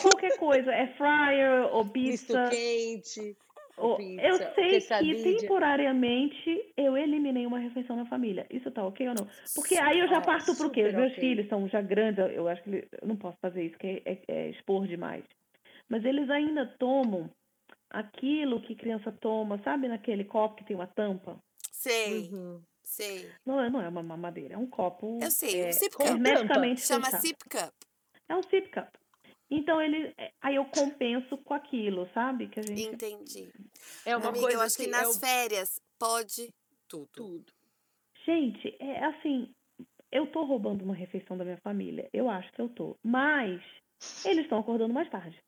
[0.00, 2.48] Qualquer coisa, é fryer ou Misto pizza.
[2.50, 3.36] quente,
[3.76, 8.46] ou- pizza, eu sei que temporariamente eu eliminei uma refeição na família.
[8.48, 9.28] Isso tá ok ou não?
[9.56, 10.82] Porque aí eu já parto pro quê?
[10.84, 11.20] Os super meus ok.
[11.20, 14.22] filhos são já grandes, eu- acho que eu não posso fazer isso, que é, é-
[14.28, 15.24] é expor demais.
[15.88, 17.30] Mas eles ainda tomam
[17.90, 21.38] aquilo que criança toma, sabe naquele copo que tem uma tampa?
[21.70, 22.62] Sei, Uhum.
[22.84, 23.30] sei.
[23.44, 26.02] Não, é- não é uma mamadeira, é um copo Eu sei, um é, sip com
[26.02, 26.12] cup.
[26.12, 27.20] hermeticamente Chama fechado.
[27.22, 27.74] sip cup.
[28.28, 28.88] É um sip cup.
[29.48, 32.48] Então ele, é, aí eu compenso com aquilo, sabe?
[32.48, 33.52] Que a gente Entendi.
[34.04, 36.48] É uma Amiga, coisa eu acho que assim, nas é o férias pode
[36.88, 37.08] tudo.
[37.12, 37.52] tudo.
[38.24, 39.52] Gente, é assim,
[40.10, 42.08] eu tô roubando uma refeição da minha família.
[42.12, 42.96] Eu acho que eu tô.
[43.04, 43.62] Mas
[44.24, 45.38] eles estão acordando mais tarde.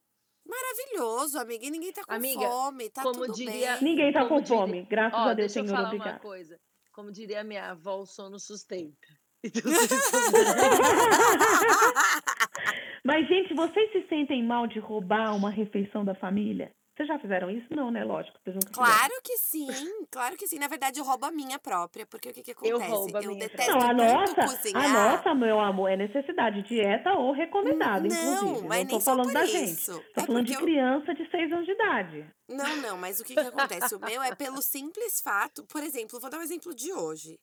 [0.48, 1.64] Maravilhoso, amiga.
[1.66, 3.84] E ninguém tá com Amiga, fome, tá como tudo diria- bem.
[3.84, 4.86] Ninguém tá Como com diria- fome.
[4.88, 6.58] Graças Ó, a Deus, deixa eu falar uma coisa.
[6.92, 8.96] Como diria minha avó, o sono sustenta.
[9.44, 9.70] Então,
[13.04, 16.72] Mas, gente, vocês se sentem mal de roubar uma refeição da família?
[16.98, 17.66] Vocês já fizeram isso?
[17.70, 18.02] Não, né?
[18.04, 18.86] Lógico, vocês nunca fizeram.
[18.98, 19.68] Claro que sim,
[20.10, 20.58] claro que sim.
[20.58, 22.72] Na verdade, eu roubo a minha própria, porque o que, que acontece?
[22.72, 24.92] Eu roubo a minha detesto Não, a nossa, a cozinhar.
[24.92, 28.66] nossa, meu amor, é necessidade, dieta ou recomendado, Não, inclusive.
[28.68, 29.52] mas não tô falando por da isso.
[29.92, 30.04] gente.
[30.12, 32.30] Tô É falando de eu- criança de 6 anos de idade.
[32.48, 33.94] Não, não, mas o que, que acontece?
[33.94, 35.64] O meu é pelo simples fato.
[35.66, 37.38] Por exemplo, vou dar um exemplo de hoje.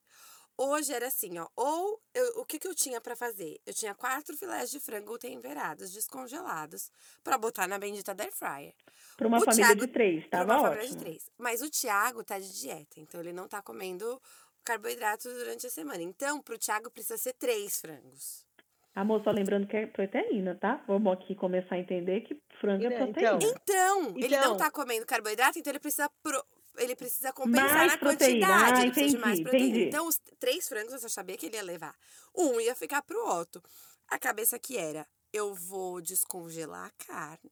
[0.57, 1.47] Hoje era assim, ó.
[1.55, 3.59] Ou eu- o que, que eu tinha pra fazer?
[3.65, 6.89] Eu tinha quatro filés de frango temperados, descongelados,
[7.23, 8.73] pra botar na bendita da air fryer.
[9.17, 11.01] Para uma O família Thiago- de três, Pra tava uma família de ótimo.
[11.03, 11.29] três.
[11.37, 14.21] Mas o Thiago tá de dieta, então ele não tá comendo
[14.63, 16.01] carboidratos durante a semana.
[16.01, 18.45] Então, pro Thiago precisa ser três frangos.
[18.95, 20.81] Amor, só lembrando que é proteína, tá?
[20.87, 23.39] Vamos aqui começar a entender que frango é Então, proteína.
[23.61, 26.45] Então, ele não Então- tá comendo carboidrato, então ele precisa pro-
[26.77, 28.47] ele precisa compensar Mais na proteína.
[28.47, 28.79] quantidade.
[28.79, 29.69] Ah, ele precisa de mais entendi, proteína.
[29.69, 29.87] entendi.
[29.87, 31.95] Então, os três frangos eu só sabia que ele ia levar.
[32.35, 33.61] Um ia ficar pro Otto.
[34.07, 37.51] A cabeça que era, eu vou descongelar a carne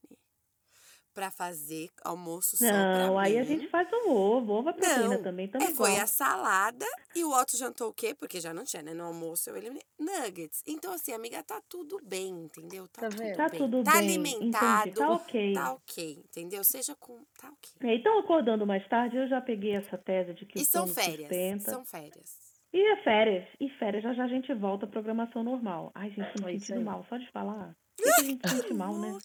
[1.14, 3.48] pra fazer almoço só Não, aí a mim.
[3.48, 4.54] gente faz o ovo.
[4.54, 6.04] Ovo é proteína Não, também, É, também foi igual.
[6.04, 6.86] a salada
[7.16, 8.14] e o Otto jantou o quê?
[8.14, 8.94] Porque já não tinha, né?
[8.94, 9.84] No almoço eu eliminei.
[10.00, 10.64] Nuggets.
[10.68, 12.88] Então, assim, amiga, tá tudo bem, entendeu?
[12.88, 13.36] Tá, Tá tudo?
[13.36, 13.60] Tá bem.
[13.60, 14.90] tudo tá bem, alimentado.
[14.90, 14.96] entendi.
[15.00, 15.54] Tá ok.
[15.54, 16.64] Tá ok, entendeu?
[16.64, 17.24] Seja com.
[17.40, 17.90] Tá ok.
[17.90, 21.20] É, Então, acordando mais tarde, eu já peguei essa tese de que E são férias.
[21.30, 21.72] sustenta.
[21.72, 22.38] São férias.
[22.74, 23.48] E é férias.
[23.60, 25.92] E férias, já já a gente volta à programação normal.
[25.94, 26.84] Ai, gente, tô É me isso sentindo aí.
[26.86, 27.76] mal, só de falar.
[27.96, 29.16] Que a gente se sente mal, né?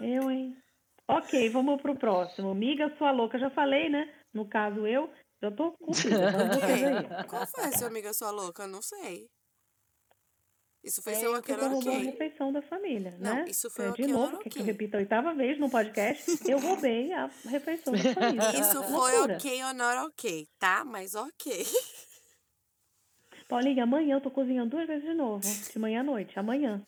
[0.00, 0.56] Eu, hein?
[1.08, 2.54] Ok, vamos pro próximo.
[2.54, 3.38] Miga, sua louca.
[3.38, 4.12] Já falei, né?
[4.32, 5.10] No caso, eu
[5.42, 5.74] já tô.
[5.80, 7.24] Vamos vocês aí.
[7.26, 8.66] Qual foi a sua amiga sua louca?
[8.66, 9.26] Não sei.
[10.84, 12.04] Isso foi É, seu or roubou a ok.
[12.04, 13.44] refeição da família, Não, né?
[13.48, 14.62] isso foi Eu, o de novo, que eu ok.
[14.62, 16.38] repita a oitava vez no podcast?
[16.48, 18.60] Eu roubei a refeição da família.
[18.60, 19.34] Isso foi Loucura.
[19.36, 20.84] ok ou not ok, tá?
[20.84, 21.66] Mas ok.
[23.48, 25.42] Paulinha, amanhã eu tô cozinhando duas vezes de novo.
[25.72, 26.38] De manhã à noite.
[26.38, 26.80] Amanhã.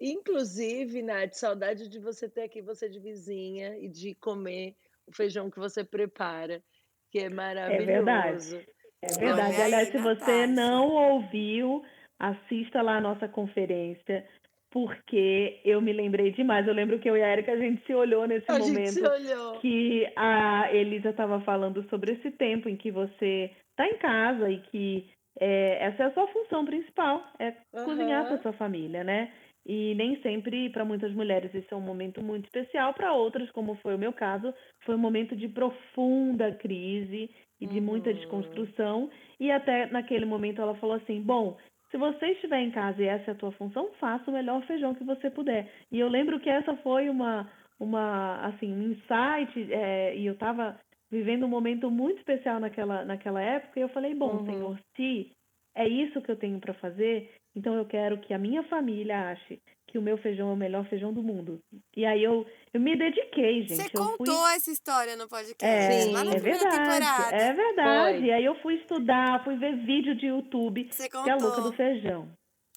[0.00, 4.74] Inclusive, Nath, saudade de você ter aqui você de vizinha e de comer
[5.06, 6.62] o feijão que você prepara,
[7.10, 7.86] que é maravilhoso.
[7.86, 8.68] verdade.
[9.02, 9.62] É verdade.
[9.62, 11.82] Aliás, se você não ouviu,
[12.18, 14.26] assista lá a nossa conferência,
[14.70, 16.66] porque eu me lembrei demais.
[16.66, 18.74] Eu lembro que eu e a Erika, a gente se olhou nesse A momento.
[18.74, 19.58] gente se olhou.
[19.60, 24.60] que a Elisa estava falando sobre esse tempo em que você está em casa e
[24.62, 25.08] que
[25.38, 29.32] é, essa é a sua função principal, é cozinhar para sua família, né?
[29.66, 33.74] E nem sempre, para muitas mulheres, isso é um momento muito especial, para outras, como
[33.76, 37.30] foi o meu caso, foi um momento de profunda crise
[37.60, 38.16] e de muita Uhum.
[38.16, 39.10] desconstrução.
[39.40, 41.56] E até naquele momento ela falou assim: bom,
[41.90, 44.94] se você estiver em casa e essa é a tua função, faça o melhor feijão
[44.94, 45.70] que você puder.
[45.90, 50.78] E eu lembro que essa foi uma, uma assim, um insight, é, e eu estava
[51.10, 54.44] vivendo um momento muito especial naquela, naquela época, e eu falei, bom, Uhum.
[54.44, 55.32] Senhor, se
[55.74, 59.60] é isso que eu tenho para fazer, então eu quero que a minha família ache
[59.88, 61.60] que o meu feijão é o melhor feijão do mundo.
[61.96, 63.76] E aí eu, eu me dediquei, gente.
[63.76, 66.12] Você eu fui contou essa história no podcast, é, Sim.
[66.12, 67.36] lá na é primeira verdade, temporada.
[67.36, 68.18] é verdade.
[68.18, 68.26] Foi.
[68.26, 71.56] E aí eu fui estudar, fui ver vídeo de YouTube, Você que é a louca
[71.56, 71.70] contou.
[71.70, 72.28] do feijão.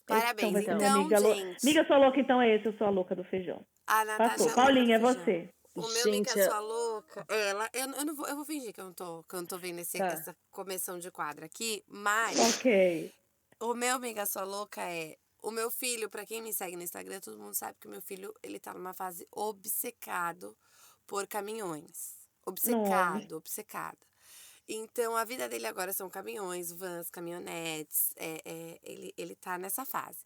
[0.06, 0.52] Parabéns.
[0.54, 3.24] minha Então, amiga, gente, Amiga, sua louca, então é esse, eu sou a louca do
[3.24, 3.62] feijão.
[3.88, 4.50] a Natasha Passou.
[4.52, 5.50] é Paulinha, é você.
[5.76, 8.82] O meu amiga Gente, sua louca, ela, eu, eu não vou, eu vou fingir que
[8.82, 10.08] eu não tô, que eu não tô vendo esse, Tá.
[10.08, 13.12] essa comissão de quadro aqui, mas Ok.
[13.60, 17.20] O meu amiga sua louca é o meu filho, pra quem me segue no Instagram,
[17.20, 20.58] todo mundo sabe que o meu filho, ele tá numa fase obcecado
[21.08, 22.16] por caminhões.
[22.46, 23.98] Obcecado, obcecado.
[24.68, 28.14] Então, a vida dele agora são caminhões, vans, caminhonetes.
[28.18, 30.20] É, é, ele, ele tá nessa fase.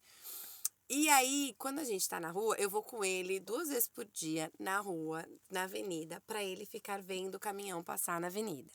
[0.89, 4.05] E aí, quando a gente tá na rua, eu vou com ele duas vezes por
[4.05, 8.69] dia na rua, na avenida, pra ele ficar vendo o caminhão passar na avenida.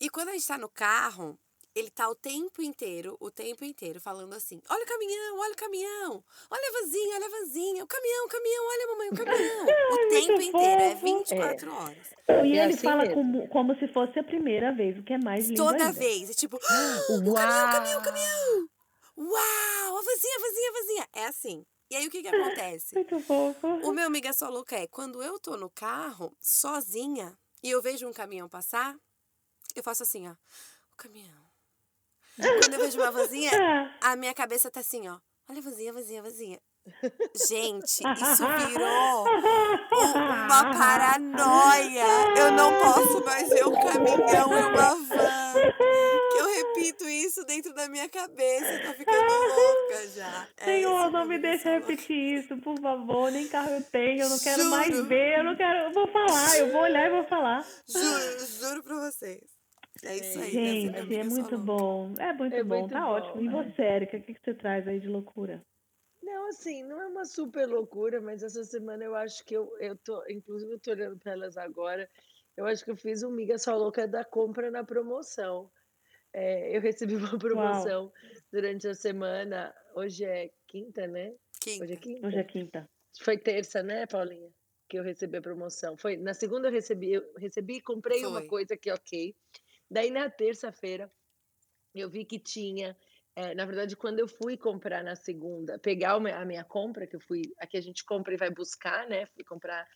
[0.00, 1.38] E quando a gente tá no carro,
[1.76, 5.56] ele tá o tempo inteiro, o tempo inteiro, falando assim: olha o caminhão, olha o
[5.56, 9.66] caminhão, olha a vanzinha, olha a vanzinha, o caminhão, o caminhão, olha mamãe, o caminhão.
[9.92, 11.04] o tempo inteiro, é fofo.
[11.04, 12.06] 24 horas.
[12.28, 15.18] E É ele assim fala como, como se fosse a primeira vez, o que é
[15.18, 15.92] mais lindo Toda ainda.
[15.92, 16.30] vez.
[16.30, 17.20] É tipo, Uau!
[17.20, 18.68] o caminhão, o caminhão, o caminhão.
[19.18, 21.08] Uau, a vanzinha, a vanzinha, a vanzinha.
[21.12, 21.66] É assim.
[21.90, 22.94] E aí o que que acontece?
[22.96, 23.66] Muito fofo.
[23.66, 28.08] O meu amiga só louca é quando eu tô no carro, sozinha, e eu vejo
[28.08, 28.96] um caminhão passar,
[29.74, 30.32] eu faço assim, ó.
[30.92, 31.45] O caminhão.
[32.36, 33.50] Quando eu vejo uma vanzinha,
[34.02, 35.18] Ah, a minha cabeça tá assim, ó.
[35.48, 36.58] Olha a vanzinha, vanzinha, vanzinha.
[37.48, 39.24] Gente, isso virou
[40.14, 42.04] uma paranoia.
[42.38, 45.52] Eu não posso mais ver um caminhão e uma van.
[46.32, 48.66] Que eu repito isso dentro da minha cabeça.
[48.66, 50.48] Eu tô ficando louca já.
[50.58, 51.86] É Senhor, não me deixa louca.
[51.88, 53.32] repetir isso, por favor.
[53.32, 55.08] Nem carro eu tenho, eu não quero mais Juro.
[55.08, 55.78] ver, eu não quero.
[55.88, 57.64] Eu vou falar, eu vou olhar e vou falar.
[57.88, 59.55] Juro, juro pra vocês.
[60.04, 60.50] É isso aí.
[60.50, 62.14] Gente, é muito bom.
[62.18, 63.40] É muito É bom, muito tá bom, ótimo.
[63.42, 63.50] E é.
[63.50, 65.62] você, Erika, o que, que você traz aí de loucura?
[66.22, 69.96] Não, assim, não é uma super loucura, mas essa semana eu acho que eu, eu
[69.96, 72.08] tô, inclusive eu tô olhando para elas agora,
[72.56, 75.70] eu acho que eu fiz um miga só louca da compra na promoção.
[76.32, 78.12] É, eu recebi uma promoção
[78.52, 81.34] durante a semana, hoje é quinta, né?
[81.66, 81.96] Hoje é Quinta.
[81.96, 82.26] quinta?
[82.26, 82.90] Hoje é quinta.
[83.20, 84.50] Foi terça, né, Paulinha?
[84.88, 85.96] Que eu recebi a promoção.
[85.96, 88.48] Foi na segunda eu recebi, eu recebi e comprei uma Foi.
[88.48, 89.34] coisa que ok.
[89.90, 91.10] Daí na terça-feira
[91.94, 92.96] eu vi que tinha,
[93.34, 97.20] eh, na verdade, quando eu fui comprar na segunda, pegar a minha compra, que eu
[97.20, 99.26] fui, aqui a gente compra e vai buscar, né?
[99.26, 99.86] Fui comprar,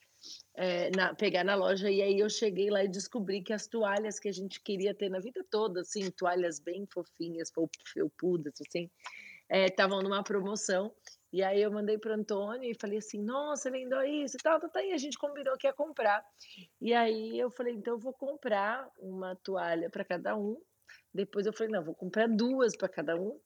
[0.56, 4.18] eh, na, pegar na loja, e aí eu cheguei lá e descobri que as toalhas
[4.18, 8.90] que a gente queria ter na vida toda, assim, toalhas bem fofinhas, fel- felpudas, assim,
[9.50, 10.94] estavam numa promoção.
[11.32, 14.68] E aí eu mandei para Antônio e falei assim, nossa, vendeu isso e tal, tá,
[14.68, 16.24] tá, e a gente combinou que ia comprar.
[16.80, 20.60] E aí eu falei, então eu vou comprar uma toalha para cada um.
[21.14, 23.38] Depois eu falei, não, vou comprar duas para cada um.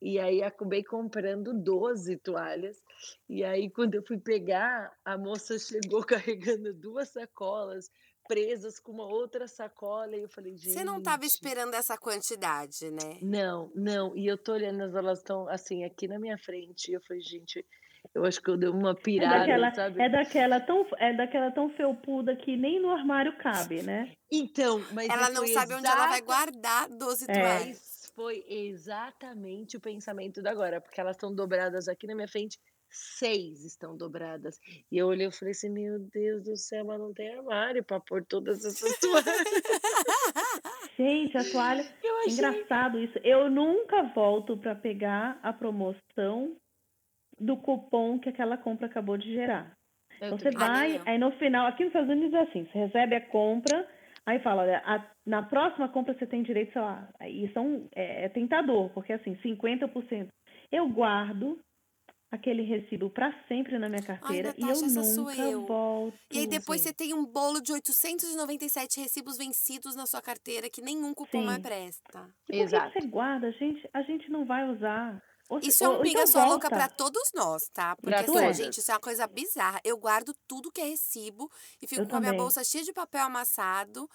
[0.00, 2.82] E aí acabei comprando 12 toalhas.
[3.28, 7.90] E aí quando eu fui pegar, a moça chegou carregando duas sacolas
[8.26, 10.72] presas com uma outra sacola e eu falei, gente.
[10.72, 13.18] Você não tava esperando essa quantidade, né?
[13.22, 14.16] Não, não.
[14.16, 16.90] E eu tô olhando, as elas estão assim aqui na minha frente.
[16.90, 17.64] E eu falei, gente,
[18.14, 20.00] eu acho que eu dei uma É pirada, daquela, sabe?
[20.02, 24.12] é, daquela tão, é daquela tão felpuda que nem no armário cabe, né?
[24.30, 27.74] Então, mas Ela não sabe onde ela vai exata- guardar 12 É.
[28.14, 32.58] foi exatamente o pensamento da agora, porque elas estão dobradas aqui na minha frente,
[32.90, 34.58] seis estão dobradas.
[34.90, 38.00] E eu olhei e falei assim: Meu Deus do céu, mas não tem armário para
[38.00, 39.44] pôr todas essas toalhas.
[40.96, 41.86] Gente, a toalha.
[42.02, 42.32] Eu É achei.
[42.32, 43.18] engraçado isso.
[43.22, 46.56] Eu nunca volto para pegar a promoção
[47.38, 49.76] do cupom que aquela compra acabou de gerar.
[50.20, 53.14] Eu Então, você vai, aí no final, aqui nos Estados Unidos é assim, você recebe
[53.16, 53.86] a compra,
[54.24, 58.24] aí fala, olha, a- na próxima compra você tem direito, sei lá, aí são, é,
[58.24, 60.28] é tentador, porque assim, 50%.
[60.72, 61.60] Eu guardo
[62.30, 65.66] aquele recibo para sempre na minha carteira e Natasha, eu essa sou nunca eu.
[65.66, 66.18] volto.
[66.32, 66.88] E aí depois Sim.
[66.88, 71.56] você tem um bolo de 897 recibos vencidos na sua carteira que nenhum cupom mais
[71.56, 71.62] Sim.
[71.62, 72.18] presta.
[72.18, 72.92] E por que Exato.
[72.92, 73.52] que você guarda?
[73.52, 75.22] Gente, a gente não vai usar.
[75.48, 77.94] Ou Isso é um pinga só louca pra todos nós, tá?
[77.96, 79.80] Porque assim, gente, isso é uma coisa bizarra.
[79.84, 81.48] Eu guardo tudo que é recibo
[81.80, 84.10] e fico Eu com a minha bolsa cheia de papel amassado.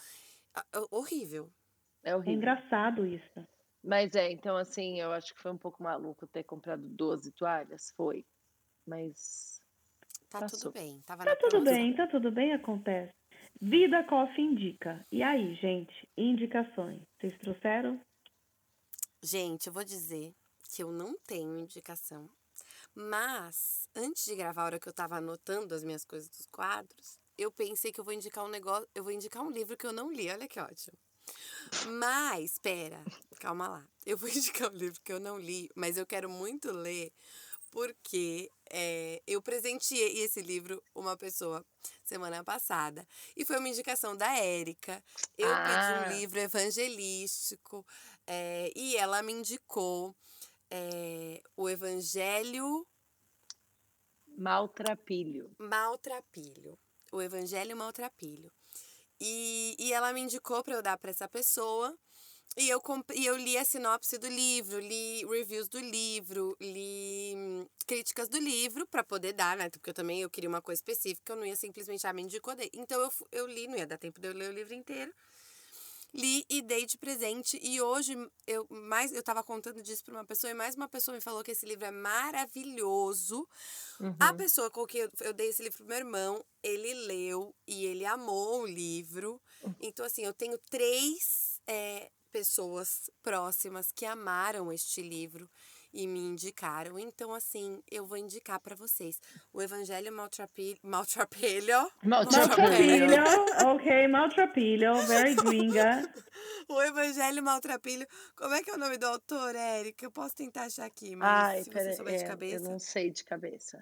[0.53, 1.49] Ah, ah, Horrível.
[2.03, 2.33] É É horrível.
[2.33, 3.47] engraçado isso.
[3.83, 7.91] Mas é, então assim, eu acho que foi um pouco maluco ter comprado 12 toalhas.
[7.95, 8.25] Foi.
[8.85, 9.61] Mas.
[10.29, 10.59] Tá Passou.
[10.59, 11.01] tudo bem.
[11.01, 13.13] Tava Tá na tudo bem, tá tudo bem, acontece.
[13.59, 15.05] Vida Coffee indica.
[15.11, 17.01] E aí, gente, indicações.
[17.19, 18.01] Vocês trouxeram?
[19.21, 20.33] Gente, eu vou dizer
[20.63, 22.29] que eu não tenho indicação.
[22.95, 27.19] Mas, antes de gravar, a hora que eu tava anotando as minhas coisas dos quadros,
[27.37, 29.93] eu pensei que eu vou indicar um negócio, eu vou indicar um livro que eu
[29.93, 30.29] não li.
[30.29, 30.97] Olha que ótimo.
[31.99, 33.03] Mas, espera,
[33.39, 33.87] calma lá.
[34.05, 37.11] Eu vou indicar um livro que eu não li, mas eu quero muito ler
[37.71, 41.65] porque é, eu presenteei esse livro uma pessoa
[42.03, 45.01] semana passada e foi uma indicação da Érica.
[45.37, 45.63] Eu Ah.
[45.63, 47.85] pedi um livro evangelístico
[48.27, 50.13] é, e ela me indicou
[50.69, 52.85] é, o Evangelho
[54.37, 55.51] Maltrapilho.
[55.59, 56.77] Maltrapilho.
[57.11, 58.51] O Evangelho Maltrapilho.
[59.21, 61.95] E, e ela me indicou para eu dar para essa pessoa.
[62.57, 62.81] E eu,
[63.15, 68.37] e eu li a sinopse do livro, li reviews do livro, li hum, críticas do
[68.37, 69.69] livro para poder dar, né?
[69.69, 72.53] Porque eu também eu queria uma coisa específica, eu não ia simplesmente, ah, me indicou.
[72.73, 75.13] Então eu, eu li, não ia dar tempo de eu ler o livro inteiro.
[76.13, 77.57] Li e dei de presente.
[77.61, 78.15] E hoje
[78.45, 81.43] eu mais eu tava contando disso para uma pessoa e mais uma pessoa me falou
[81.43, 83.47] que esse livro é maravilhoso.
[84.19, 84.37] A Uhum.
[84.37, 88.05] pessoa com quem eu, eu dei esse livro pro meu irmão, ele leu e ele
[88.05, 89.41] amou o livro.
[89.79, 95.49] Então, assim, eu tenho três é, pessoas próximas que amaram este livro.
[95.93, 96.97] E me indicaram.
[96.97, 99.19] Então, assim, eu vou indicar para vocês
[99.53, 100.77] o Evangelho Maltrapilho.
[100.83, 101.89] Maltrapilho.
[102.03, 103.23] Maltrapilho,
[103.65, 106.01] ok, Maltrapilho, very gringa.
[106.69, 108.05] o Evangelho Maltrapilho.
[108.35, 110.05] Como é que é o nome do autor, Érica?
[110.05, 112.65] Eu posso tentar achar aqui, mas Ai, se pera, você souber de é, cabeça.
[112.65, 113.79] eu não sei de cabeça.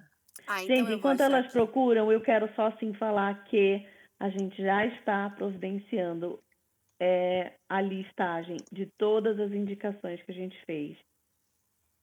[0.48, 1.54] Ah, então Gente, enquanto elas aqui.
[1.54, 3.86] procuram, eu quero só assim falar que
[4.20, 6.42] a gente já está providenciando
[7.00, 10.98] é, a listagem de todas as indicações que a gente fez.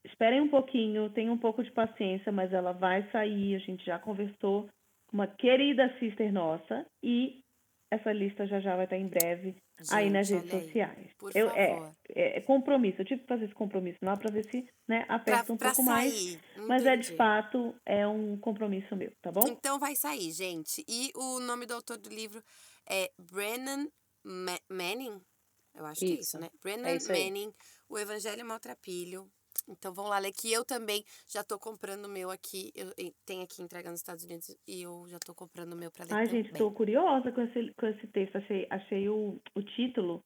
[0.07, 3.55] Esperem um pouquinho, tenham um pouco de paciência, mas ela vai sair.
[3.55, 4.63] A gente já conversou
[5.07, 7.41] com uma querida sister nossa e
[7.91, 9.55] essa lista já já vai estar em breve
[9.91, 10.61] aí nas Gente, redes aí.
[10.65, 11.11] sociais.
[11.17, 11.93] Por Eu, é, favor.
[12.09, 13.01] é, é compromisso.
[13.01, 15.69] Eu tive que fazer esse compromisso lá para ver se né, Pra, aperta um pra
[15.69, 16.13] pouco mais.
[16.13, 16.39] sair.
[16.67, 17.17] Mas é de entendi.
[17.17, 19.47] fato é um compromisso meu, tá bom?
[19.47, 20.83] Então vai sair, gente.
[20.87, 22.41] E o nome do autor do livro
[22.89, 23.87] é Brennan
[24.25, 25.21] Ma- Manning.
[25.75, 26.49] Eu acho que é isso, Isso, né?
[26.61, 27.25] Brennan isso aí.
[27.25, 27.53] Manning,
[27.89, 29.29] O Evangelho Maltrapilho.
[29.67, 32.71] Então vão lá ler que eu também já tô comprando o meu aqui.
[32.75, 32.91] Eu
[33.25, 36.13] tenho aqui entrega nos Estados Unidos e eu já tô comprando o meu pra ler
[36.13, 36.43] Ai, também.
[36.43, 38.37] gente, estou curiosa com esse, com esse texto.
[38.37, 40.23] Achei, achei o, o título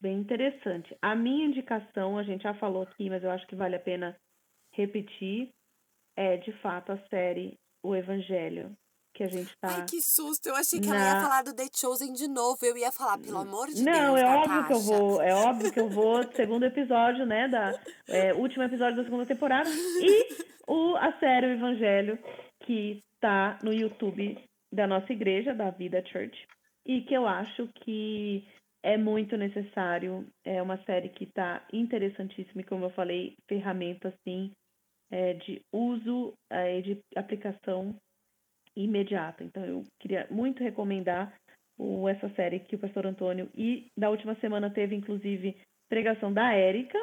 [0.00, 0.96] bem interessante.
[1.00, 4.16] A minha indicação, a gente já falou aqui, mas eu acho que vale a pena
[4.74, 5.50] repetir,
[6.16, 8.76] é de fato a série O Evangelho,
[9.12, 9.68] que a gente tá.
[9.68, 10.48] Ai, que susto!
[10.48, 12.58] Eu achei que ela ia na- falar do The Chosen de novo.
[12.64, 15.72] Eu ia falar, pelo amor de Não, Deus, é óbvio que eu vou, é óbvio
[15.72, 17.78] que eu vou, segundo episódio, né, da
[18.08, 20.28] é, último episódio da segunda temporada e
[20.66, 22.18] o a série O Evangelho
[22.64, 24.38] que tá no YouTube
[24.72, 26.46] da nossa igreja, da Vida Church,
[26.86, 28.46] e que eu acho que
[28.82, 34.50] é muito necessário, é uma série que tá interessantíssima e como eu falei, ferramenta assim
[35.10, 37.94] é, de uso é, de aplicação
[38.76, 39.44] imediata.
[39.44, 41.34] Então eu queria muito recomendar
[41.78, 45.56] o, essa série que o pastor Antônio e da última semana teve inclusive
[45.88, 46.98] pregação da Érica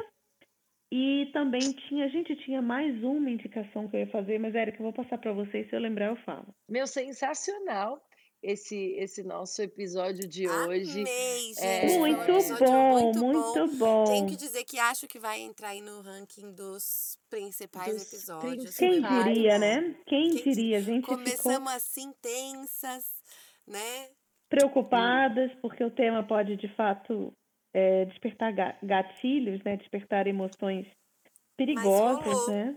[0.92, 4.84] e também tinha, gente, tinha mais uma indicação que eu ia fazer, mas Érica, eu
[4.84, 6.48] vou passar para vocês, se eu lembrar eu falo.
[6.68, 8.02] Meu, sensacional
[8.42, 11.00] esse, esse nosso episódio de hoje.
[11.00, 11.60] Amei, gente.
[11.64, 14.04] É, um muito episódio bom, muito muito bom.
[14.04, 18.76] Tenho que dizer que acho que vai entrar aí no ranking dos principais Dos episódios.
[18.76, 19.94] Quem diria, né?
[20.06, 20.78] Quem Quem diria?
[20.78, 23.04] A gente ficou Começamos assim tensas,
[23.66, 24.08] né?
[24.48, 27.32] preocupadas porque o tema pode de fato
[27.72, 29.76] é, despertar ga- gatilhos, né?
[29.76, 30.86] Despertar emoções
[31.56, 32.50] perigosas, rolou.
[32.50, 32.76] né?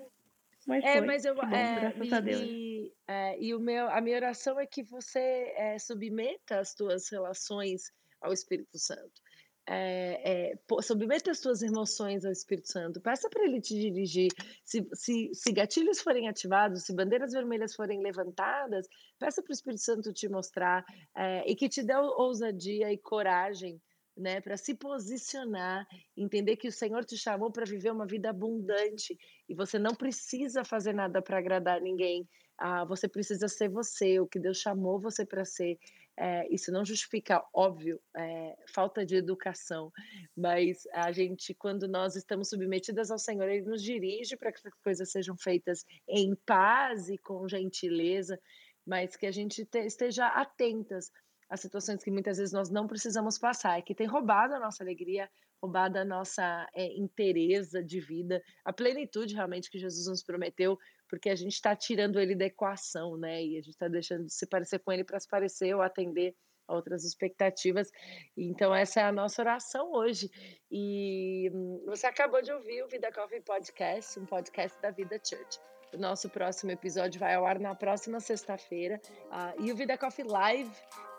[0.67, 1.07] Mas É, foi.
[1.07, 2.41] mas eu, bom, é, graças e, a Deus.
[2.41, 2.72] e,
[3.07, 7.91] é, e o meu, a minha oração é que você é, submeta as tuas relações
[8.21, 9.21] ao Espírito Santo.
[9.65, 13.01] É, é, submeta as tuas emoções ao Espírito Santo.
[13.01, 14.29] Peça para ele te dirigir.
[14.65, 18.87] Se, se, se gatilhos forem ativados, se bandeiras vermelhas forem levantadas,
[19.19, 20.83] peça para o Espírito Santo te mostrar
[21.15, 23.81] é, e que te dê ousadia e coragem
[24.15, 29.17] né, para se posicionar, entender que o Senhor te chamou para viver uma vida abundante
[29.49, 32.27] e você não precisa fazer nada para agradar ninguém.
[32.57, 35.77] Ah, você precisa ser você, o que Deus chamou você para ser.
[36.15, 39.91] É, isso não justifica, óbvio, é, falta de educação,
[40.37, 44.73] mas a gente, quando nós estamos submetidas ao Senhor, Ele nos dirige para que as
[44.83, 48.39] coisas sejam feitas em paz e com gentileza,
[48.85, 51.09] mas que a gente te, esteja atentas
[51.49, 55.27] às situações que muitas vezes nós não precisamos passar, que tem roubado a nossa alegria,
[55.61, 60.77] roubado a nossa é, inteireza de vida, a plenitude realmente que Jesus nos prometeu,
[61.13, 63.45] porque a gente está tirando ele da equação, né?
[63.45, 66.35] E a gente está deixando de se parecer com ele para se parecer ou atender
[66.67, 67.91] a outras expectativas.
[68.35, 70.31] Então, essa é a nossa oração hoje.
[70.71, 75.59] E hum, você acabou de ouvir o Vida Coffee Podcast, um podcast da Vida Church.
[75.93, 78.99] O nosso próximo episódio vai ao ar na próxima sexta-feira.
[79.25, 80.71] Uh, e o Vida Coffee Live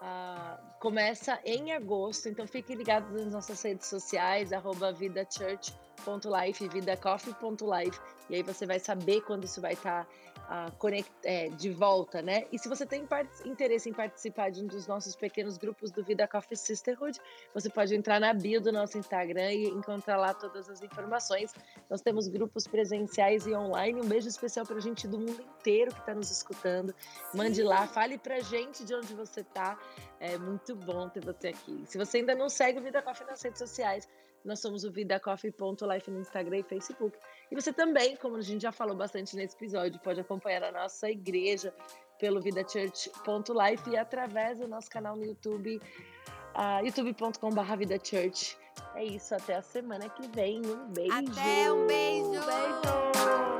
[0.03, 4.93] uh, começa em agosto, então fique ligado nas nossas redes sociais, arroba
[6.05, 11.49] vidachurch.life, vidacoffee.life, e aí você vai saber quando isso vai estar tá, uh, conect, é,
[11.49, 12.47] de volta, né?
[12.53, 13.07] E se você tem
[13.45, 17.19] interesse em participar de um dos nossos pequenos grupos do Vida Coffee Sisterhood,
[17.53, 21.53] você pode entrar na bio do nosso Instagram e encontrar lá todas as informações.
[21.91, 24.01] Nós temos grupos presenciais e online.
[24.01, 26.95] Um beijo especial pra gente do mundo inteiro que está nos escutando.
[27.35, 29.79] Mande lá, fale pra gente de onde você tá.
[30.19, 31.85] É muito bom ter você aqui.
[31.87, 34.09] Se você ainda não segue o Vida Coffee nas redes sociais,
[34.45, 37.19] nós somos o vidacoffee.life no Instagram e Facebook.
[37.51, 41.11] E você também, como a gente já falou bastante nesse episódio, pode acompanhar a nossa
[41.11, 41.75] igreja
[42.19, 45.81] pelo vidachurch.life e através do nosso canal no YouTube,
[46.55, 48.57] uh, youtube.com.br vidachurch.
[48.95, 50.61] É isso, até a semana que vem.
[50.65, 51.13] Um beijo!
[51.13, 52.31] Até um beijo!
[52.31, 53.54] Beijo!